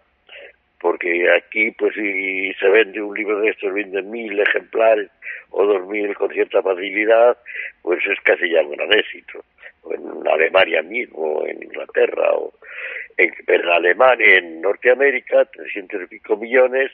porque 0.85 1.27
aquí 1.33 1.71
pues 1.71 1.95
si 1.95 2.53
se 2.61 2.69
vende 2.69 3.01
un 3.01 3.17
libro 3.17 3.41
de 3.41 3.49
estos, 3.49 3.73
venden 3.73 4.11
mil 4.11 4.39
ejemplares 4.39 5.11
o 5.49 5.65
dos 5.65 5.87
mil 5.87 6.15
con 6.15 6.29
cierta 6.31 6.61
facilidad, 6.61 7.39
pues 7.81 8.05
es 8.07 8.21
casi 8.21 8.51
ya 8.51 8.61
un 8.61 8.73
gran 8.73 8.93
éxito. 8.93 9.43
En 9.91 10.27
Alemania 10.29 10.83
mismo, 10.83 11.45
en 11.47 11.63
Inglaterra, 11.63 12.33
o 12.33 12.53
en, 13.17 13.33
en 13.47 13.69
Alemania, 13.69 14.39
en 14.39 14.61
Norteamérica, 14.61 15.45
300 15.47 16.03
y 16.03 16.07
pico 16.07 16.37
millones, 16.37 16.91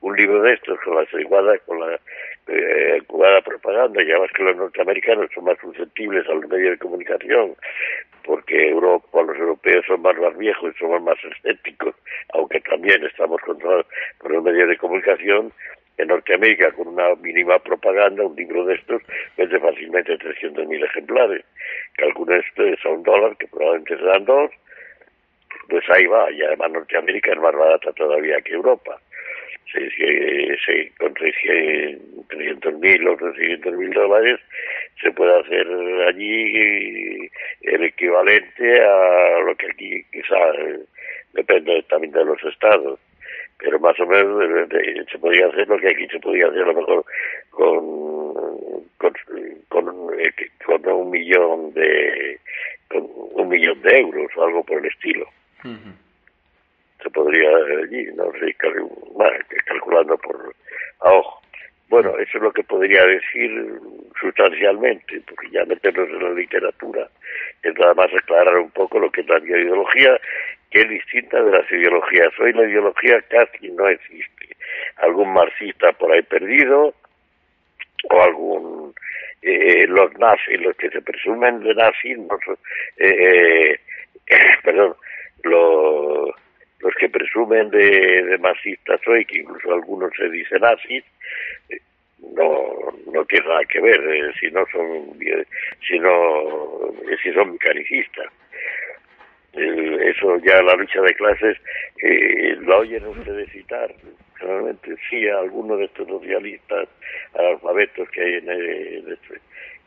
un 0.00 0.16
libro 0.16 0.42
de 0.42 0.54
estos 0.54 0.78
con 0.80 0.94
la 0.94 1.02
adecuada, 1.02 1.58
con 1.58 1.80
la 1.80 2.00
eh, 2.48 3.02
propaganda, 3.44 4.02
ya 4.02 4.18
más 4.18 4.30
que 4.32 4.42
los 4.42 4.56
norteamericanos 4.56 5.30
son 5.34 5.44
más 5.44 5.58
susceptibles 5.60 6.26
a 6.28 6.34
los 6.34 6.48
medios 6.48 6.72
de 6.72 6.78
comunicación, 6.78 7.54
porque 8.24 8.70
Europa, 8.70 9.22
los 9.22 9.36
europeos 9.36 9.84
son 9.86 10.02
más, 10.02 10.16
más 10.16 10.36
viejos 10.36 10.72
y 10.74 10.78
somos 10.78 11.02
más 11.02 11.18
escépticos, 11.22 11.94
aunque 12.32 12.60
también 12.60 13.04
estamos 13.04 13.40
controlados 13.42 13.86
por 14.18 14.32
los 14.32 14.42
medios 14.42 14.68
de 14.68 14.76
comunicación, 14.78 15.52
en 15.98 16.08
Norteamérica 16.08 16.72
con 16.72 16.88
una 16.88 17.14
mínima 17.16 17.58
propaganda, 17.58 18.24
un 18.24 18.36
libro 18.36 18.64
de 18.64 18.74
estos 18.74 19.02
vende 19.36 19.58
fácilmente 19.60 20.18
300.000 20.18 20.84
ejemplares. 20.84 21.44
Calculen 21.96 22.40
ustedes 22.40 22.78
a 22.84 22.88
un 22.88 23.02
dólar, 23.02 23.36
que 23.36 23.46
probablemente 23.48 23.96
serán 23.98 24.24
dos, 24.24 24.50
pues 25.68 25.84
ahí 25.90 26.06
va, 26.06 26.30
y 26.30 26.42
además 26.42 26.72
Norteamérica 26.72 27.32
es 27.32 27.38
más 27.38 27.54
barata 27.54 27.92
todavía 27.92 28.40
que 28.40 28.54
Europa. 28.54 28.98
Se, 29.72 29.88
se, 29.90 30.92
con 30.98 31.14
300 31.14 32.74
mil 32.80 33.08
o 33.08 33.16
300 33.16 33.72
mil 33.76 33.90
dólares 33.92 34.40
se 35.00 35.12
puede 35.12 35.38
hacer 35.38 35.66
allí 36.08 37.30
el 37.62 37.84
equivalente 37.84 38.80
a 38.82 39.38
lo 39.46 39.54
que 39.54 39.66
aquí 39.66 40.04
quizá 40.12 40.36
depende 41.32 41.84
también 41.84 42.12
de 42.12 42.24
los 42.24 42.42
estados 42.44 42.98
pero 43.60 43.78
más 43.78 43.98
o 44.00 44.06
menos 44.06 44.68
se 45.10 45.18
podría 45.18 45.46
hacer 45.46 45.68
lo 45.68 45.78
que 45.78 45.88
aquí 45.88 46.06
se 46.08 46.20
podía 46.20 46.46
hacer 46.46 46.62
a 46.62 46.66
lo 46.66 46.74
mejor 46.74 47.04
con 47.50 48.80
con, 48.98 49.14
con, 49.68 50.20
eh, 50.20 50.32
con 50.64 50.86
un 50.88 51.10
millón 51.10 51.72
de 51.74 52.38
con 52.88 53.08
un 53.34 53.48
millón 53.48 53.80
de 53.82 53.98
euros 53.98 54.30
o 54.36 54.44
algo 54.44 54.64
por 54.64 54.78
el 54.78 54.86
estilo 54.86 55.26
se 57.02 57.10
podría 57.10 57.50
allí, 57.82 58.06
no 58.14 58.30
sé, 58.32 58.54
calculando 59.64 60.18
por 60.18 60.54
a 61.00 61.12
ojo. 61.12 61.40
Bueno, 61.88 62.16
eso 62.18 62.38
es 62.38 62.42
lo 62.42 62.52
que 62.52 62.62
podría 62.62 63.04
decir 63.04 63.80
sustancialmente, 64.20 65.20
porque 65.26 65.50
ya 65.50 65.64
meternos 65.64 66.08
en 66.08 66.22
la 66.22 66.30
literatura 66.30 67.08
es 67.62 67.74
nada 67.76 67.94
más 67.94 68.14
aclarar 68.14 68.58
un 68.58 68.70
poco 68.70 69.00
lo 69.00 69.10
que 69.10 69.22
es 69.22 69.28
la 69.28 69.38
ideología, 69.38 70.16
que 70.70 70.82
es 70.82 70.88
distinta 70.88 71.42
de 71.42 71.50
las 71.50 71.70
ideologías. 71.70 72.28
Hoy 72.38 72.52
la 72.52 72.68
ideología 72.68 73.20
casi 73.22 73.70
no 73.70 73.88
existe. 73.88 74.56
Algún 74.96 75.32
marxista 75.32 75.92
por 75.92 76.12
ahí 76.12 76.22
perdido, 76.22 76.94
o 78.10 78.22
algún 78.22 78.94
eh, 79.42 79.86
los 79.88 80.16
nazis, 80.18 80.60
los 80.60 80.76
que 80.76 80.90
se 80.90 81.02
presumen 81.02 81.60
de 81.60 81.74
nazis, 81.74 82.18
eh, 82.98 83.78
perdón, 84.62 84.94
los 85.42 86.30
los 86.80 86.94
que 86.94 87.10
presumen 87.10 87.70
de, 87.70 88.22
de 88.24 88.38
masistas 88.38 89.00
hoy, 89.06 89.24
que 89.26 89.40
incluso 89.40 89.72
algunos 89.72 90.10
se 90.16 90.30
dicen 90.30 90.60
nazis, 90.60 91.04
eh, 91.68 91.78
no, 92.34 92.92
no 93.12 93.24
tiene 93.26 93.46
nada 93.48 93.64
que 93.64 93.80
ver 93.80 94.00
eh, 94.00 94.32
si 94.38 94.50
no 94.50 94.64
son 94.72 95.18
si 95.86 95.98
no 95.98 96.90
eh, 97.10 97.16
si 97.22 97.32
son 97.32 97.52
mecanicistas 97.52 98.32
eso 99.52 100.38
ya 100.38 100.62
la 100.62 100.74
lucha 100.74 101.00
de 101.00 101.14
clases 101.14 101.56
eh, 102.02 102.56
la 102.62 102.76
oyen 102.76 103.06
ustedes 103.06 103.50
citar 103.50 103.92
generalmente 104.38 104.94
sí 105.08 105.28
a 105.28 105.40
algunos 105.40 105.78
de 105.78 105.84
estos 105.86 106.06
socialistas 106.06 106.88
alfabetos 107.34 108.08
que 108.10 108.20
hay 108.22 108.34
en 108.34 108.48
el, 108.50 109.18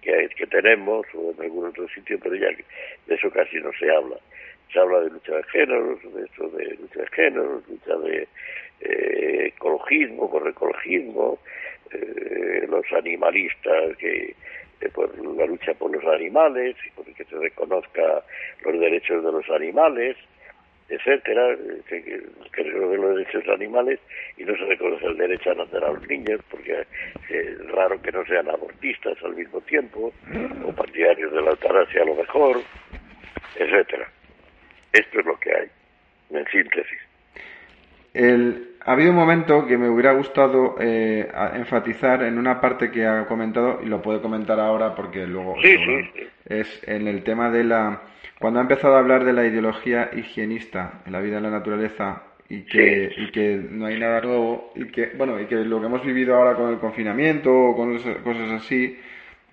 que, 0.01 0.29
que 0.35 0.47
tenemos 0.47 1.05
o 1.13 1.33
en 1.37 1.43
algún 1.43 1.67
otro 1.67 1.87
sitio 1.89 2.19
pero 2.21 2.35
ya 2.35 2.47
de 3.07 3.15
eso 3.15 3.29
casi 3.31 3.57
no 3.57 3.71
se 3.73 3.89
habla. 3.89 4.17
Se 4.71 4.79
habla 4.79 5.01
de 5.01 5.11
lucha 5.11 5.35
de 5.35 5.43
géneros, 5.43 5.99
de 6.01 6.23
eso 6.23 6.49
de 6.49 6.65
lucha 6.75 7.01
de 7.01 7.07
géneros, 7.07 7.67
lucha 7.67 7.95
de 7.97 8.27
eh, 8.81 9.45
ecologismo, 9.47 10.29
por 10.29 10.47
ecologismo, 10.47 11.37
eh, 11.91 12.65
los 12.67 12.85
animalistas 12.93 13.95
que 13.97 14.35
por 14.93 15.17
la 15.17 15.45
lucha 15.45 15.73
por 15.73 15.91
los 15.91 16.03
animales, 16.05 16.75
por 16.95 17.05
que 17.05 17.23
se 17.23 17.35
reconozca 17.37 18.23
los 18.65 18.79
derechos 18.79 19.23
de 19.23 19.31
los 19.31 19.49
animales, 19.49 20.17
etcétera, 20.89 21.55
que, 21.87 22.03
que, 22.03 22.63
de 22.63 22.97
los 22.97 23.15
derechos 23.15 23.41
de 23.41 23.47
los 23.47 23.55
animales 23.55 23.99
y 24.37 24.43
no 24.43 24.55
se 24.55 24.65
reconoce 24.65 25.05
el 25.05 25.17
derecho 25.17 25.51
a 25.51 25.55
nacer 25.55 25.83
a 25.83 25.91
los 25.91 26.07
niños, 26.07 26.41
porque 26.49 26.85
es 27.29 27.71
raro 27.71 28.01
que 28.01 28.11
no 28.11 28.25
sean 28.25 28.49
abortistas 28.49 29.17
al 29.23 29.35
mismo 29.35 29.61
tiempo, 29.61 30.13
o 30.65 30.71
partidarios 30.73 31.31
de 31.31 31.41
la 31.41 31.51
eutanasia 31.51 32.01
a 32.01 32.05
lo 32.05 32.15
mejor, 32.15 32.61
etcétera. 33.55 34.09
Esto 34.91 35.19
es 35.19 35.25
lo 35.25 35.39
que 35.39 35.51
hay, 35.51 35.67
en 36.31 36.45
síntesis. 36.47 36.99
El, 38.13 38.73
ha 38.85 38.93
habido 38.93 39.11
un 39.11 39.15
momento 39.15 39.65
que 39.65 39.77
me 39.77 39.89
hubiera 39.89 40.13
gustado 40.13 40.75
eh, 40.79 41.31
enfatizar 41.55 42.23
en 42.23 42.37
una 42.37 42.59
parte 42.59 42.91
que 42.91 43.05
ha 43.05 43.25
comentado, 43.25 43.79
y 43.83 43.87
lo 43.87 44.01
puede 44.01 44.21
comentar 44.21 44.59
ahora 44.59 44.93
porque 44.95 45.25
luego 45.25 45.55
sí, 45.61 45.77
sí, 45.77 46.27
es 46.45 46.81
en 46.87 47.07
el 47.07 47.23
tema 47.23 47.49
de 47.49 47.63
la... 47.63 48.01
Cuando 48.39 48.59
ha 48.59 48.63
empezado 48.63 48.95
a 48.95 48.99
hablar 48.99 49.23
de 49.23 49.33
la 49.33 49.45
ideología 49.45 50.09
higienista 50.13 51.01
en 51.05 51.13
la 51.13 51.21
vida 51.21 51.37
en 51.37 51.43
la 51.43 51.49
naturaleza 51.49 52.23
y 52.49 52.63
que, 52.63 53.11
y 53.15 53.31
que 53.31 53.61
no 53.69 53.85
hay 53.85 53.97
nada 53.97 54.19
nuevo 54.21 54.73
y 54.75 54.85
que, 54.87 55.11
bueno, 55.17 55.39
y 55.39 55.45
que 55.45 55.55
lo 55.55 55.79
que 55.79 55.85
hemos 55.85 56.05
vivido 56.05 56.35
ahora 56.35 56.55
con 56.55 56.69
el 56.69 56.77
confinamiento 56.77 57.51
o 57.53 57.75
con 57.75 57.97
cosas 57.97 58.51
así, 58.51 58.99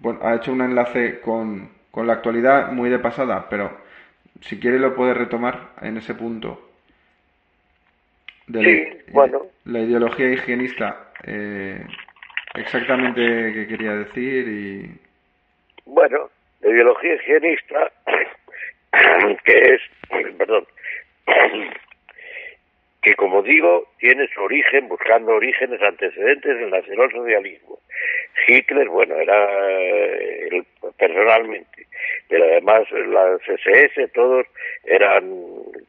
bueno, 0.00 0.18
ha 0.22 0.34
hecho 0.34 0.52
un 0.52 0.62
enlace 0.62 1.20
con, 1.20 1.70
con 1.90 2.06
la 2.06 2.14
actualidad 2.14 2.72
muy 2.72 2.90
de 2.90 2.98
pasada, 2.98 3.46
pero 3.48 3.70
si 4.40 4.58
quiere 4.58 4.78
lo 4.78 4.94
puede 4.94 5.14
retomar 5.14 5.70
en 5.82 5.98
ese 5.98 6.14
punto. 6.14 6.69
De 8.50 8.62
la, 8.62 9.12
bueno. 9.12 9.46
La 9.64 9.78
ideología 9.78 10.32
higienista, 10.32 11.12
eh, 11.24 11.84
exactamente 12.54 13.20
qué 13.20 13.66
quería 13.68 13.94
decir 13.94 14.48
y... 14.48 14.90
Bueno, 15.84 16.28
la 16.60 16.70
ideología 16.70 17.14
higienista, 17.14 17.92
que 19.44 19.52
es, 19.52 19.80
perdón, 20.36 20.66
que 23.02 23.14
como 23.14 23.42
digo, 23.42 23.88
tiene 23.98 24.28
su 24.34 24.42
origen, 24.42 24.88
buscando 24.88 25.32
orígenes 25.34 25.80
antecedentes 25.82 26.56
en 26.60 26.74
el 26.74 27.10
socialismo. 27.10 27.78
Hitler, 28.46 28.88
bueno, 28.88 29.14
era 29.16 29.48
eh, 29.70 30.62
personalmente 30.98 31.86
pero 32.30 32.44
además 32.44 32.82
las 33.08 33.40
SS 33.42 34.08
todos 34.14 34.46
eran 34.84 35.24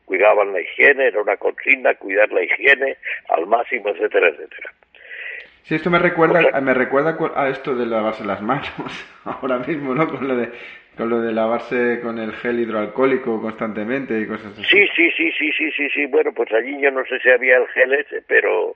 cuidaban 0.05 0.51
la 0.51 0.62
higiene, 0.62 1.07
era 1.07 1.22
una 1.22 1.38
consigna 1.38 1.93
cuidar 1.95 2.32
la 2.32 2.43
higiene 2.43 2.97
al 3.30 3.45
máximo, 3.45 3.89
etcétera, 3.89 4.30
etcétera. 4.30 4.72
Sí, 5.64 5.76
esto 5.76 5.91
me 5.91 5.99
recuerda, 5.99 6.59
me 6.59 6.74
recuerda 6.74 7.16
a 7.36 7.49
esto 7.49 7.76
de 7.76 7.86
lavarse 7.86 8.26
las 8.26 8.41
manos 8.41 8.72
ahora 9.24 9.59
mismo, 9.59 9.93
¿no? 9.93 10.07
Con 10.07 10.28
lo 10.28 10.36
de 10.36 10.49
con 10.98 11.10
lo 11.10 11.22
de 11.22 11.32
lavarse 11.32 12.00
con 12.02 12.20
el 12.20 12.34
gel 12.34 12.60
hidroalcohólico 12.60 13.42
constantemente 13.42 14.20
y 14.20 14.28
cosas 14.28 14.54
así. 14.54 14.64
Sí, 14.66 14.88
sí, 14.96 15.12
sí, 15.12 15.32
sí, 15.38 15.52
sí, 15.52 15.72
sí, 15.72 15.89
sí. 15.89 16.06
Bueno, 16.08 16.32
pues 16.34 16.52
allí 16.52 16.80
yo 16.82 16.92
no 16.92 17.06
sé 17.06 17.20
si 17.20 17.30
había 17.30 17.58
el 17.58 17.68
gel 17.68 17.94
ese, 17.94 18.22
pero 18.28 18.76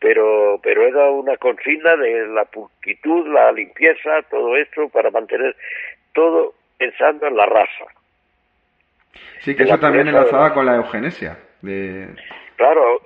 pero 0.00 0.58
pero 0.62 0.86
era 0.86 1.10
una 1.10 1.36
consigna 1.36 1.96
de 1.96 2.26
la 2.28 2.44
pulcritud, 2.46 3.28
la 3.32 3.52
limpieza, 3.52 4.22
todo 4.30 4.56
esto 4.56 4.88
para 4.88 5.10
mantener 5.10 5.54
todo 6.14 6.54
pensando 6.78 7.26
en 7.26 7.36
la 7.36 7.46
raza. 7.46 7.84
Sí, 9.40 9.54
que 9.54 9.64
eso 9.64 9.78
también 9.78 10.08
enlazaba 10.08 10.54
con 10.54 10.66
la 10.66 10.76
eugenesia. 10.76 11.38
De... 11.60 12.08
Claro, 12.56 13.02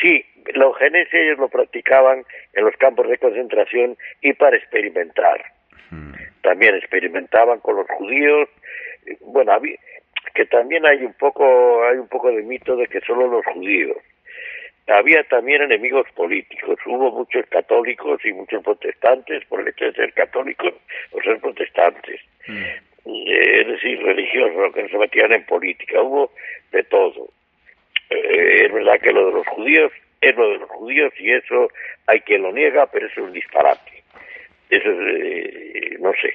sí, 0.00 0.24
la 0.54 0.64
eugenesia 0.64 1.20
ellos 1.20 1.38
lo 1.38 1.48
practicaban 1.48 2.24
en 2.52 2.64
los 2.64 2.76
campos 2.76 3.08
de 3.08 3.18
concentración 3.18 3.96
y 4.20 4.32
para 4.32 4.56
experimentar. 4.56 5.44
Hmm. 5.94 6.14
También 6.42 6.74
experimentaban 6.74 7.60
con 7.60 7.76
los 7.76 7.86
judíos. 7.88 8.48
Bueno, 9.20 9.52
que 10.34 10.46
también 10.46 10.86
hay 10.86 11.04
un 11.04 11.14
poco 11.14 11.84
hay 11.84 11.98
un 11.98 12.08
poco 12.08 12.30
de 12.30 12.42
mito 12.42 12.76
de 12.76 12.86
que 12.86 13.00
solo 13.00 13.28
los 13.28 13.44
judíos. 13.46 13.96
Había 14.86 15.24
también 15.24 15.62
enemigos 15.62 16.06
políticos. 16.14 16.78
Hubo 16.84 17.10
muchos 17.10 17.46
católicos 17.46 18.20
y 18.24 18.32
muchos 18.32 18.62
protestantes 18.62 19.44
por 19.46 19.60
el 19.60 19.68
hecho 19.68 19.86
de 19.86 19.92
ser 19.92 20.12
católicos 20.12 20.74
o 21.12 21.22
ser 21.22 21.40
protestantes. 21.40 22.20
Hmm 22.46 22.94
es 23.04 23.66
decir, 23.66 24.02
religiosos, 24.02 24.74
que 24.74 24.82
no 24.82 24.88
se 24.88 24.98
metían 24.98 25.32
en 25.32 25.44
política, 25.44 26.00
hubo 26.00 26.32
de 26.72 26.82
todo. 26.84 27.28
Eh, 28.10 28.66
es 28.66 28.72
verdad 28.72 29.00
que 29.00 29.12
lo 29.12 29.26
de 29.26 29.32
los 29.32 29.46
judíos 29.48 29.92
es 30.20 30.36
lo 30.36 30.50
de 30.50 30.58
los 30.58 30.70
judíos 30.70 31.12
y 31.18 31.32
eso 31.32 31.68
hay 32.06 32.20
quien 32.20 32.42
lo 32.42 32.52
niega, 32.52 32.86
pero 32.86 33.06
es 33.06 33.16
un 33.18 33.32
disparate. 33.32 34.03
Eso 34.74 34.90
es, 34.90 34.98
eh, 34.98 35.96
no 36.00 36.12
sé. 36.20 36.34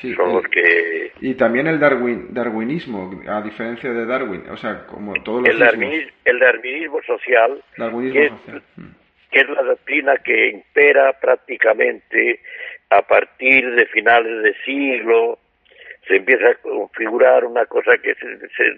Sí, 0.00 0.14
son 0.14 0.32
los 0.34 0.44
que... 0.48 1.12
Y 1.20 1.34
también 1.34 1.66
el 1.66 1.78
darwin, 1.78 2.32
darwinismo, 2.32 3.22
a 3.26 3.42
diferencia 3.42 3.92
de 3.92 4.06
Darwin, 4.06 4.48
o 4.50 4.56
sea, 4.56 4.86
como 4.86 5.12
todos 5.22 5.42
los... 5.42 5.50
El, 5.50 5.58
darwinismo, 5.58 6.10
el 6.24 6.38
darwinismo 6.38 7.02
social, 7.02 7.62
darwinismo 7.76 8.20
que, 8.20 8.28
social. 8.28 8.56
Es, 8.56 8.78
mm. 8.78 8.90
que 9.30 9.40
es 9.40 9.48
la 9.48 9.62
doctrina 9.62 10.14
que 10.24 10.50
impera 10.50 11.12
prácticamente 11.20 12.40
a 12.88 13.02
partir 13.02 13.70
de 13.74 13.86
finales 13.86 14.42
de 14.42 14.54
siglo, 14.64 15.38
se 16.06 16.16
empieza 16.16 16.48
a 16.48 16.54
configurar 16.56 17.44
una 17.44 17.66
cosa 17.66 17.96
que 17.98 18.10
es, 18.12 18.18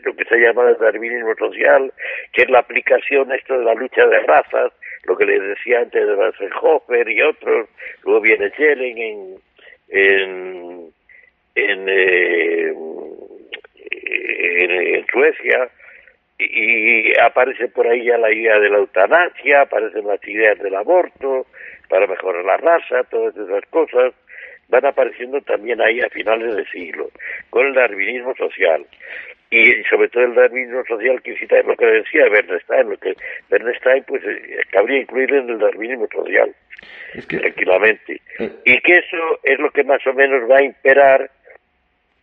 lo 0.05 0.15
que 0.15 0.25
se 0.25 0.39
llama 0.39 0.69
el 0.69 0.77
darwinismo 0.77 1.35
social, 1.37 1.93
que 2.33 2.43
es 2.43 2.51
la 2.51 2.59
aplicación 2.59 3.33
esto 3.33 3.59
de 3.59 3.65
la 3.65 3.75
lucha 3.75 4.07
de 4.07 4.19
razas, 4.21 4.73
lo 5.05 5.17
que 5.17 5.27
les 5.27 5.41
decía 5.41 5.81
antes 5.81 6.07
de 6.07 6.15
Wasserhofer 6.15 7.09
y 7.09 7.23
otros, 7.23 7.69
luego 8.05 8.21
viene 8.21 8.51
Schelling 8.51 8.99
en, 8.99 9.39
en, 9.89 10.93
en, 11.55 11.89
eh, 11.89 12.75
en, 14.97 15.07
Suecia, 15.07 15.69
y, 16.39 17.19
aparece 17.21 17.69
por 17.69 17.87
ahí 17.87 18.05
ya 18.05 18.19
la 18.19 18.33
idea 18.33 18.59
de 18.59 18.71
la 18.71 18.79
eutanasia, 18.79 19.63
aparecen 19.63 20.07
las 20.07 20.27
ideas 20.27 20.59
del 20.59 20.75
aborto 20.75 21.47
para 21.89 22.07
mejorar 22.07 22.45
la 22.45 22.57
raza, 22.57 23.05
todas 23.05 23.37
esas 23.37 23.65
cosas 23.67 24.15
van 24.73 24.87
apareciendo 24.87 25.39
también 25.43 25.81
ahí 25.83 26.01
a 26.01 26.09
finales 26.09 26.57
de 26.57 26.65
siglo, 26.67 27.11
con 27.51 27.67
el 27.67 27.75
darwinismo 27.75 28.35
social. 28.35 28.85
Y 29.51 29.85
sobre 29.85 30.09
todo 30.09 30.25
el 30.25 30.35
darwinismo 30.35 30.83
social 30.87 31.21
que 31.21 31.37
cita 31.37 31.63
lo 31.63 31.77
que 31.77 31.85
decía 31.85 32.27
Bernstein, 32.31 32.89
lo 32.89 32.97
que 32.97 33.15
Bernstein 33.51 34.03
pues 34.05 34.23
eh, 34.25 34.61
cabría 34.71 35.03
incluir 35.03 35.35
en 35.35 35.51
el 35.51 35.59
darwinismo 35.59 36.09
social, 36.11 36.55
tranquilamente. 37.29 38.19
Eh. 38.39 38.51
Y 38.65 38.81
que 38.81 38.95
eso 38.95 39.41
es 39.43 39.59
lo 39.59 39.71
que 39.71 39.85
más 39.85 40.05
o 40.07 40.15
menos 40.15 40.51
va 40.51 40.57
a 40.57 40.65
imperar 40.65 41.31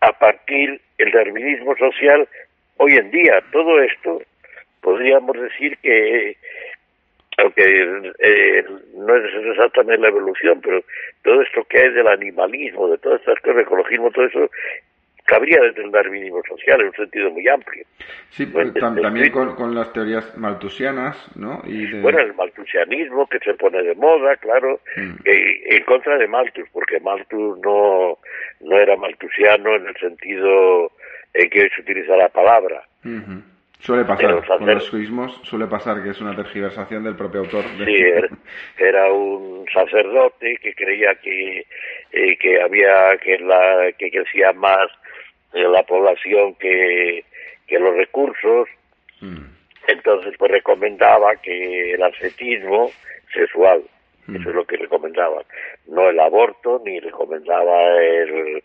a 0.01 0.11
partir 0.13 0.81
del 0.97 1.11
darwinismo 1.11 1.75
social 1.77 2.27
hoy 2.77 2.95
en 2.95 3.11
día. 3.11 3.43
Todo 3.51 3.79
esto 3.79 4.23
podríamos 4.81 5.39
decir 5.39 5.77
que 5.83 6.35
aunque 7.41 7.63
eh, 8.19 8.65
no 8.95 9.15
es 9.15 9.33
exactamente 9.51 10.01
la 10.01 10.09
evolución, 10.09 10.59
pero 10.61 10.83
todo 11.23 11.41
esto 11.41 11.63
que 11.69 11.79
hay 11.79 11.91
del 11.91 12.07
animalismo, 12.07 12.89
de 12.89 12.97
todas 12.97 13.19
estas 13.19 13.39
cosas, 13.41 13.61
ecologismo, 13.61 14.11
todo 14.11 14.25
eso, 14.25 14.49
cabría 15.25 15.61
desde 15.61 15.83
el 15.83 15.91
darwinismo 15.91 16.41
social 16.47 16.81
en 16.81 16.87
un 16.87 16.93
sentido 16.93 17.29
muy 17.29 17.47
amplio. 17.47 17.85
Sí, 18.31 18.47
pues, 18.47 18.73
también 18.73 19.31
con, 19.31 19.75
las 19.75 19.93
teorías 19.93 20.35
maltusianas, 20.37 21.15
¿no? 21.35 21.61
Y 21.65 21.99
Bueno, 22.01 22.19
el 22.19 22.33
maltusianismo 22.33 23.27
que 23.27 23.39
se 23.39 23.53
pone 23.53 23.81
de 23.83 23.93
moda, 23.95 24.35
claro, 24.37 24.79
mm. 24.95 25.15
en 25.25 25.83
contra 25.83 26.17
de 26.17 26.27
Malthus, 26.27 26.67
porque 26.73 26.99
Malthus 26.99 27.59
no, 27.59 28.17
no 28.61 28.77
era 28.77 28.95
maltusiano 28.95 29.75
en 29.75 29.87
el 29.87 29.95
sentido 29.97 30.91
en 31.33 31.49
que 31.49 31.69
se 31.69 31.81
utiliza 31.81 32.17
la 32.17 32.29
palabra. 32.29 32.83
Suele 33.79 34.03
pasar, 34.03 34.45
con 34.45 34.67
los 34.67 34.83
suismos 34.83 35.39
suele 35.43 35.65
pasar 35.67 36.03
que 36.03 36.09
es 36.09 36.19
una 36.19 36.35
tergiversación 36.35 37.01
del 37.01 37.15
propio 37.15 37.41
autor. 37.41 37.63
Sí, 37.85 37.95
era, 38.77 39.11
un 39.13 39.65
sacerdote 39.73 40.57
que 40.57 40.75
creía 40.75 41.15
que, 41.15 41.65
eh, 42.11 42.37
que 42.37 42.61
había 42.61 43.17
que 43.17 43.39
la 43.39 43.89
que 43.97 44.11
crecía 44.11 44.51
más 44.51 44.89
eh, 45.53 45.63
la 45.63 45.83
población 45.83 46.55
que, 46.55 47.23
que 47.67 47.79
los 47.79 47.95
recursos. 47.95 48.67
Mm. 49.21 49.45
Entonces, 49.87 50.35
pues 50.37 50.51
recomendaba 50.51 51.37
que 51.37 51.93
el 51.93 52.03
ascetismo 52.03 52.91
sexual, 53.33 53.81
mm. 54.27 54.35
eso 54.35 54.49
es 54.49 54.55
lo 54.55 54.65
que 54.65 54.75
recomendaba, 54.75 55.41
no 55.87 56.09
el 56.09 56.19
aborto, 56.19 56.81
ni 56.83 56.99
recomendaba 56.99 57.95
el, 58.01 58.61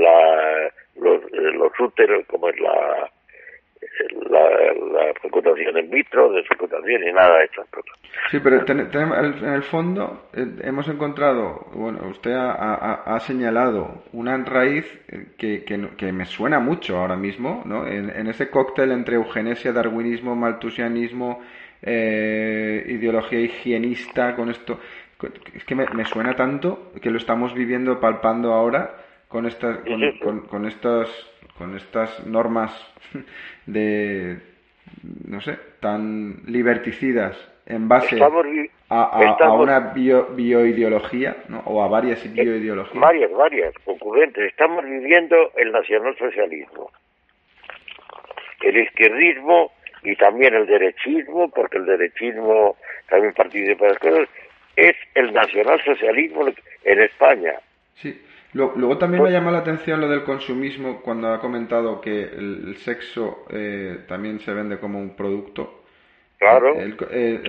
la, 0.00 0.72
los, 0.94 1.20
los 1.32 1.72
úteros, 1.80 2.24
como 2.26 2.48
es 2.48 2.60
la 2.60 3.10
la, 4.30 4.40
la 4.40 5.14
fecundación 5.20 5.78
in 5.78 5.90
vitro, 5.90 6.32
de 6.32 6.42
fecundación 6.44 7.02
y 7.08 7.12
nada 7.12 7.38
de 7.38 7.44
estas 7.44 7.66
cosas. 7.68 7.96
Sí, 8.30 8.40
pero 8.42 8.64
en 8.66 9.54
el 9.54 9.62
fondo 9.62 10.28
eh, 10.32 10.46
hemos 10.62 10.88
encontrado, 10.88 11.66
bueno, 11.74 12.08
usted 12.08 12.32
ha, 12.34 13.18
señalado 13.20 14.02
una 14.12 14.36
raíz 14.44 14.84
eh, 15.08 15.28
que, 15.38 15.64
que, 15.64 16.12
me 16.12 16.24
suena 16.24 16.58
mucho 16.58 16.98
ahora 16.98 17.16
mismo, 17.16 17.62
¿no? 17.64 17.86
En, 17.86 18.26
ese 18.26 18.50
cóctel 18.50 18.92
entre 18.92 19.16
eugenesia, 19.16 19.72
darwinismo, 19.72 20.34
maltusianismo, 20.34 21.40
eh, 21.82 22.84
ideología 22.88 23.40
higienista, 23.40 24.34
con 24.34 24.50
esto, 24.50 24.80
es 25.54 25.64
que 25.64 25.74
me, 25.74 26.04
suena 26.04 26.34
tanto 26.34 26.92
que 27.00 27.10
lo 27.10 27.18
estamos 27.18 27.54
viviendo, 27.54 28.00
palpando 28.00 28.52
ahora 28.52 28.96
con 29.28 29.46
estas, 29.46 29.78
con, 30.22 30.46
con 30.46 30.66
estas, 30.66 31.08
con 31.58 31.76
estas 31.76 32.26
normas 32.26 32.72
de, 33.66 34.38
no 35.26 35.40
sé, 35.40 35.58
tan 35.80 36.42
liberticidas 36.46 37.36
en 37.66 37.88
base 37.88 38.18
a, 38.88 39.52
una 39.52 39.80
bioideología, 39.80 41.36
o 41.64 41.82
a 41.82 41.88
varias 41.88 42.24
eh, 42.24 42.28
bioideologías. 42.28 43.00
Varias, 43.00 43.32
varias, 43.32 43.74
concurrentes. 43.84 44.44
Estamos 44.44 44.84
viviendo 44.84 45.36
el 45.56 45.72
nacionalsocialismo, 45.72 46.90
el 48.62 48.76
izquierdismo 48.78 49.72
y 50.04 50.14
también 50.14 50.54
el 50.54 50.66
derechismo, 50.66 51.50
porque 51.50 51.78
el 51.78 51.86
derechismo 51.86 52.76
también 53.08 53.34
participa 53.34 53.86
de 53.86 53.90
las 53.90 53.98
cosas, 53.98 54.28
es 54.76 54.94
el 55.14 55.32
nacionalsocialismo 55.32 56.48
en 56.84 57.00
España. 57.00 57.54
Sí. 57.94 58.22
Luego, 58.56 58.96
también 58.96 59.22
me 59.22 59.30
llama 59.30 59.50
la 59.50 59.58
atención 59.58 60.00
lo 60.00 60.08
del 60.08 60.24
consumismo 60.24 61.02
cuando 61.02 61.28
ha 61.32 61.40
comentado 61.40 62.00
que 62.00 62.22
el, 62.22 62.76
sexo 62.78 63.44
eh, 63.50 64.04
también 64.08 64.40
se 64.40 64.54
vende 64.54 64.78
como 64.78 64.98
un 64.98 65.14
producto. 65.14 65.82
Claro. 66.38 66.74
Eh, 66.78 67.42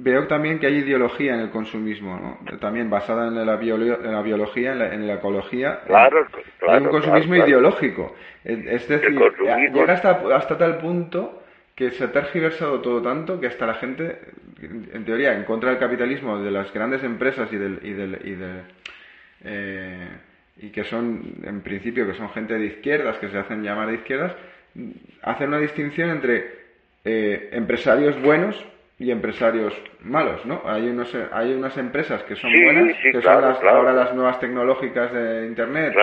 veo 0.00 0.26
también 0.26 0.58
que 0.58 0.66
hay 0.66 0.76
ideología 0.76 1.34
en 1.34 1.40
el 1.40 1.50
consumismo, 1.50 2.38
¿no? 2.46 2.58
también 2.58 2.88
basada 2.90 3.28
en 3.28 3.34
la, 3.34 3.40
en 3.42 4.12
la 4.12 4.22
biología, 4.22 4.72
en 4.72 5.06
la, 5.06 5.14
ecología. 5.14 5.80
Claro, 5.86 6.26
claro. 6.58 6.74
Hay 6.74 6.82
un 6.82 6.90
consumismo 6.90 7.36
ideológico. 7.36 8.14
Es 8.44 8.88
decir, 8.88 9.18
llega 9.72 9.92
hasta, 9.92 10.20
hasta 10.34 10.58
tal 10.58 10.78
punto 10.78 11.42
que 11.74 11.90
se 11.90 12.04
ha 12.04 12.12
tergiversado 12.12 12.80
todo 12.80 13.02
tanto 13.02 13.40
que 13.40 13.46
hasta 13.46 13.66
la 13.66 13.74
gente, 13.74 14.18
en 14.60 15.04
teoría, 15.04 15.34
en 15.34 15.44
contra 15.44 15.70
del 15.70 15.78
capitalismo, 15.78 16.38
de 16.38 16.50
las 16.50 16.72
grandes 16.72 17.02
empresas 17.02 17.52
y 17.52 17.56
del, 17.56 17.80
y 17.82 17.92
del, 17.92 18.18
y 18.24 18.34
del 18.34 18.62
eh, 19.44 20.08
y 20.58 20.70
que 20.70 20.84
son, 20.84 21.34
en 21.44 21.62
principio, 21.62 22.06
que 22.06 22.14
son 22.14 22.30
gente 22.30 22.54
de 22.54 22.66
izquierdas, 22.66 23.18
que 23.18 23.28
se 23.28 23.38
hacen 23.38 23.62
llamar 23.62 23.88
de 23.88 23.94
izquierdas, 23.94 24.34
hacen 25.22 25.48
una 25.48 25.58
distinción 25.58 26.10
entre 26.10 26.62
eh, 27.04 27.50
empresarios 27.52 28.20
buenos 28.22 28.64
y 28.98 29.10
empresarios 29.10 29.74
malos, 30.00 30.44
¿no? 30.46 30.62
Hay, 30.64 30.88
unos, 30.88 31.12
hay 31.32 31.52
unas 31.52 31.76
empresas 31.76 32.22
que 32.24 32.36
son 32.36 32.50
buenas, 32.64 32.96
que 33.02 33.20
son 33.20 33.42
las, 33.42 33.62
ahora 33.62 33.92
las 33.92 34.14
nuevas 34.14 34.38
tecnológicas 34.38 35.12
de 35.12 35.46
Internet, 35.46 35.94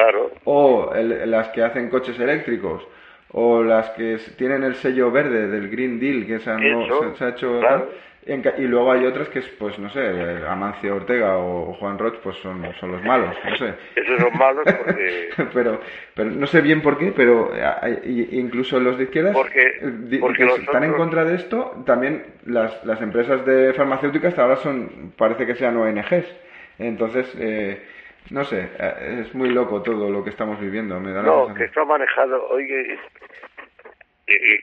o 0.44 0.94
las 0.94 1.48
que 1.50 1.64
hacen 1.64 1.90
coches 1.90 2.20
eléctricos, 2.20 2.86
o 3.32 3.64
las 3.64 3.92
que 3.92 4.18
tienen 4.38 4.64
el 4.64 4.76
sello 4.76 5.12
verde 5.12 5.48
del 5.48 5.70
Green 5.70 6.00
Deal 6.00 6.26
que 6.26 6.40
se, 6.40 6.50
ha 6.50 7.30
hecho 7.30 7.62
y 8.30 8.68
luego 8.68 8.92
hay 8.92 9.06
otras 9.06 9.28
que, 9.30 9.42
pues 9.58 9.80
no 9.80 9.90
sé, 9.90 10.02
Amancio 10.48 10.98
Ortega 10.98 11.38
o 11.38 11.74
Juan 11.74 11.98
Roch, 11.98 12.18
pues 12.20 12.38
son, 12.38 12.64
son 12.80 12.92
los 12.92 13.04
malos, 13.04 13.36
no 13.44 13.56
sé. 13.58 13.74
Esos 13.96 14.20
son 14.20 14.38
malos 14.38 14.64
porque... 14.66 15.30
pero, 15.54 15.82
pero 16.14 16.30
no 16.30 16.46
sé 16.46 16.62
bien 16.62 16.82
por 16.82 16.98
qué, 17.00 17.12
pero 17.16 17.52
incluso 18.06 18.80
los 18.80 18.98
de 18.98 19.06
izquierdas 19.06 19.34
porque, 19.34 19.62
eh, 19.62 20.22
que 20.38 20.46
están 20.46 20.84
en 20.84 20.94
contra 20.94 21.24
de 21.26 21.36
esto, 21.36 21.84
también 21.86 22.24
las, 22.46 22.86
las 22.86 23.02
empresas 23.02 23.44
de 23.46 23.74
farmacéuticas 23.74 24.38
ahora 24.38 24.58
son, 24.58 25.14
parece 25.18 25.48
que 25.48 25.56
sean 25.56 25.78
ONGs. 25.78 26.36
Entonces, 26.78 27.36
eh, 27.40 27.82
no 28.30 28.44
sé, 28.44 28.70
eh, 28.80 29.22
es 29.22 29.34
muy 29.34 29.50
loco 29.50 29.82
todo 29.82 30.10
lo 30.12 30.24
que 30.24 30.30
estamos 30.30 30.60
viviendo. 30.60 31.00
Me 31.00 31.14
da 31.14 31.24
no, 31.24 31.54
que 31.56 31.64
está 31.64 31.84
manejado, 31.84 32.48
oye, 32.50 32.98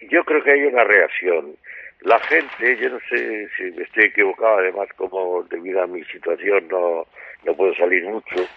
yo 0.08 0.24
creo 0.24 0.42
que 0.44 0.52
hay 0.52 0.64
una 0.64 0.84
reacción 0.84 1.56
la 2.00 2.20
gente, 2.20 2.76
yo 2.78 2.90
no 2.90 3.00
sé 3.08 3.48
si 3.56 3.64
me 3.72 3.82
estoy 3.82 4.04
equivocado, 4.04 4.58
además 4.58 4.88
como 4.96 5.42
debido 5.44 5.82
a 5.82 5.86
mi 5.86 6.04
situación 6.04 6.68
no, 6.68 7.06
no 7.44 7.54
puedo 7.54 7.74
salir 7.74 8.04
mucho, 8.04 8.48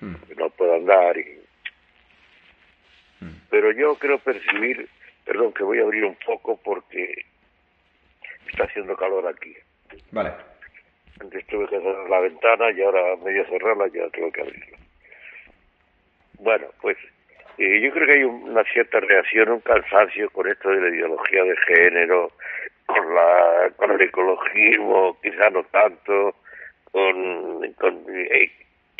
hmm. 0.00 0.14
no 0.36 0.50
puedo 0.50 0.74
andar, 0.74 1.16
y... 1.16 1.40
Hmm. 3.20 3.36
pero 3.50 3.72
yo 3.72 3.94
creo 3.96 4.18
percibir, 4.18 4.88
perdón 5.24 5.52
que 5.52 5.62
voy 5.62 5.78
a 5.78 5.82
abrir 5.82 6.04
un 6.04 6.16
poco 6.26 6.56
porque 6.62 7.24
está 8.50 8.64
haciendo 8.64 8.96
calor 8.96 9.26
aquí. 9.26 9.54
Vale. 10.10 10.32
Antes 11.20 11.46
tuve 11.46 11.68
que 11.68 11.78
cerrar 11.78 12.10
la 12.10 12.20
ventana 12.20 12.70
y 12.72 12.82
ahora 12.82 13.16
medio 13.24 13.46
cerrarla 13.46 13.86
ya 13.88 14.08
tengo 14.10 14.30
que 14.32 14.40
abrirla. 14.40 14.78
Bueno, 16.38 16.66
pues 16.80 16.96
eh, 17.58 17.80
yo 17.80 17.92
creo 17.92 18.06
que 18.06 18.12
hay 18.14 18.24
una 18.24 18.64
cierta 18.64 18.98
reacción, 19.00 19.50
un 19.50 19.60
cansancio 19.60 20.30
con 20.30 20.48
esto 20.48 20.70
de 20.70 20.80
la 20.80 20.88
ideología 20.88 21.44
de 21.44 21.56
género, 21.68 22.32
con 22.92 23.14
la 23.14 23.70
con 23.76 23.90
el 23.90 24.00
ecologismo 24.00 25.16
quizá 25.22 25.50
no 25.50 25.64
tanto 25.64 26.36
con, 26.90 27.72
con 27.74 28.04
eh, 28.08 28.50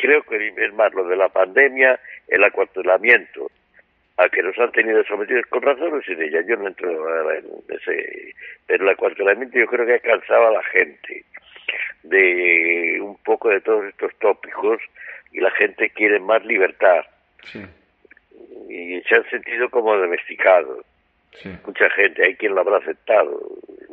creo 0.03 0.21
que 0.23 0.53
es 0.57 0.73
más 0.73 0.93
lo 0.93 1.05
de 1.05 1.15
la 1.15 1.29
pandemia, 1.29 1.97
el 2.27 2.43
acuartelamiento, 2.43 3.49
a 4.17 4.27
que 4.27 4.43
nos 4.43 4.57
han 4.59 4.71
tenido 4.73 5.01
sometidos 5.05 5.45
con 5.45 5.61
razones 5.61 6.03
y 6.09 6.15
de 6.15 6.25
ella. 6.25 6.41
Yo 6.45 6.57
no 6.57 6.67
entro 6.67 7.31
en 7.31 7.45
ese. 7.69 8.35
Pero 8.67 8.83
el 8.83 8.89
acuartelamiento 8.89 9.57
yo 9.57 9.67
creo 9.67 9.85
que 9.85 9.95
ha 9.95 9.99
cansado 9.99 10.47
a 10.47 10.51
la 10.51 10.63
gente 10.63 11.23
de 12.03 12.99
un 13.01 13.15
poco 13.23 13.49
de 13.49 13.61
todos 13.61 13.85
estos 13.85 14.13
tópicos 14.19 14.81
y 15.31 15.39
la 15.39 15.51
gente 15.51 15.89
quiere 15.91 16.19
más 16.19 16.43
libertad. 16.45 17.05
Y 18.69 19.01
se 19.01 19.15
han 19.15 19.29
sentido 19.29 19.69
como 19.69 19.95
domesticados. 19.95 20.85
Mucha 21.65 21.89
gente, 21.91 22.25
hay 22.25 22.35
quien 22.35 22.55
lo 22.55 22.61
habrá 22.61 22.77
aceptado. 22.77 23.39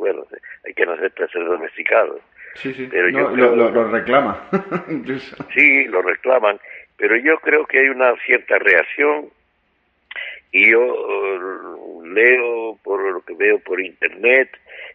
Bueno, 0.01 0.27
hay 0.65 0.73
quien 0.73 0.89
acepta 0.89 1.29
ser 1.29 1.45
domesticado. 1.45 2.21
Sí, 2.55 2.73
sí. 2.73 2.89
Pero 2.91 3.11
yo 3.11 3.29
lo, 3.37 3.85
reclama, 3.91 4.49
Sí, 5.55 5.85
lo 5.85 6.01
reclaman. 6.01 6.59
Pero 6.97 7.17
yo 7.17 7.39
creo 7.41 7.67
que 7.67 7.81
hay 7.81 7.89
una 7.89 8.15
cierta 8.25 8.59
reacción 8.59 9.29
y 10.53 10.71
yo 10.71 10.81
uh, 10.81 12.05
leo 12.07 12.79
por 12.83 13.13
lo 13.13 13.21
que 13.21 13.35
veo 13.35 13.59
por 13.59 13.79
internet 13.79 14.49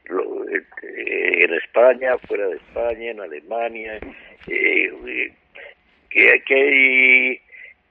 eh, 0.09 1.43
en 1.43 1.53
España, 1.53 2.17
fuera 2.27 2.47
de 2.47 2.55
España, 2.55 3.11
en 3.11 3.21
Alemania, 3.21 3.99
eh, 4.47 5.31
que, 6.09 6.43
que 6.43 6.55
hay 6.55 7.41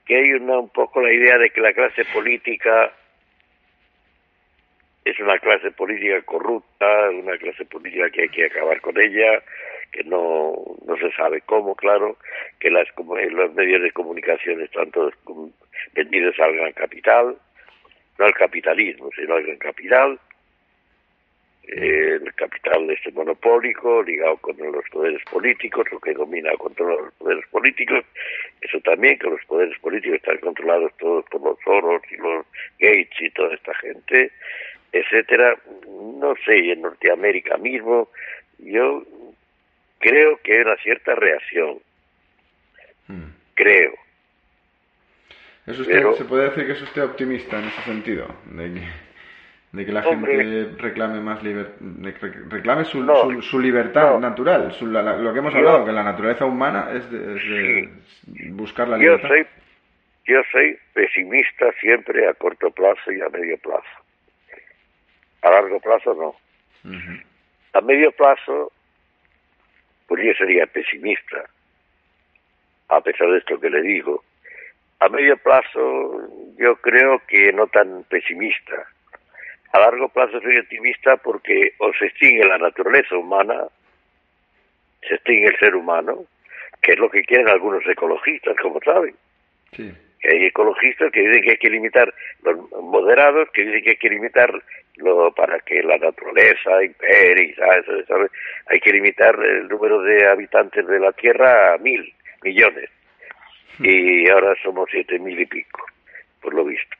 que 0.05 0.15
hay 0.17 0.33
una, 0.33 0.59
un 0.59 0.69
poco 0.69 1.01
la 1.01 1.13
idea 1.13 1.37
de 1.37 1.49
que 1.49 1.61
la 1.61 1.73
clase 1.73 2.03
política 2.13 2.91
es 5.05 5.19
una 5.19 5.37
clase 5.37 5.71
política 5.71 6.19
corrupta, 6.23 7.09
una 7.11 7.37
clase 7.37 7.63
política 7.65 8.09
que 8.09 8.23
hay 8.23 8.29
que 8.29 8.45
acabar 8.45 8.81
con 8.81 8.99
ella, 8.99 9.43
que 9.91 10.03
no, 10.03 10.53
no 10.85 10.97
se 10.97 11.11
sabe 11.11 11.41
cómo, 11.41 11.75
claro, 11.75 12.17
que 12.59 12.71
las, 12.71 12.87
los 12.97 13.53
medios 13.53 13.83
de 13.83 13.91
comunicación 13.91 14.61
están 14.61 14.89
todos 14.91 15.13
vendidos 15.93 16.37
al 16.39 16.55
gran 16.55 16.73
capital, 16.73 17.37
no 18.17 18.25
al 18.25 18.33
capitalismo, 18.33 19.09
sino 19.15 19.35
al 19.35 19.43
gran 19.43 19.57
capital, 19.57 20.19
el 21.67 22.33
capital 22.35 22.89
este 22.89 23.11
monopólico 23.11 24.03
ligado 24.03 24.37
con 24.37 24.55
los 24.57 24.87
poderes 24.91 25.21
políticos, 25.31 25.85
lo 25.91 25.99
que 25.99 26.13
domina 26.13 26.51
controla 26.57 27.01
los 27.01 27.13
poderes 27.13 27.45
políticos, 27.47 28.05
eso 28.61 28.79
también 28.81 29.17
que 29.19 29.29
los 29.29 29.43
poderes 29.45 29.77
políticos 29.79 30.17
están 30.17 30.37
controlados 30.37 30.91
todos 30.97 31.25
por 31.25 31.41
los 31.41 31.57
Soros 31.63 32.01
y 32.11 32.17
los 32.17 32.45
Gates 32.79 33.21
y 33.21 33.29
toda 33.31 33.53
esta 33.53 33.73
gente, 33.75 34.31
etcétera, 34.95 35.57
no 36.19 36.35
sé, 36.45 36.71
en 36.71 36.81
Norteamérica 36.81 37.57
mismo, 37.57 38.09
yo 38.59 39.03
creo 39.99 40.39
que 40.41 40.53
hay 40.53 40.61
una 40.61 40.77
cierta 40.77 41.15
reacción, 41.15 41.79
hmm. 43.07 43.29
creo. 43.55 43.93
¿Eso 45.67 45.83
¿Se 45.83 46.25
puede 46.25 46.49
decir 46.49 46.65
que 46.65 46.73
es 46.73 46.81
usted 46.81 47.03
optimista 47.03 47.59
en 47.59 47.65
ese 47.65 47.81
sentido? 47.81 48.27
De 48.45 49.85
que, 49.85 49.91
la 49.91 50.03
gente 50.03 50.69
reclame 50.77 51.19
más 51.19 51.41
reclame 51.43 52.85
su, 52.85 53.03
su, 53.41 53.59
libertad 53.59 54.19
natural, 54.19 54.73
lo 54.79 55.33
que 55.33 55.39
hemos 55.39 55.53
hablado, 55.53 55.83
que 55.83 55.91
la 55.91 56.03
naturaleza 56.03 56.45
humana 56.45 56.91
es 56.93 57.11
de, 57.11 57.89
buscar 58.51 58.87
la 58.87 58.97
libertad. 58.97 59.27
Yo 59.27 59.35
soy, 59.35 59.47
yo 60.27 60.41
soy 60.51 60.77
pesimista 60.93 61.65
siempre 61.81 62.27
a 62.27 62.33
corto 62.35 62.69
plazo 62.71 63.11
y 63.11 63.19
a 63.19 63.27
medio 63.27 63.57
plazo. 63.57 64.04
A 65.45 65.49
largo 65.51 65.79
plazo 65.79 66.13
no. 66.13 66.35
A 67.73 67.81
medio 67.81 68.11
plazo, 68.11 68.71
pues 70.07 70.23
yo 70.23 70.33
sería 70.33 70.65
pesimista, 70.67 71.45
a 72.89 73.01
pesar 73.01 73.29
de 73.31 73.37
esto 73.39 73.59
que 73.59 73.69
le 73.69 73.81
digo 73.81 74.23
a 74.99 75.09
medio 75.09 75.37
plazo 75.37 76.21
yo 76.57 76.75
creo 76.77 77.21
que 77.27 77.51
no 77.51 77.67
tan 77.67 78.03
pesimista. 78.03 78.87
A 79.73 79.79
largo 79.79 80.09
plazo 80.09 80.39
soy 80.41 80.57
optimista 80.57 81.17
porque 81.17 81.73
o 81.79 81.91
se 81.93 82.05
extingue 82.05 82.45
la 82.45 82.57
naturaleza 82.57 83.17
humana, 83.17 83.65
se 85.07 85.15
extingue 85.15 85.47
el 85.47 85.59
ser 85.59 85.75
humano, 85.75 86.25
que 86.81 86.93
es 86.93 86.99
lo 86.99 87.09
que 87.09 87.23
quieren 87.23 87.49
algunos 87.49 87.85
ecologistas, 87.87 88.55
como 88.61 88.79
saben. 88.81 89.15
Sí. 89.73 89.93
hay 90.23 90.45
ecologistas 90.45 91.11
que 91.11 91.21
dicen 91.21 91.43
que 91.43 91.51
hay 91.51 91.57
que 91.57 91.69
limitar, 91.69 92.13
los 92.43 92.57
moderados 92.81 93.49
que 93.51 93.65
dicen 93.65 93.83
que 93.83 93.89
hay 93.91 93.97
que 93.97 94.09
limitar 94.09 94.49
lo, 94.97 95.31
para 95.33 95.59
que 95.59 95.81
la 95.83 95.97
naturaleza 95.97 96.83
impere, 96.83 97.53
¿sabes? 97.55 98.07
¿sabes? 98.07 98.31
hay 98.67 98.79
que 98.79 98.93
limitar 98.93 99.35
el 99.43 99.67
número 99.67 100.01
de 100.01 100.27
habitantes 100.27 100.85
de 100.87 100.99
la 100.99 101.11
Tierra 101.11 101.73
a 101.73 101.77
mil 101.77 102.13
millones 102.43 102.89
y 103.79 104.29
ahora 104.29 104.55
somos 104.63 104.89
siete 104.91 105.19
mil 105.19 105.39
y 105.39 105.45
pico, 105.45 105.85
por 106.41 106.53
lo 106.53 106.65
visto, 106.65 106.95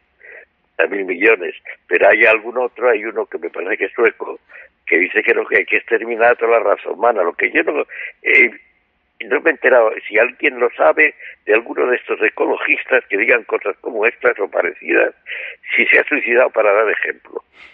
a 0.78 0.86
mil 0.88 1.06
millones. 1.06 1.56
Pero 1.88 2.10
hay 2.10 2.26
algún 2.26 2.58
otro, 2.58 2.90
hay 2.90 3.06
uno 3.06 3.26
que 3.26 3.38
me 3.38 3.50
parece 3.50 3.78
que 3.78 3.86
es 3.86 3.94
sueco, 3.94 4.40
que 4.86 4.98
dice 4.98 5.24
que 5.24 5.34
no 5.34 5.46
que 5.46 5.58
hay 5.58 5.66
que 5.66 5.78
exterminar 5.78 6.36
toda 6.38 6.60
la 6.60 6.76
raza 6.76 6.90
humana. 6.90 7.24
Lo 7.24 7.34
que 7.34 7.52
yo 7.52 7.64
no, 7.64 7.86
eh, 8.22 8.52
no 9.22 9.42
me 9.42 9.50
he 9.50 9.54
enterado, 9.54 9.92
si 10.08 10.18
alguien 10.18 10.60
lo 10.60 10.70
sabe, 10.72 11.16
de 11.46 11.54
alguno 11.54 11.88
de 11.88 11.96
estos 11.96 12.22
ecologistas 12.22 13.04
que 13.10 13.18
digan 13.18 13.44
cosas 13.44 13.76
como 13.82 14.06
estas 14.06 14.38
o 14.40 14.50
parecidas, 14.50 15.16
si 15.76 15.86
se 15.86 16.00
ha 16.00 16.04
suicidado 16.04 16.50
para 16.50 16.74
dar 16.74 16.90
ejemplo. 16.90 17.44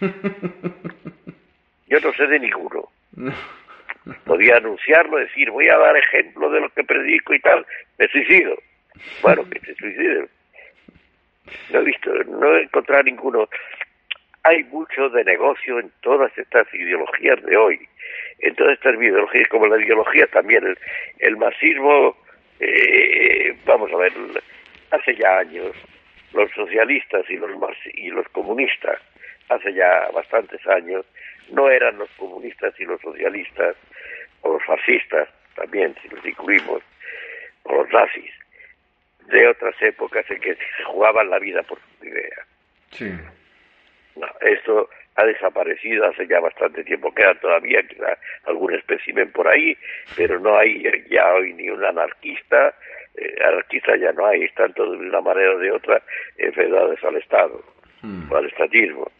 Yo 1.88 2.00
no 2.00 2.12
sé 2.14 2.26
de 2.26 2.38
ninguno. 2.38 2.88
Podía 4.24 4.56
anunciarlo, 4.56 5.18
decir, 5.18 5.50
voy 5.50 5.68
a 5.68 5.76
dar 5.76 5.96
ejemplo 5.96 6.50
de 6.50 6.60
lo 6.60 6.70
que 6.70 6.84
predico 6.84 7.34
y 7.34 7.40
tal, 7.40 7.66
me 7.98 8.08
suicido. 8.08 8.56
Bueno, 9.20 9.44
que 9.50 9.60
se 9.60 9.74
suiciden. 9.74 10.28
No 11.70 11.80
he 11.80 11.84
visto, 11.84 12.12
no 12.24 12.56
he 12.56 12.62
encontrado 12.62 13.02
ninguno. 13.02 13.48
Hay 14.44 14.64
mucho 14.64 15.08
de 15.10 15.24
negocio 15.24 15.78
en 15.78 15.90
todas 16.00 16.36
estas 16.36 16.66
ideologías 16.74 17.40
de 17.42 17.56
hoy, 17.56 17.88
en 18.40 18.54
todas 18.56 18.74
estas 18.74 18.94
ideologías, 18.96 19.48
como 19.48 19.66
la 19.66 19.80
ideología 19.80 20.26
también, 20.26 20.66
el, 20.66 20.78
el 21.18 21.36
marxismo, 21.36 22.16
eh, 22.58 23.56
vamos 23.64 23.92
a 23.92 23.96
ver, 23.96 24.12
hace 24.90 25.14
ya 25.14 25.38
años, 25.38 25.72
los 26.32 26.50
socialistas 26.52 27.28
y 27.28 27.36
los, 27.36 27.50
y 27.94 28.10
los 28.10 28.28
comunistas, 28.28 28.98
hace 29.48 29.72
ya 29.74 30.08
bastantes 30.12 30.66
años, 30.66 31.06
no 31.50 31.70
eran 31.70 31.98
los 31.98 32.10
comunistas 32.16 32.74
y 32.80 32.84
los 32.84 33.00
socialistas, 33.00 33.76
o 34.42 34.54
los 34.54 34.64
fascistas, 34.64 35.28
también, 35.54 35.94
si 36.02 36.08
los 36.08 36.24
incluimos, 36.24 36.82
o 37.64 37.76
los 37.76 37.92
nazis, 37.92 38.32
de 39.28 39.46
otras 39.46 39.80
épocas 39.82 40.28
en 40.30 40.40
que 40.40 40.54
se 40.54 40.84
jugaban 40.84 41.30
la 41.30 41.38
vida 41.38 41.62
por 41.62 41.78
su 41.78 42.06
idea. 42.06 42.46
Sí. 42.90 43.10
No, 44.16 44.26
esto 44.40 44.88
ha 45.16 45.24
desaparecido 45.24 46.06
hace 46.06 46.26
ya 46.26 46.40
bastante 46.40 46.84
tiempo. 46.84 47.14
Queda 47.14 47.34
todavía 47.34 47.82
queda 47.82 48.18
algún 48.44 48.74
espécimen 48.74 49.30
por 49.32 49.48
ahí, 49.48 49.76
pero 50.16 50.38
no 50.38 50.56
hay 50.56 50.82
ya 51.10 51.34
hoy 51.34 51.52
ni 51.54 51.68
un 51.70 51.84
anarquista. 51.84 52.74
Eh, 53.16 53.36
anarquista 53.44 53.96
ya 53.96 54.12
no 54.12 54.26
hay, 54.26 54.44
están 54.44 54.72
todos 54.74 54.98
de 54.98 55.06
una 55.06 55.20
manera 55.20 55.54
o 55.54 55.58
de 55.58 55.70
otra 55.70 56.02
enfadados 56.38 57.02
al 57.04 57.16
Estado, 57.16 57.62
hmm. 58.00 58.32
o 58.32 58.36
al 58.36 58.46
estatismo, 58.46 59.10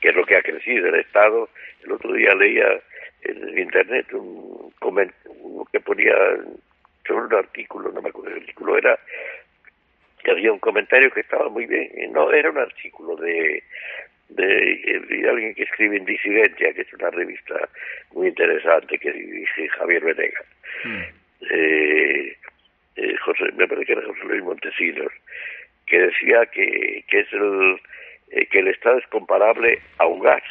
que 0.00 0.10
es 0.10 0.14
lo 0.14 0.24
que 0.24 0.36
ha 0.36 0.42
crecido 0.42 0.88
el 0.88 1.00
Estado. 1.00 1.48
El 1.84 1.92
otro 1.92 2.12
día 2.12 2.34
leía 2.34 2.80
en 3.22 3.58
Internet 3.58 4.12
un, 4.12 4.72
un 4.80 5.66
que 5.72 5.80
ponía 5.80 6.14
sobre 7.04 7.24
un 7.26 7.34
artículo, 7.34 7.90
no 7.90 8.00
me 8.00 8.10
acuerdo 8.10 8.30
el 8.30 8.42
artículo, 8.42 8.78
era 8.78 8.98
que 10.22 10.30
había 10.30 10.52
un 10.52 10.60
comentario 10.60 11.10
que 11.10 11.20
estaba 11.20 11.48
muy 11.48 11.66
bien, 11.66 11.90
no 12.12 12.30
era 12.30 12.50
un 12.50 12.58
artículo 12.58 13.16
de, 13.16 13.64
de, 14.36 15.26
alguien 15.28 15.54
que 15.54 15.62
escribe 15.62 15.96
en 15.96 16.04
Disidencia, 16.04 16.72
que 16.72 16.82
es 16.82 16.92
una 16.94 17.10
revista 17.10 17.68
muy 18.12 18.28
interesante 18.28 18.98
que 18.98 19.12
dirige 19.12 19.68
Javier 19.68 20.04
Venegas. 20.04 20.46
Hmm. 20.84 21.02
Eh, 21.50 22.36
eh, 22.96 23.16
José, 23.18 23.44
me 23.56 23.66
parece 23.66 23.86
que 23.86 23.92
era 23.92 24.06
José 24.06 24.24
Luis 24.24 24.42
Montesinos, 24.42 25.12
que 25.86 25.98
decía 25.98 26.46
que, 26.46 27.04
que 27.08 27.20
es 27.20 27.32
el 27.32 27.80
eh, 28.32 28.46
que 28.46 28.60
el 28.60 28.68
Estado 28.68 28.98
es 28.98 29.06
comparable 29.08 29.80
a 29.98 30.06
un 30.06 30.20
gas, 30.20 30.42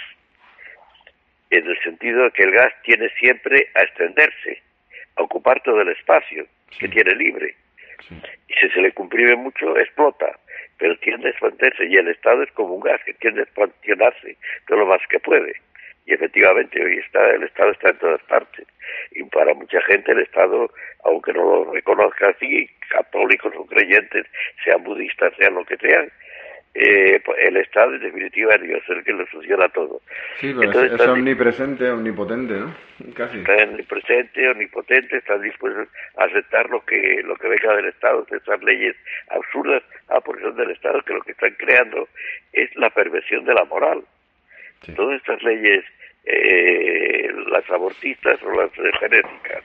en 1.50 1.68
el 1.68 1.82
sentido 1.82 2.26
de 2.26 2.32
que 2.32 2.44
el 2.44 2.52
gas 2.52 2.74
tiene 2.84 3.10
siempre 3.20 3.70
a 3.74 3.82
extenderse, 3.82 4.62
a 5.16 5.24
ocupar 5.24 5.62
todo 5.64 5.82
el 5.82 5.90
espacio 5.90 6.46
que 6.80 6.88
tiene 6.88 7.16
libre. 7.16 7.56
Y 8.48 8.54
si 8.54 8.70
se 8.70 8.82
le 8.82 8.92
comprime 8.92 9.36
mucho, 9.36 9.78
explota. 9.78 10.38
Pero 10.82 10.98
tiende 10.98 11.28
a 11.28 11.30
expandirse 11.30 11.86
y 11.86 11.96
el 11.96 12.08
Estado 12.08 12.42
es 12.42 12.52
como 12.54 12.74
un 12.74 12.82
gas 12.82 13.00
que 13.06 13.14
tiende 13.14 13.42
a 13.42 13.44
expansionarse 13.44 14.36
todo 14.68 14.80
lo 14.80 14.88
más 14.88 15.00
que 15.10 15.20
puede. 15.20 15.54
Y 16.08 16.14
efectivamente 16.14 16.84
hoy 16.84 16.98
está, 16.98 17.30
el 17.30 17.44
Estado 17.44 17.72
está 17.72 17.90
en 17.92 17.98
todas 18.00 18.24
partes. 18.24 18.66
Y 19.12 19.24
para 19.26 19.54
mucha 19.54 19.80
gente 19.84 20.12
el 20.12 20.22
Estado, 20.22 20.72
aunque 21.04 21.34
no 21.34 21.44
lo 21.44 21.72
reconozca 21.72 22.30
así, 22.30 22.68
católicos 22.90 23.54
o 23.56 23.66
creyentes, 23.68 24.26
sean 24.64 24.84
budistas, 24.84 25.32
sean 25.38 25.54
lo 25.54 25.64
que 25.66 25.78
sean, 25.78 26.12
eh, 26.74 27.22
pues, 27.26 27.38
el 27.42 27.58
Estado 27.58 27.96
en 27.96 28.02
definitiva 28.02 28.56
es 28.56 28.62
Dios 28.62 28.82
el 28.88 29.04
que 29.04 29.12
lo 29.12 29.26
funciona 29.28 29.68
todo. 29.70 30.02
Sí, 30.40 30.54
pero 30.58 30.84
es, 30.84 31.02
omnipresente, 31.02 31.90
omnipotente, 31.90 32.54
¿no? 32.54 32.74
Casi. 33.14 33.40
Está 33.40 33.64
omnipresente, 33.64 34.50
omnipotente, 34.50 35.18
está 35.18 35.38
dispuesto 35.38 35.82
a 36.16 36.24
aceptar 36.24 36.70
lo 36.70 36.84
que 36.86 37.22
lo 37.26 37.36
que 37.36 37.50
venga 37.50 37.76
del 37.76 37.88
Estado, 37.88 38.26
esas 38.32 38.64
leyes 38.64 38.96
absurdas 39.30 39.84
a 40.08 40.22
posición 40.22 40.56
del 40.56 40.72
Estado 40.72 41.02
que 41.02 41.14
lo 41.14 41.22
que 41.22 41.34
están 41.34 41.54
creando 41.58 42.08
es 42.54 42.74
la 42.78 42.90
perversión 42.90 43.44
de 43.44 43.54
la 43.54 43.66
moral. 43.66 44.04
Todas 44.96 45.18
estas 45.18 45.44
leyes, 45.44 45.84
eh, 46.26 47.30
las 47.52 47.70
abortistas 47.70 48.42
o 48.44 48.52
las 48.52 48.72
genéticas, 49.00 49.64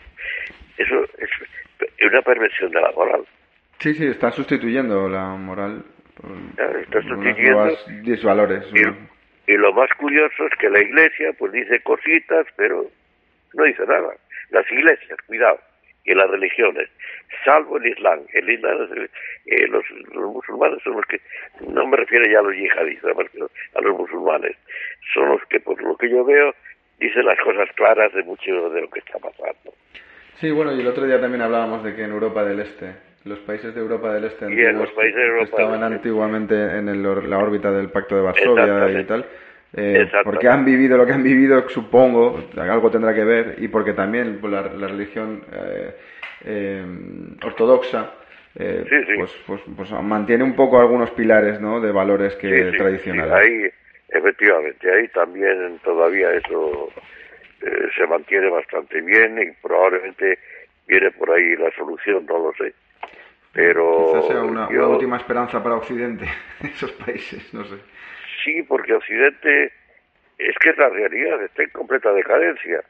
eso 0.77 1.05
es 1.19 1.31
una 2.05 2.21
perversión 2.23 2.71
de 2.73 2.81
la 2.81 2.91
moral. 2.91 3.25
Sí, 3.79 3.95
sí, 3.95 4.07
está 4.07 4.31
sustituyendo 4.31 5.09
la 5.09 5.29
moral 5.37 5.85
está 6.83 7.03
sustituyendo. 7.03 7.77
disvalores. 8.03 8.65
Y, 8.75 9.53
y, 9.53 9.57
lo 9.57 9.73
más 9.73 9.91
curioso 9.99 10.47
es 10.47 10.59
que 10.59 10.71
la 10.71 10.81
iglesia 10.81 11.33
pues 11.39 11.53
dice 11.53 11.81
cositas, 11.83 12.47
pero 12.57 12.87
no 13.55 13.65
dice 13.65 13.85
nada. 13.87 14.15
Las 14.51 14.71
iglesias, 14.71 15.19
cuidado, 15.27 15.59
y 16.05 16.15
las 16.15 16.31
religiones, 16.31 16.89
salvo 17.45 17.79
el 17.79 17.87
Islam. 17.87 18.21
El 18.33 18.49
Islam 18.49 18.89
eh, 19.47 19.67
los, 19.69 19.85
los, 20.15 20.33
musulmanes 20.33 20.83
son 20.83 20.95
los 20.95 21.07
que, 21.07 21.21
no 21.69 21.87
me 21.87 21.97
refiero 21.97 22.25
ya 22.31 22.39
a 22.39 22.43
los 22.43 22.55
yihadistas, 22.55 23.17
a 23.75 23.81
los 23.81 23.99
musulmanes, 23.99 24.57
son 25.13 25.31
los 25.31 25.43
que, 25.49 25.61
por 25.61 25.81
lo 25.83 25.97
que 25.97 26.09
yo 26.09 26.25
veo, 26.25 26.55
dicen 26.99 27.25
las 27.25 27.39
cosas 27.41 27.69
claras 27.75 28.13
de 28.15 28.23
mucho 28.23 28.71
de 28.71 28.81
lo 28.83 28.91
que 28.91 29.01
está 29.01 29.19
pasando. 29.19 29.75
Sí, 30.37 30.51
bueno, 30.51 30.73
y 30.75 30.81
el 30.81 30.87
otro 30.87 31.05
día 31.05 31.21
también 31.21 31.43
hablábamos 31.43 31.83
de 31.83 31.95
que 31.95 32.05
en 32.05 32.13
Europa 32.13 32.45
del 32.45 32.61
Este 32.61 33.06
los 33.27 33.41
países 33.41 33.75
de 33.75 33.81
Europa 33.81 34.15
del 34.15 34.25
Este 34.25 34.47
estaban 35.43 35.83
antiguamente 35.83 36.55
en 36.55 37.03
la 37.03 37.39
órbita 37.39 37.73
del 37.73 37.91
Pacto 37.91 38.17
de 38.17 38.23
Varsovia 38.23 39.01
y 39.01 39.05
tal. 39.05 39.27
Eh, 39.77 40.09
porque 40.25 40.49
han 40.49 40.65
vivido 40.65 40.97
lo 40.97 41.05
que 41.05 41.13
han 41.13 41.25
vivido, 41.25 41.69
supongo, 41.69 42.49
algo 42.57 42.91
tendrá 42.91 43.13
que 43.13 43.25
ver, 43.25 43.57
y 43.59 43.69
porque 43.69 43.93
también 43.93 44.39
pues, 44.41 44.53
la, 44.53 44.63
religión 44.63 45.43
eh, 45.53 45.95
eh, 46.45 46.85
ortodoxa 47.45 48.15
Pues, 48.55 49.33
pues, 49.47 49.61
pues, 49.77 49.91
mantiene 50.03 50.45
un 50.45 50.55
poco 50.55 50.81
algunos 50.81 51.11
pilares 51.11 51.61
¿no? 51.61 51.81
de 51.81 51.93
valores 51.93 52.37
que 52.37 52.73
tradicionales. 52.79 53.35
ahí, 53.35 53.69
efectivamente, 54.09 54.91
ahí 54.91 55.09
también 55.09 55.79
todavía 55.85 56.31
eso 56.33 56.89
se 57.97 58.07
mantiene 58.07 58.49
bastante 58.49 59.01
bien 59.01 59.39
y 59.43 59.51
probablemente 59.61 60.39
viene 60.87 61.11
por 61.11 61.33
ahí 61.33 61.57
la 61.57 61.71
solución, 61.73 62.25
no 62.27 62.39
lo 62.39 62.53
sé. 62.55 62.73
Pero 63.57 64.13
Quizás 64.13 64.27
sea 64.27 64.43
una, 64.43 64.69
última 64.69 65.17
esperanza 65.17 65.63
para 65.63 65.77
Occidente, 65.77 66.27
esos 66.63 66.93
países, 66.93 67.55
no 67.55 67.65
sé. 67.65 67.77
Sí, 68.45 68.63
porque 68.63 68.93
Occidente 68.93 69.73
es 70.37 70.55
que 70.59 70.69
es 70.69 70.77
la 70.77 70.91
realidad, 70.91 71.43
está 71.43 71.63
en 71.63 71.71
completa 71.71 72.13
decadencia. 72.13 72.85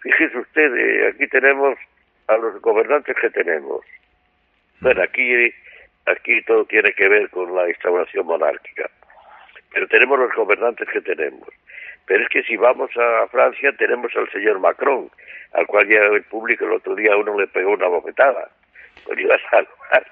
Fíjese 0.00 0.36
usted, 0.36 0.74
eh, 0.74 1.06
aquí 1.06 1.28
tenemos 1.28 1.78
a 2.26 2.36
los 2.36 2.60
gobernantes 2.60 3.14
que 3.14 3.30
tenemos. 3.30 3.82
Bueno, 4.80 5.04
aquí, 5.04 5.54
aquí 6.06 6.42
todo 6.48 6.64
tiene 6.64 6.92
que 6.94 7.08
ver 7.08 7.30
con 7.30 7.54
la 7.54 7.68
instauración 7.68 8.26
monárquica, 8.26 8.90
pero 9.72 9.86
tenemos 9.86 10.18
los 10.18 10.34
gobernantes 10.34 10.88
que 10.88 11.00
tenemos. 11.00 11.48
Pero 12.06 12.24
es 12.24 12.28
que 12.28 12.42
si 12.42 12.56
vamos 12.56 12.90
a 12.96 13.28
Francia 13.28 13.70
tenemos 13.78 14.10
al 14.16 14.28
señor 14.32 14.58
Macron, 14.58 15.08
al 15.52 15.64
cual 15.68 15.86
ya 15.88 16.00
el 16.00 16.24
público 16.24 16.64
el 16.64 16.72
otro 16.72 16.96
día 16.96 17.16
uno 17.16 17.38
le 17.38 17.46
pegó 17.46 17.70
una 17.70 17.86
bofetada 17.86 18.50
iba 19.16 19.34
a. 19.34 20.02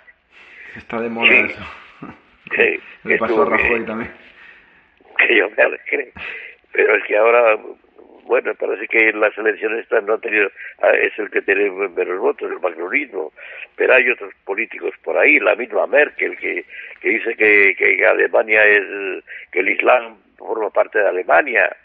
Está 0.77 1.01
de 1.01 1.09
moda 1.09 1.29
eso. 1.29 1.61
Que, 2.51 2.81
Le 3.05 3.19
pasó 3.19 3.43
a 3.43 3.51
Rajoy 3.51 3.85
también. 3.85 4.11
Que 5.19 5.37
yo 5.37 5.51
me 5.51 5.63
alegré. 5.63 6.13
Pero 6.73 6.97
es 6.97 7.05
que 7.05 7.17
ahora, 7.17 7.59
bueno, 8.25 8.55
parece 8.55 8.89
que 8.89 9.11
en 9.11 9.21
las 9.21 9.37
elecciones 9.37 9.81
estas 9.81 10.03
no 10.05 10.15
ha 10.15 10.19
tenido, 10.19 10.51
ah, 10.81 10.91
es 10.91 11.19
el 11.19 11.31
que 11.31 11.43
tiene 11.43 11.71
menos 11.71 12.19
votos, 12.19 12.51
el 12.51 12.61
macronismo. 12.61 13.33
Pero 13.77 13.95
hay 13.95 14.09
otros 14.09 14.33
políticos 14.45 14.95
por 15.03 15.19
ahí, 15.19 15.39
la 15.39 15.57
misma 15.57 15.87
Merkel, 15.87 16.39
que, 16.39 16.65
que 17.01 17.09
dice 17.09 17.35
que, 17.35 17.75
que 17.77 18.07
Alemania 18.07 18.65
es, 18.65 19.25
que 19.53 19.61
el 19.61 19.69
Islam 19.69 20.17
forma 20.39 20.71
parte 20.71 20.99
de 20.99 21.09
Alemania. 21.09 21.77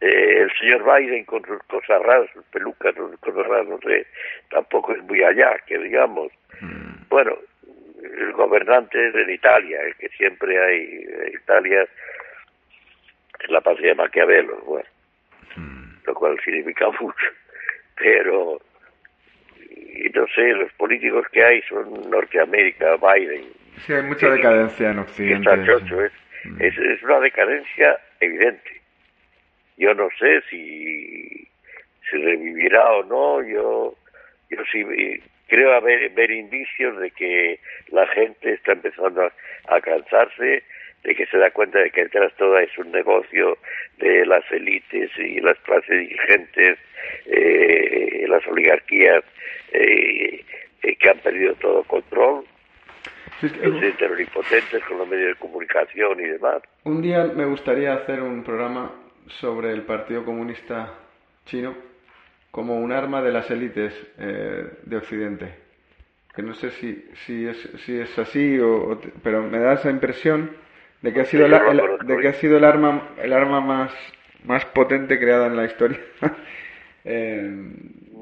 Eh, 0.00 0.42
el 0.42 0.50
señor 0.58 0.82
Biden 0.84 1.24
con 1.24 1.44
sus 1.44 1.62
cosas 1.64 2.00
raras, 2.02 2.30
sus 2.32 2.44
pelucas, 2.46 2.94
sus 2.94 3.18
cosas 3.20 3.46
raras, 3.46 3.68
no 3.68 3.78
sé, 3.80 4.06
tampoco 4.50 4.94
es 4.94 5.02
muy 5.02 5.22
allá, 5.22 5.58
que 5.66 5.78
digamos. 5.78 6.32
Mm. 6.60 7.08
Bueno, 7.08 7.36
el 8.02 8.32
gobernante 8.32 8.98
de 9.12 9.34
Italia, 9.34 9.80
el 9.82 9.94
que 9.96 10.08
siempre 10.10 10.58
hay 10.58 11.04
en 11.26 11.34
Italia, 11.34 11.86
es 13.40 13.50
la 13.50 13.60
patria 13.60 13.90
de 13.90 13.94
Maquiavelo, 13.96 14.56
bueno, 14.62 14.88
mm. 15.56 16.06
lo 16.06 16.14
cual 16.14 16.40
significa 16.44 16.90
mucho, 17.00 17.26
pero 17.96 18.60
y 19.70 20.08
no 20.10 20.26
sé, 20.34 20.52
los 20.54 20.72
políticos 20.72 21.26
que 21.30 21.44
hay 21.44 21.62
son 21.62 22.10
Norteamérica, 22.10 22.96
Biden. 22.96 23.44
Sí, 23.86 23.92
hay 23.92 24.02
mucha 24.02 24.30
decadencia 24.30 24.90
en 24.90 24.98
Occidente. 24.98 25.50
Mm. 26.44 26.62
es, 26.62 26.78
es, 26.78 27.02
una 27.02 27.20
decadencia 27.20 28.00
evidente. 28.20 28.79
Yo 29.80 29.94
no 29.94 30.10
sé 30.18 30.42
si, 30.50 31.48
si 32.10 32.16
revivirá 32.18 32.92
o 32.92 33.02
no, 33.04 33.42
yo, 33.42 33.94
yo 34.50 34.58
sí 34.70 34.84
creo 35.48 35.72
haber, 35.72 36.10
ver 36.10 36.30
indicios 36.30 36.98
de 36.98 37.10
que 37.12 37.58
la 37.90 38.06
gente 38.08 38.52
está 38.52 38.72
empezando 38.72 39.32
a, 39.68 39.80
cansarse, 39.80 40.62
de 41.02 41.14
que 41.14 41.24
se 41.26 41.38
da 41.38 41.50
cuenta 41.50 41.78
de 41.78 41.90
que 41.90 42.02
detrás 42.02 42.30
todo 42.36 42.58
es 42.58 42.76
un 42.76 42.92
negocio 42.92 43.56
de 43.96 44.26
las 44.26 44.44
élites 44.52 45.10
y 45.16 45.40
las 45.40 45.58
clases 45.60 45.98
dirigentes, 45.98 46.78
eh, 47.24 48.26
las 48.28 48.46
oligarquías 48.48 49.24
eh, 49.72 50.44
eh, 50.82 50.96
que 50.96 51.08
han 51.08 51.18
perdido 51.20 51.54
todo 51.54 51.84
control, 51.84 52.44
sí, 53.40 53.46
impotentes 53.56 54.84
con 54.84 54.98
los 54.98 55.08
medios 55.08 55.28
de 55.28 55.34
comunicación 55.36 56.20
y 56.20 56.24
demás. 56.24 56.60
Un 56.84 57.00
día 57.00 57.24
me 57.24 57.46
gustaría 57.46 57.94
hacer 57.94 58.20
un 58.20 58.44
programa 58.44 58.92
sobre 59.38 59.72
el 59.72 59.82
Partido 59.82 60.24
Comunista 60.24 60.94
Chino 61.46 61.74
como 62.50 62.80
un 62.80 62.92
arma 62.92 63.22
de 63.22 63.32
las 63.32 63.50
élites 63.50 63.94
eh, 64.18 64.66
de 64.82 64.96
Occidente. 64.96 65.54
Que 66.34 66.42
no 66.42 66.54
sé 66.54 66.70
si, 66.72 67.04
si, 67.26 67.46
es, 67.46 67.56
si 67.84 67.98
es 67.98 68.18
así, 68.18 68.58
o, 68.58 69.00
pero 69.22 69.42
me 69.42 69.58
da 69.58 69.74
esa 69.74 69.90
impresión 69.90 70.50
de 71.02 71.12
que 71.12 71.20
ha 71.20 71.24
sido, 71.24 71.46
el, 71.46 71.52
de 71.52 72.16
que 72.18 72.28
ha 72.28 72.32
sido 72.34 72.56
el 72.56 72.64
arma, 72.64 73.10
el 73.22 73.32
arma 73.32 73.60
más, 73.60 73.92
más 74.44 74.64
potente 74.66 75.18
creada 75.18 75.46
en 75.46 75.56
la 75.56 75.64
historia. 75.64 76.00
eh, 77.04 77.50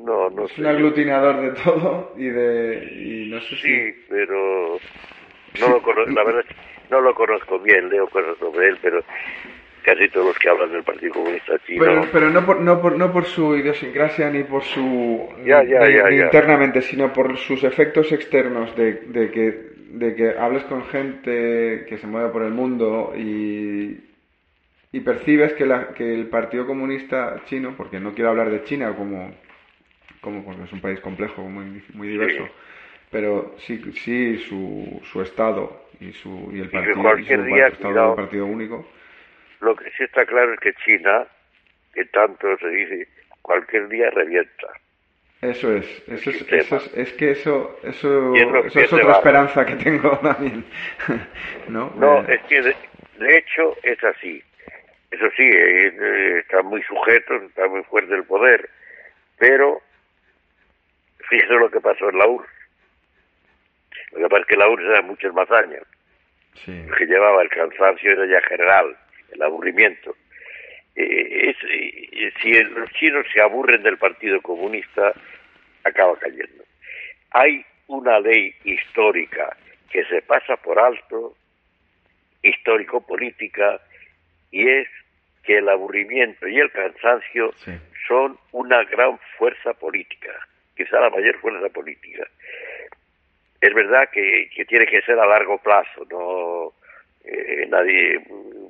no, 0.04 0.30
no 0.30 0.46
es 0.46 0.58
un 0.58 0.66
aglutinador 0.66 1.40
de 1.40 1.62
todo 1.62 2.14
y 2.16 2.26
de 2.26 2.88
y 2.92 3.30
no 3.30 3.40
sé 3.40 3.56
sí, 3.56 4.04
pero 4.08 4.78
no 5.60 5.68
lo 5.68 5.82
conozco, 5.82 6.10
la 6.12 6.24
verdad 6.24 6.44
no 6.90 7.00
lo 7.00 7.14
conozco 7.14 7.58
bien, 7.58 7.90
leo 7.90 8.08
cosas 8.08 8.38
sobre 8.38 8.68
él, 8.68 8.78
pero 8.80 9.02
casi 9.88 10.08
todos 10.10 10.26
los 10.26 10.38
que 10.38 10.48
hablan 10.50 10.70
del 10.70 10.82
Partido 10.82 11.14
Comunista 11.14 11.58
Chino. 11.64 11.84
Pero, 11.84 12.02
pero 12.12 12.30
no, 12.30 12.44
por, 12.44 12.60
no, 12.60 12.80
por, 12.80 12.98
no 12.98 13.12
por 13.12 13.24
su 13.24 13.56
idiosincrasia 13.56 14.30
ni 14.30 14.44
por 14.44 14.62
su. 14.62 15.28
Ya, 15.44 15.62
ya, 15.64 16.10
internamente, 16.10 16.82
sino 16.82 17.12
por 17.12 17.36
sus 17.38 17.64
efectos 17.64 18.12
externos 18.12 18.76
de, 18.76 18.92
de, 19.06 19.30
que, 19.30 19.72
de 19.92 20.14
que 20.14 20.30
hables 20.38 20.64
con 20.64 20.84
gente 20.86 21.86
que 21.88 21.98
se 21.98 22.06
mueve 22.06 22.28
por 22.28 22.42
el 22.42 22.52
mundo 22.52 23.14
y, 23.16 23.98
y 24.92 25.00
percibes 25.00 25.54
que, 25.54 25.64
la, 25.64 25.88
que 25.94 26.14
el 26.14 26.26
Partido 26.26 26.66
Comunista 26.66 27.40
Chino, 27.46 27.74
porque 27.76 27.98
no 27.98 28.14
quiero 28.14 28.30
hablar 28.30 28.50
de 28.50 28.64
China 28.64 28.94
como. 28.94 29.34
como 30.20 30.44
porque 30.44 30.64
es 30.64 30.72
un 30.72 30.80
país 30.80 31.00
complejo, 31.00 31.42
muy, 31.42 31.82
muy 31.94 32.08
diverso. 32.08 32.46
Pero 33.10 33.54
sí, 33.56 33.80
sí 33.94 34.36
su, 34.36 35.00
su 35.10 35.22
estado 35.22 35.84
y, 35.98 36.12
su, 36.12 36.50
y 36.52 36.60
el 36.60 36.68
partido, 36.68 37.18
y 37.18 37.24
su 37.24 37.56
estado 37.56 38.14
partido 38.14 38.44
único 38.44 38.86
lo 39.60 39.76
que 39.76 39.90
sí 39.90 40.04
está 40.04 40.24
claro 40.26 40.54
es 40.54 40.60
que 40.60 40.72
China, 40.84 41.26
que 41.92 42.04
tanto 42.06 42.56
se 42.58 42.68
dice, 42.68 43.08
cualquier 43.42 43.88
día 43.88 44.10
revienta. 44.10 44.68
Eso 45.40 45.72
es, 45.72 45.86
eso 46.08 46.30
es, 46.30 46.52
eso 46.52 46.76
es, 46.76 46.94
es, 46.94 47.12
que 47.12 47.30
eso, 47.30 47.78
eso, 47.84 48.34
eso 48.34 48.80
es 48.80 48.92
otra 48.92 49.12
esperanza 49.12 49.64
que 49.64 49.76
tengo 49.76 50.18
también. 50.22 50.64
no, 51.68 51.92
no 51.94 52.20
eh, 52.22 52.34
es 52.34 52.42
que 52.48 52.60
de, 52.62 53.36
hecho 53.36 53.76
es 53.84 54.02
así. 54.02 54.42
Eso 55.10 55.26
sí, 55.36 55.44
eh, 55.44 56.38
están 56.40 56.66
muy 56.66 56.82
sujetos, 56.82 57.42
está 57.44 57.68
muy 57.68 57.82
fuerte 57.84 58.14
el 58.14 58.24
poder, 58.24 58.68
pero 59.38 59.80
fíjese 61.28 61.54
lo 61.54 61.70
que 61.70 61.80
pasó 61.80 62.10
en 62.10 62.18
la 62.18 62.26
URSS. 62.26 62.50
Lo 64.12 64.18
que 64.18 64.28
pasa 64.28 64.42
es 64.42 64.46
que 64.48 64.56
la 64.56 64.68
URSS 64.68 64.86
era 64.86 65.02
muchos 65.02 65.34
más 65.34 65.50
años. 65.52 65.84
Sí. 66.64 66.84
que 66.98 67.06
llevaba 67.06 67.42
el 67.42 67.48
cansancio 67.50 68.10
era 68.10 68.26
ya 68.26 68.40
general 68.48 68.96
el 69.32 69.42
aburrimiento. 69.42 70.16
Eh, 70.94 71.54
eh, 71.62 72.32
si 72.42 72.52
los 72.64 72.90
chinos 72.92 73.26
se 73.32 73.40
aburren 73.40 73.82
del 73.82 73.98
Partido 73.98 74.40
Comunista, 74.40 75.12
acaba 75.84 76.18
cayendo. 76.18 76.64
Hay 77.30 77.64
una 77.86 78.18
ley 78.20 78.54
histórica 78.64 79.56
que 79.90 80.04
se 80.04 80.22
pasa 80.22 80.56
por 80.56 80.78
alto 80.78 81.36
histórico-política 82.42 83.80
y 84.50 84.68
es 84.68 84.88
que 85.42 85.58
el 85.58 85.68
aburrimiento 85.68 86.46
y 86.46 86.58
el 86.58 86.70
cansancio 86.70 87.52
son 88.06 88.38
una 88.52 88.84
gran 88.84 89.18
fuerza 89.38 89.72
política, 89.74 90.32
quizá 90.76 91.00
la 91.00 91.10
mayor 91.10 91.38
fuerza 91.40 91.68
política. 91.70 92.26
Es 93.60 93.74
verdad 93.74 94.08
que, 94.12 94.50
tiene 94.68 94.86
que 94.86 95.02
ser 95.02 95.18
a 95.18 95.26
largo 95.26 95.58
plazo, 95.58 96.06
no 96.10 96.72
eh, 97.24 97.66
nadie, 97.68 98.20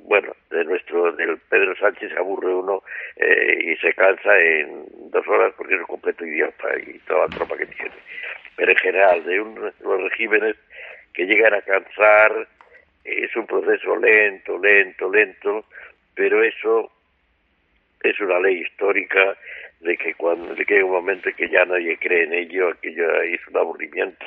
bueno, 0.09 0.35
de 0.49 0.65
nuestro, 0.65 1.11
del 1.11 1.37
Pedro 1.49 1.75
Sánchez 1.75 2.11
aburre 2.17 2.51
uno 2.51 2.81
eh, 3.15 3.59
y 3.63 3.75
se 3.75 3.93
cansa 3.93 4.39
en 4.39 4.85
dos 5.11 5.25
horas 5.27 5.53
porque 5.55 5.75
es 5.75 5.81
un 5.81 5.85
completo 5.85 6.25
idiota 6.25 6.67
y 6.79 6.97
toda 7.07 7.27
la 7.27 7.35
tropa 7.35 7.55
que 7.55 7.67
tiene. 7.67 7.93
Pero 8.55 8.71
en 8.71 8.77
general, 8.77 9.23
de 9.23 9.37
los 9.37 10.01
regímenes 10.09 10.55
que 11.13 11.27
llegan 11.27 11.53
a 11.53 11.61
cansar, 11.61 12.47
es 13.03 13.35
un 13.35 13.45
proceso 13.45 13.95
lento, 13.97 14.57
lento, 14.57 15.11
lento, 15.11 15.65
pero 16.15 16.43
eso 16.43 16.91
es 18.01 18.19
una 18.19 18.39
ley 18.39 18.61
histórica 18.61 19.37
de 19.81 19.95
que 19.95 20.15
cuando 20.15 20.55
de 20.55 20.65
que 20.65 20.83
un 20.83 20.91
momento 20.91 21.29
que 21.37 21.49
ya 21.49 21.65
nadie 21.65 21.99
cree 21.99 22.23
en 22.23 22.33
ello, 22.33 22.69
aquello 22.69 23.21
es 23.21 23.47
un 23.47 23.57
aburrimiento. 23.57 24.25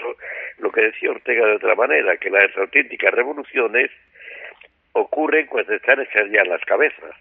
Lo 0.58 0.70
que 0.70 0.82
decía 0.82 1.10
Ortega 1.10 1.44
de 1.44 1.56
otra 1.56 1.74
manera, 1.74 2.16
que 2.18 2.30
las 2.30 2.56
auténticas 2.56 3.12
revoluciones 3.12 3.90
ocurren 4.92 5.46
cuando 5.46 5.72
están 5.74 6.00
hechas 6.00 6.30
ya 6.30 6.44
las 6.44 6.62
cabezas. 6.64 7.14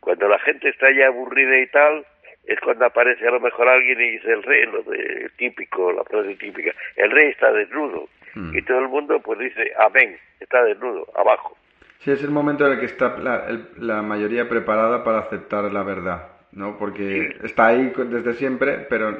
Cuando 0.00 0.28
la 0.28 0.38
gente 0.40 0.68
está 0.68 0.90
ya 0.92 1.06
aburrida 1.06 1.58
y 1.58 1.66
tal, 1.68 2.04
es 2.44 2.58
cuando 2.60 2.86
aparece 2.86 3.26
a 3.26 3.30
lo 3.30 3.40
mejor 3.40 3.68
alguien 3.68 4.00
y 4.00 4.10
dice 4.12 4.32
el 4.32 4.42
rey, 4.42 4.66
lo 4.66 4.82
de 4.82 5.30
típico, 5.36 5.92
la 5.92 6.02
frase 6.04 6.34
típica, 6.36 6.72
el 6.96 7.10
rey 7.10 7.30
está 7.30 7.52
desnudo. 7.52 8.08
Mm. 8.34 8.56
Y 8.56 8.62
todo 8.62 8.78
el 8.80 8.88
mundo 8.88 9.20
pues 9.20 9.38
dice, 9.38 9.72
amén, 9.78 10.16
está 10.40 10.62
desnudo, 10.64 11.06
abajo. 11.14 11.56
Sí, 11.98 12.10
es 12.10 12.24
el 12.24 12.30
momento 12.30 12.66
en 12.66 12.72
el 12.72 12.80
que 12.80 12.86
está 12.86 13.16
la, 13.18 14.02
mayoría 14.02 14.48
preparada 14.48 15.04
para 15.04 15.20
aceptar 15.20 15.64
la 15.72 15.84
verdad, 15.84 16.32
¿no? 16.50 16.76
Porque 16.76 17.36
está 17.44 17.68
ahí 17.68 17.92
desde 17.96 18.32
siempre, 18.32 18.86
pero, 18.90 19.16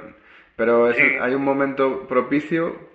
pero 0.62 0.86
hay 0.86 1.34
un 1.34 1.42
momento 1.42 2.06
propicio 2.06 2.90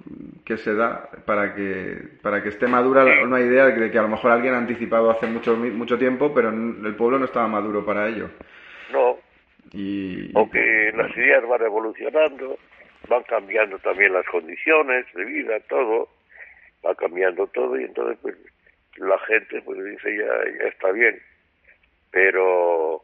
que 0.45 0.55
se 0.55 0.73
da 0.73 1.09
para 1.25 1.53
que, 1.53 1.97
para 2.21 2.41
que 2.41 2.47
esté 2.47 2.65
madura 2.65 3.03
una 3.21 3.41
idea 3.41 3.65
de 3.65 3.91
que 3.91 3.99
a 3.99 4.03
lo 4.03 4.07
mejor 4.07 4.31
alguien 4.31 4.53
ha 4.53 4.57
anticipado 4.59 5.09
hace 5.09 5.27
mucho, 5.27 5.53
mucho 5.57 5.97
tiempo, 5.97 6.33
pero 6.33 6.47
el 6.47 6.95
pueblo 6.95 7.19
no 7.19 7.25
estaba 7.25 7.49
maduro 7.49 7.85
para 7.85 8.07
ello. 8.07 8.29
No. 8.93 9.17
Y, 9.73 10.31
o 10.33 10.49
que 10.49 10.93
las 10.95 11.11
ideas 11.17 11.45
van 11.45 11.61
evolucionando, 11.61 12.57
van 13.09 13.23
cambiando 13.23 13.77
también 13.79 14.13
las 14.13 14.25
condiciones 14.27 15.05
de 15.13 15.25
vida, 15.25 15.59
todo, 15.67 16.07
va 16.85 16.95
cambiando 16.95 17.47
todo 17.47 17.77
y 17.77 17.83
entonces 17.83 18.17
pues 18.21 18.37
la 18.95 19.19
gente 19.27 19.61
pues 19.63 19.83
dice 19.83 20.15
ya, 20.15 20.57
ya 20.57 20.69
está 20.69 20.89
bien, 20.93 21.19
pero 22.11 23.01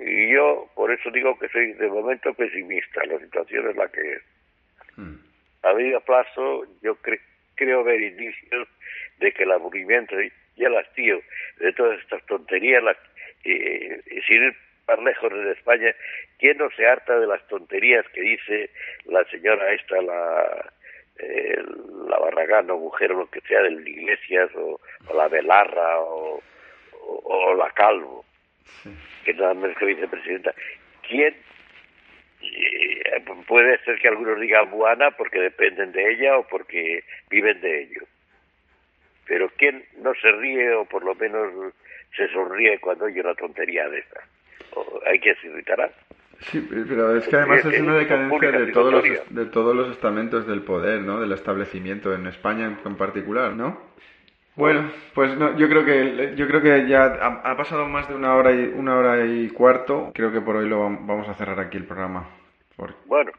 y 0.00 0.32
yo 0.32 0.68
por 0.74 0.92
eso 0.92 1.10
digo 1.10 1.38
que 1.38 1.48
soy 1.48 1.72
de 1.72 1.88
momento 1.88 2.32
pesimista, 2.34 3.04
la 3.06 3.18
situación 3.18 3.70
es 3.70 3.76
la 3.76 3.88
que 3.88 4.12
es. 4.12 4.22
Hmm. 4.96 5.16
A 5.62 5.72
medio 5.74 6.00
plazo 6.00 6.64
yo 6.82 6.96
creo 7.54 7.84
ver 7.84 8.00
indicios 8.00 8.68
de 9.18 9.32
que 9.32 9.44
el 9.44 9.52
aburrimiento 9.52 10.20
y 10.20 10.64
el 10.64 10.76
hastío 10.76 11.20
de 11.58 11.72
todas 11.72 12.00
estas 12.00 12.24
tonterías, 12.26 12.82
la, 12.82 12.96
eh, 13.44 14.00
sin 14.26 14.42
ir 14.42 14.56
más 14.86 14.98
lejos 15.00 15.32
en 15.32 15.48
España, 15.48 15.94
¿quién 16.38 16.58
no 16.58 16.70
se 16.70 16.86
harta 16.86 17.18
de 17.18 17.26
las 17.26 17.46
tonterías 17.48 18.06
que 18.14 18.20
dice 18.20 18.70
la 19.06 19.24
señora 19.24 19.72
esta, 19.72 20.00
la 20.00 20.72
eh, 21.18 21.62
la 22.08 22.18
Barragán 22.18 22.70
o 22.70 22.78
mujer 22.78 23.12
o 23.12 23.20
lo 23.20 23.30
que 23.30 23.40
sea 23.42 23.62
del 23.62 23.86
Iglesias 23.86 24.50
o, 24.54 24.78
la 25.14 25.28
Belarra 25.28 26.00
o, 26.00 26.42
o, 26.92 27.54
la 27.54 27.70
Calvo, 27.70 28.24
que 29.24 29.34
nada 29.34 29.54
más 29.54 29.76
que 29.76 29.86
vicepresidenta. 29.86 30.54
¿Quién? 31.08 31.34
Eh, 32.42 33.24
puede 33.46 33.78
ser 33.84 33.98
que 33.98 34.08
algunos 34.08 34.40
digan 34.40 34.70
Buana 34.70 35.10
porque 35.12 35.40
dependen 35.40 35.92
de 35.92 36.12
ella 36.12 36.38
o 36.38 36.46
porque 36.46 37.04
viven 37.30 37.60
de 37.60 37.82
ello. 37.82 38.02
Pero 39.26 39.50
¿quién 39.56 39.84
no 39.98 40.14
se 40.14 40.30
ríe 40.32 40.72
o 40.74 40.84
por 40.84 41.04
lo 41.04 41.14
menos 41.14 41.74
se 42.16 42.28
sonríe 42.28 42.78
cuando 42.78 43.06
oye 43.06 43.20
una 43.20 43.34
tontería 43.34 43.88
de 43.88 43.98
esta? 43.98 44.20
hay 45.06 45.18
que 45.18 45.34
se 45.36 45.46
irritará. 45.46 45.90
Sí, 46.40 46.66
pero 46.68 47.16
es 47.16 47.26
que 47.28 47.36
además 47.36 47.64
es 47.64 47.80
una 47.80 47.96
decadencia 47.96 48.52
de 48.52 48.66
todos, 48.72 48.92
los, 48.92 49.34
de 49.34 49.46
todos 49.46 49.74
los 49.74 49.90
estamentos 49.90 50.46
del 50.46 50.62
poder, 50.62 51.00
¿no? 51.00 51.20
Del 51.20 51.32
establecimiento 51.32 52.14
en 52.14 52.26
España 52.26 52.78
en 52.84 52.96
particular, 52.96 53.54
¿no? 53.54 53.80
Bueno, 54.56 54.90
pues 55.14 55.36
no, 55.36 55.56
yo 55.58 55.68
creo 55.68 55.84
que 55.84 56.34
yo 56.34 56.48
creo 56.48 56.62
que 56.62 56.88
ya 56.88 57.04
ha, 57.04 57.56
pasado 57.58 57.86
más 57.88 58.08
de 58.08 58.14
una 58.14 58.34
hora 58.34 58.52
y 58.52 58.72
una 58.74 58.96
hora 58.96 59.26
y 59.26 59.50
cuarto. 59.50 60.12
Creo 60.14 60.32
que 60.32 60.40
por 60.40 60.56
hoy 60.56 60.66
lo 60.66 60.80
vamos 60.80 61.28
a 61.28 61.34
cerrar 61.34 61.60
aquí 61.60 61.76
el 61.76 61.84
programa. 61.84 62.30
bueno. 63.04 63.32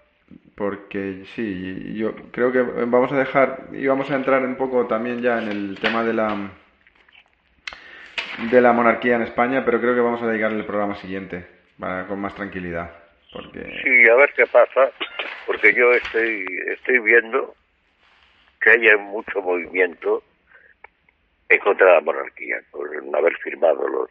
Porque 0.55 1.23
sí, 1.35 1.93
yo 1.95 2.13
creo 2.31 2.51
que 2.51 2.61
vamos 2.61 3.11
a 3.11 3.17
dejar 3.17 3.67
y 3.71 3.87
vamos 3.87 4.11
a 4.11 4.15
entrar 4.15 4.43
un 4.43 4.55
poco 4.55 4.85
también 4.85 5.21
ya 5.21 5.41
en 5.41 5.47
el 5.49 5.79
tema 5.79 6.03
de 6.03 6.13
la 6.13 6.51
de 8.51 8.61
la 8.61 8.71
monarquía 8.71 9.15
en 9.15 9.23
España, 9.23 9.63
pero 9.65 9.79
creo 9.79 9.95
que 9.95 10.01
vamos 10.01 10.21
a 10.21 10.27
dedicar 10.27 10.51
el 10.51 10.65
programa 10.65 10.95
siguiente 10.95 11.47
con 12.07 12.19
más 12.19 12.35
tranquilidad. 12.35 12.91
Porque... 13.31 13.59
Sí, 13.83 14.09
a 14.09 14.15
ver 14.15 14.31
qué 14.35 14.45
pasa, 14.45 14.91
porque 15.45 15.73
yo 15.73 15.91
estoy, 15.93 16.45
estoy 16.67 16.99
viendo 16.99 17.55
que 18.61 18.71
hay 18.71 18.97
mucho 18.97 19.41
movimiento 19.41 20.23
en 21.49 21.59
contra 21.59 21.87
de 21.87 21.93
la 21.93 22.01
monarquía, 22.01 22.57
por 22.71 23.03
no 23.03 23.17
haber 23.17 23.35
firmado 23.37 23.87
los... 23.87 24.09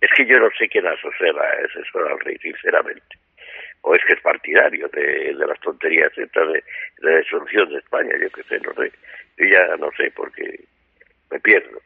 Es 0.00 0.10
que 0.16 0.26
yo 0.26 0.38
no 0.38 0.48
sé 0.58 0.68
quién 0.68 0.86
asociaba 0.86 1.42
a 1.42 1.60
ese 1.60 1.80
al 1.94 2.20
rey, 2.20 2.36
sinceramente. 2.38 3.18
O 3.82 3.94
es 3.94 4.02
que 4.04 4.14
es 4.14 4.20
partidario 4.20 4.88
de, 4.88 5.34
las 5.34 5.60
tonterías 5.60 6.12
de, 6.16 6.26
de 6.26 6.62
la 6.98 7.18
disolución 7.18 7.68
de 7.70 7.78
España, 7.78 8.12
yo 8.20 8.30
qué 8.30 8.42
sé, 8.44 8.58
no 8.60 8.74
sé. 8.74 8.92
Yo 9.36 9.46
ya 9.46 9.76
no 9.76 9.90
sé 9.96 10.10
porque 10.14 10.60
me 11.30 11.38
pierdo 11.40 11.80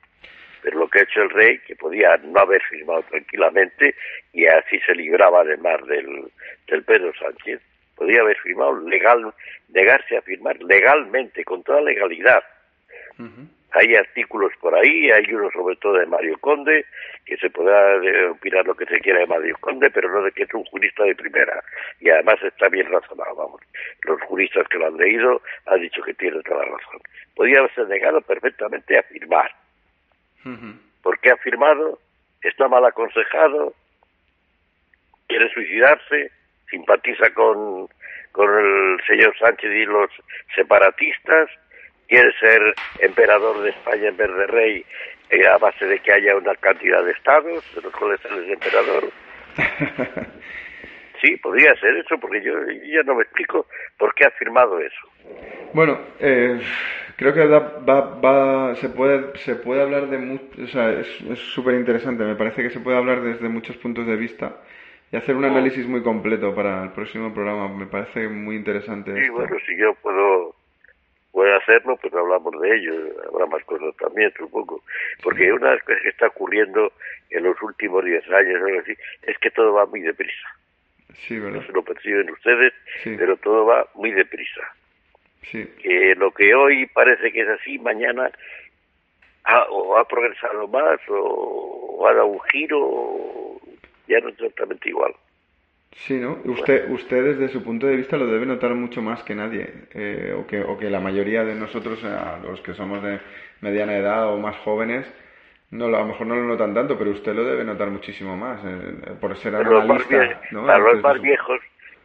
pero 0.67 0.81
lo 0.81 0.89
que 0.89 0.99
ha 0.99 1.03
hecho 1.05 1.23
el 1.23 1.31
rey, 1.31 1.61
que 1.61 1.77
podía 1.77 2.17
no 2.25 2.41
haber 2.41 2.61
firmado 2.63 3.01
tranquilamente 3.05 3.95
y 4.33 4.47
así 4.47 4.81
se 4.81 4.97
libraba 4.97 5.43
además 5.43 5.87
del, 5.87 6.25
del 6.67 6.83
Pedro 6.83 7.13
Sánchez, 7.15 7.61
podía 7.95 8.21
haber 8.21 8.37
firmado 8.39 8.81
legal, 8.81 9.33
negarse 9.69 10.17
a 10.17 10.23
firmar 10.23 10.61
legalmente, 10.61 11.45
con 11.45 11.63
toda 11.63 11.81
legalidad. 11.83 12.43
Hay 13.73 13.95
artículos 13.95 14.53
por 14.61 14.75
ahí, 14.75 15.11
hay 15.11 15.33
uno 15.35 15.51
sobre 15.51 15.77
todo 15.77 15.95
de 15.95 16.07
Mario 16.07 16.39
Conde, 16.39 16.87
que 17.25 17.37
se 17.37 17.51
podrá 17.51 17.97
eh, 17.97 18.29
opinar 18.29 18.65
lo 18.65 18.75
que 18.75 18.87
se 18.87 19.01
quiera 19.01 19.21
de 19.21 19.27
Mario 19.27 19.57
Conde, 19.61 19.91
pero 19.91 20.11
no 20.11 20.23
de 20.23 20.33
que 20.33 20.45
es 20.45 20.55
un 20.55 20.65
jurista 20.65 21.05
de 21.05 21.15
primera. 21.15 21.63
Y 22.01 22.09
además 22.09 22.37
está 22.43 22.69
bien 22.69 22.91
razonado, 22.91 23.35
vamos. 23.35 23.61
Los 24.03 24.21
juristas 24.23 24.67
que 24.69 24.79
lo 24.79 24.87
han 24.87 24.97
leído 24.97 25.43
han 25.67 25.81
dicho 25.81 26.03
que 26.03 26.15
tiene 26.15 26.41
toda 26.43 26.65
la 26.65 26.73
razón. 26.73 27.01
Podía 27.35 27.59
haberse 27.59 27.85
negado 27.85 28.21
perfectamente 28.23 28.99
a 28.99 29.03
firmar 29.03 29.51
porque 31.03 31.31
ha 31.31 31.37
firmado, 31.39 31.99
está 32.43 32.69
mal 32.69 32.85
aconsejado, 32.85 33.75
quiere 35.27 35.53
suicidarse, 35.53 36.31
simpatiza 36.71 37.31
con, 37.35 37.89
con 38.33 38.49
el 38.49 39.01
señor 39.07 39.37
Sánchez 39.39 39.73
y 39.73 39.85
los 39.87 40.11
separatistas, 40.55 41.49
quiere 42.09 42.33
ser 42.39 42.61
emperador 43.01 43.63
de 43.63 43.71
España 43.71 44.09
en 44.09 44.17
vez 44.17 44.35
de 44.35 44.47
rey 44.47 44.85
eh, 45.31 45.47
a 45.47 45.59
base 45.59 45.87
de 45.87 45.99
que 46.01 46.13
haya 46.13 46.37
una 46.37 46.55
cantidad 46.55 47.05
de 47.05 47.13
estados, 47.13 47.65
de 47.75 47.83
los 47.83 47.93
cuales 47.93 48.21
él 48.25 48.45
es 48.45 48.53
emperador. 48.53 49.05
sí, 51.21 51.37
podría 51.39 51.75
ser 51.77 51.97
eso, 51.97 52.19
porque 52.21 52.43
yo 52.43 52.53
ya 52.93 53.03
no 53.05 53.15
me 53.15 53.23
explico 53.23 53.67
por 53.99 54.15
qué 54.15 54.25
ha 54.25 54.31
firmado 54.31 54.79
eso. 54.79 55.09
Bueno, 55.73 55.99
eh, 56.21 56.61
creo 57.17 57.35
que 57.35 57.47
va, 57.47 58.75
se, 58.77 58.89
puede, 58.91 59.37
se 59.39 59.57
puede 59.57 59.83
hablar 59.83 60.09
de 60.09 60.19
mucho, 60.19 60.45
o 60.63 60.67
sea, 60.69 60.91
es 60.91 61.09
súper 61.55 61.75
interesante, 61.75 62.25
me 62.25 62.37
parece 62.37 62.63
que 62.63 62.71
se 62.71 62.81
puede 62.81 62.97
hablar 62.97 63.21
desde 63.23 63.49
muchos 63.49 63.77
puntos 63.79 64.07
de 64.07 64.17
vista 64.17 64.57
y 65.13 65.17
hacer 65.17 65.37
un 65.37 65.45
oh. 65.45 65.49
análisis 65.49 65.87
muy 65.87 66.03
completo 66.03 66.55
para 66.55 66.83
el 66.83 66.91
próximo 66.91 67.33
programa, 67.33 67.69
me 67.69 67.87
parece 67.87 68.29
muy 68.29 68.57
interesante. 68.57 69.13
Sí, 69.23 69.29
bueno, 69.31 69.57
si 69.67 69.77
yo 69.79 69.95
puedo, 70.03 70.56
puedo 71.37 71.55
hacerlo, 71.55 71.99
pues 71.99 72.15
hablamos 72.15 72.59
de 72.63 72.77
ello, 72.77 72.95
habrá 73.31 73.45
más 73.45 73.63
cosas 73.65 73.95
también, 73.99 74.33
supongo, 74.39 74.83
porque 75.23 75.53
una 75.53 75.69
de 75.69 75.75
las 75.75 75.85
cosas 75.85 76.01
que 76.01 76.09
está 76.09 76.29
ocurriendo 76.29 76.91
en 77.29 77.45
los 77.45 77.61
últimos 77.61 78.03
10 78.03 78.25
años, 78.31 78.63
así, 78.81 78.95
es 79.21 79.37
que 79.37 79.51
todo 79.51 79.75
va 79.75 79.85
muy 79.85 80.01
deprisa. 80.01 80.49
Sí, 81.13 81.39
¿verdad? 81.39 81.61
No 81.61 81.67
se 81.67 81.73
lo 81.73 81.83
perciben 81.83 82.31
ustedes, 82.31 82.73
pero 83.05 83.37
todo 83.37 83.67
va 83.67 83.87
muy 83.97 84.13
deprisa. 84.13 84.63
Que 85.53 86.15
lo 86.17 86.31
que 86.31 86.55
hoy 86.55 86.87
parece 86.87 87.31
que 87.31 87.43
es 87.43 87.49
así, 87.49 87.79
mañana 87.81 88.31
ha, 89.45 89.65
o 89.65 89.99
ha 89.99 90.09
progresado 90.09 90.67
más 90.69 90.99
o, 91.11 92.07
ha 92.09 92.15
dado 92.15 92.29
un 92.29 92.41
giro, 92.51 93.61
ya 94.09 94.21
no 94.21 94.31
es 94.31 94.37
exactamente 94.37 94.89
igual. 94.89 95.13
Sí, 96.05 96.15
¿no? 96.15 96.39
Usted, 96.45 96.91
usted 96.91 97.25
desde 97.25 97.49
su 97.49 97.65
punto 97.65 97.87
de 97.87 97.97
vista 97.97 98.17
lo 98.17 98.27
debe 98.27 98.47
notar 98.47 98.75
mucho 98.75 99.01
más 99.01 99.23
que 99.25 99.35
nadie, 99.35 99.67
eh, 99.95 100.35
o, 100.37 100.47
que, 100.47 100.61
o 100.61 100.77
que 100.79 100.91
la 100.91 101.01
mayoría 101.01 101.45
de 101.45 101.55
nosotros, 101.55 102.05
a 102.05 102.39
los 102.39 102.61
que 102.61 102.75
somos 102.75 103.03
de 103.03 103.19
mediana 103.61 103.97
edad 103.97 104.29
o 104.33 104.39
más 104.39 104.57
jóvenes, 104.59 105.07
no, 105.71 105.87
a 105.87 105.91
lo 105.91 106.07
mejor 106.07 106.27
no 106.27 106.37
lo 106.37 106.45
notan 106.45 106.75
tanto, 106.75 106.97
pero 106.99 107.11
usted 107.11 107.35
lo 107.35 107.45
debe 107.45 107.65
notar 107.65 107.89
muchísimo 107.89 108.37
más, 108.37 108.61
eh, 108.65 109.15
por 109.21 109.37
ser 109.39 109.57
analista. 109.57 110.41
¿no? 110.53 110.67
Para 110.67 110.79
los 110.79 111.03
más 111.03 111.21
viejos, 111.21 111.61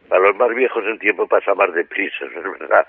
para 0.08 0.20
los 0.22 0.36
más 0.36 0.54
viejos 0.54 0.84
el 0.86 0.98
tiempo 0.98 1.26
pasa 1.28 1.54
más 1.54 1.72
deprisa, 1.72 2.24
es 2.36 2.60
verdad. 2.60 2.86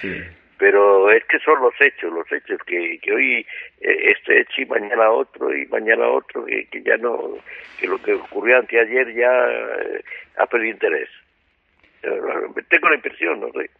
Sí. 0.00 0.20
Pero 0.58 1.10
es 1.10 1.24
que 1.24 1.40
son 1.40 1.60
los 1.60 1.74
hechos, 1.80 2.12
los 2.12 2.30
hechos, 2.30 2.60
que, 2.64 3.00
que 3.02 3.12
hoy 3.12 3.46
eh, 3.80 4.12
este 4.16 4.42
hecho 4.42 4.62
y 4.62 4.66
mañana 4.66 5.10
otro 5.10 5.52
y 5.52 5.66
mañana 5.66 6.06
otro, 6.06 6.44
que, 6.44 6.66
que 6.66 6.82
ya 6.82 6.96
no, 6.98 7.36
que 7.80 7.88
lo 7.88 8.00
que 8.00 8.14
ocurrió 8.14 8.58
anteayer 8.58 9.12
ya 9.12 9.32
eh, 9.50 10.04
ha 10.38 10.46
perdido 10.46 10.72
interés. 10.72 11.08
Eh, 12.02 12.20
Tengo 12.68 12.88
la 12.88 12.96
impresión, 12.96 13.40
no 13.40 13.48
sé. 13.52 13.70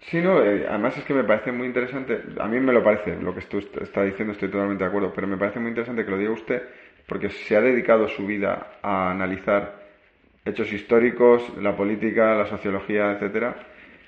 Sí, 0.00 0.20
no, 0.22 0.42
eh, 0.42 0.66
además 0.68 0.96
es 0.96 1.04
que 1.04 1.12
me 1.12 1.24
parece 1.24 1.52
muy 1.52 1.66
interesante, 1.66 2.22
a 2.38 2.46
mí 2.48 2.58
me 2.58 2.72
lo 2.72 2.82
parece, 2.82 3.16
lo 3.16 3.34
que 3.34 3.42
tú 3.42 3.58
está 3.58 4.02
diciendo 4.02 4.32
estoy 4.32 4.48
totalmente 4.50 4.82
de 4.82 4.88
acuerdo, 4.88 5.12
pero 5.14 5.26
me 5.26 5.36
parece 5.36 5.60
muy 5.60 5.68
interesante 5.68 6.04
que 6.04 6.10
lo 6.10 6.16
diga 6.18 6.30
usted 6.30 6.62
porque 7.06 7.28
se 7.28 7.56
ha 7.56 7.60
dedicado 7.60 8.08
su 8.08 8.26
vida 8.26 8.78
a 8.82 9.10
analizar 9.10 9.78
hechos 10.44 10.72
históricos, 10.72 11.56
la 11.58 11.76
política, 11.76 12.34
la 12.34 12.46
sociología, 12.46 13.12
etcétera. 13.12 13.56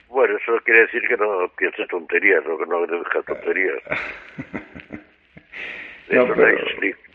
Bueno, 0.09 0.37
eso 0.37 0.53
quiere 0.65 0.83
decir 0.83 1.03
que 1.09 1.17
no 1.17 1.49
piense 1.57 1.87
tonterías, 1.87 2.45
no 2.47 2.57
que 2.59 2.67
no 2.67 2.87
deja 2.87 3.23
tonterías. 3.23 3.83
No, 6.11 6.25
Eso 6.25 6.35
pero, 6.37 6.53
no. 6.53 6.59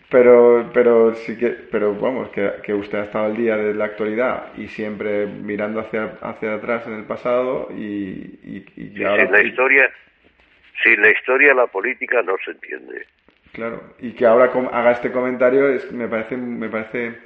Pero, 0.09 0.69
pero 0.73 1.13
sí 1.15 1.37
que, 1.37 1.49
pero 1.71 1.93
vamos, 1.95 2.29
que, 2.29 2.49
que 2.63 2.73
usted 2.73 2.99
ha 2.99 3.03
estado 3.05 3.25
al 3.25 3.37
día 3.37 3.57
de 3.57 3.73
la 3.73 3.85
actualidad 3.85 4.53
y 4.55 4.67
siempre 4.67 5.25
mirando 5.27 5.79
hacia, 5.81 6.17
hacia 6.21 6.55
atrás 6.55 6.87
en 6.87 6.93
el 6.93 7.05
pasado 7.05 7.69
y, 7.71 8.39
y, 8.43 8.65
y 8.75 8.89
Sí, 8.95 9.03
ahora, 9.03 9.23
sin 9.23 9.31
la 9.31 9.41
historia, 9.43 9.89
sin 10.83 11.01
la 11.01 11.09
historia 11.11 11.53
la 11.53 11.67
política 11.67 12.21
no 12.23 12.35
se 12.43 12.51
entiende. 12.51 13.05
claro, 13.51 13.95
y 13.99 14.13
que 14.13 14.25
ahora 14.25 14.51
haga 14.71 14.91
este 14.91 15.11
comentario 15.11 15.69
es, 15.69 15.91
me 15.91 16.07
parece, 16.07 16.37
me 16.37 16.69
parece, 16.69 17.17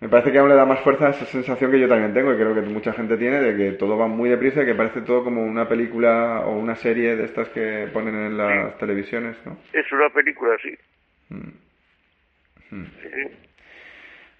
me 0.00 0.08
parece 0.08 0.32
que 0.32 0.38
aún 0.38 0.48
le 0.48 0.54
da 0.54 0.64
más 0.64 0.80
fuerza 0.80 1.08
a 1.08 1.10
esa 1.10 1.26
sensación 1.26 1.70
que 1.70 1.80
yo 1.80 1.88
también 1.88 2.14
tengo 2.14 2.32
y 2.32 2.36
creo 2.36 2.54
que 2.54 2.62
mucha 2.62 2.92
gente 2.92 3.16
tiene 3.18 3.40
de 3.40 3.56
que 3.56 3.72
todo 3.76 3.98
va 3.98 4.06
muy 4.08 4.30
deprisa 4.30 4.62
y 4.62 4.66
que 4.66 4.74
parece 4.74 5.02
todo 5.02 5.24
como 5.24 5.42
una 5.44 5.68
película 5.68 6.40
o 6.46 6.52
una 6.58 6.76
serie 6.76 7.16
de 7.16 7.24
estas 7.24 7.48
que 7.50 7.88
ponen 7.92 8.14
en 8.14 8.36
las 8.38 8.78
televisiones, 8.78 9.36
¿no? 9.44 9.58
Es 9.72 9.90
una 9.92 10.08
película. 10.10 10.56
Sí. 10.62 10.74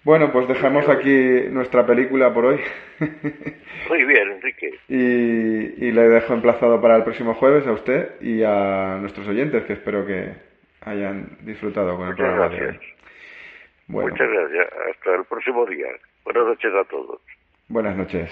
Bueno, 0.03 0.31
pues 0.31 0.47
dejamos 0.47 0.87
aquí 0.89 1.43
nuestra 1.51 1.85
película 1.85 2.33
por 2.33 2.45
hoy. 2.45 2.59
Muy 3.89 4.03
bien, 4.05 4.31
Enrique. 4.31 4.71
y, 4.87 5.85
y 5.87 5.91
le 5.91 6.01
dejo 6.09 6.33
emplazado 6.33 6.81
para 6.81 6.95
el 6.97 7.03
próximo 7.03 7.35
jueves 7.35 7.67
a 7.67 7.71
usted 7.73 8.19
y 8.21 8.41
a 8.43 8.97
nuestros 8.99 9.27
oyentes, 9.27 9.63
que 9.65 9.73
espero 9.73 10.05
que 10.05 10.33
hayan 10.81 11.37
disfrutado 11.41 11.95
con 11.97 12.07
el 12.09 12.15
programa 12.15 12.49
de 12.49 12.55
hoy. 12.55 12.61
gracias. 12.61 12.83
Bueno, 13.87 14.09
Muchas 14.11 14.27
gracias. 14.29 14.67
Hasta 14.89 15.15
el 15.15 15.25
próximo 15.25 15.65
día. 15.67 15.87
Buenas 16.23 16.45
noches 16.45 16.71
a 16.73 16.83
todos. 16.85 17.21
buenas 17.67 17.95
noches. 17.95 18.31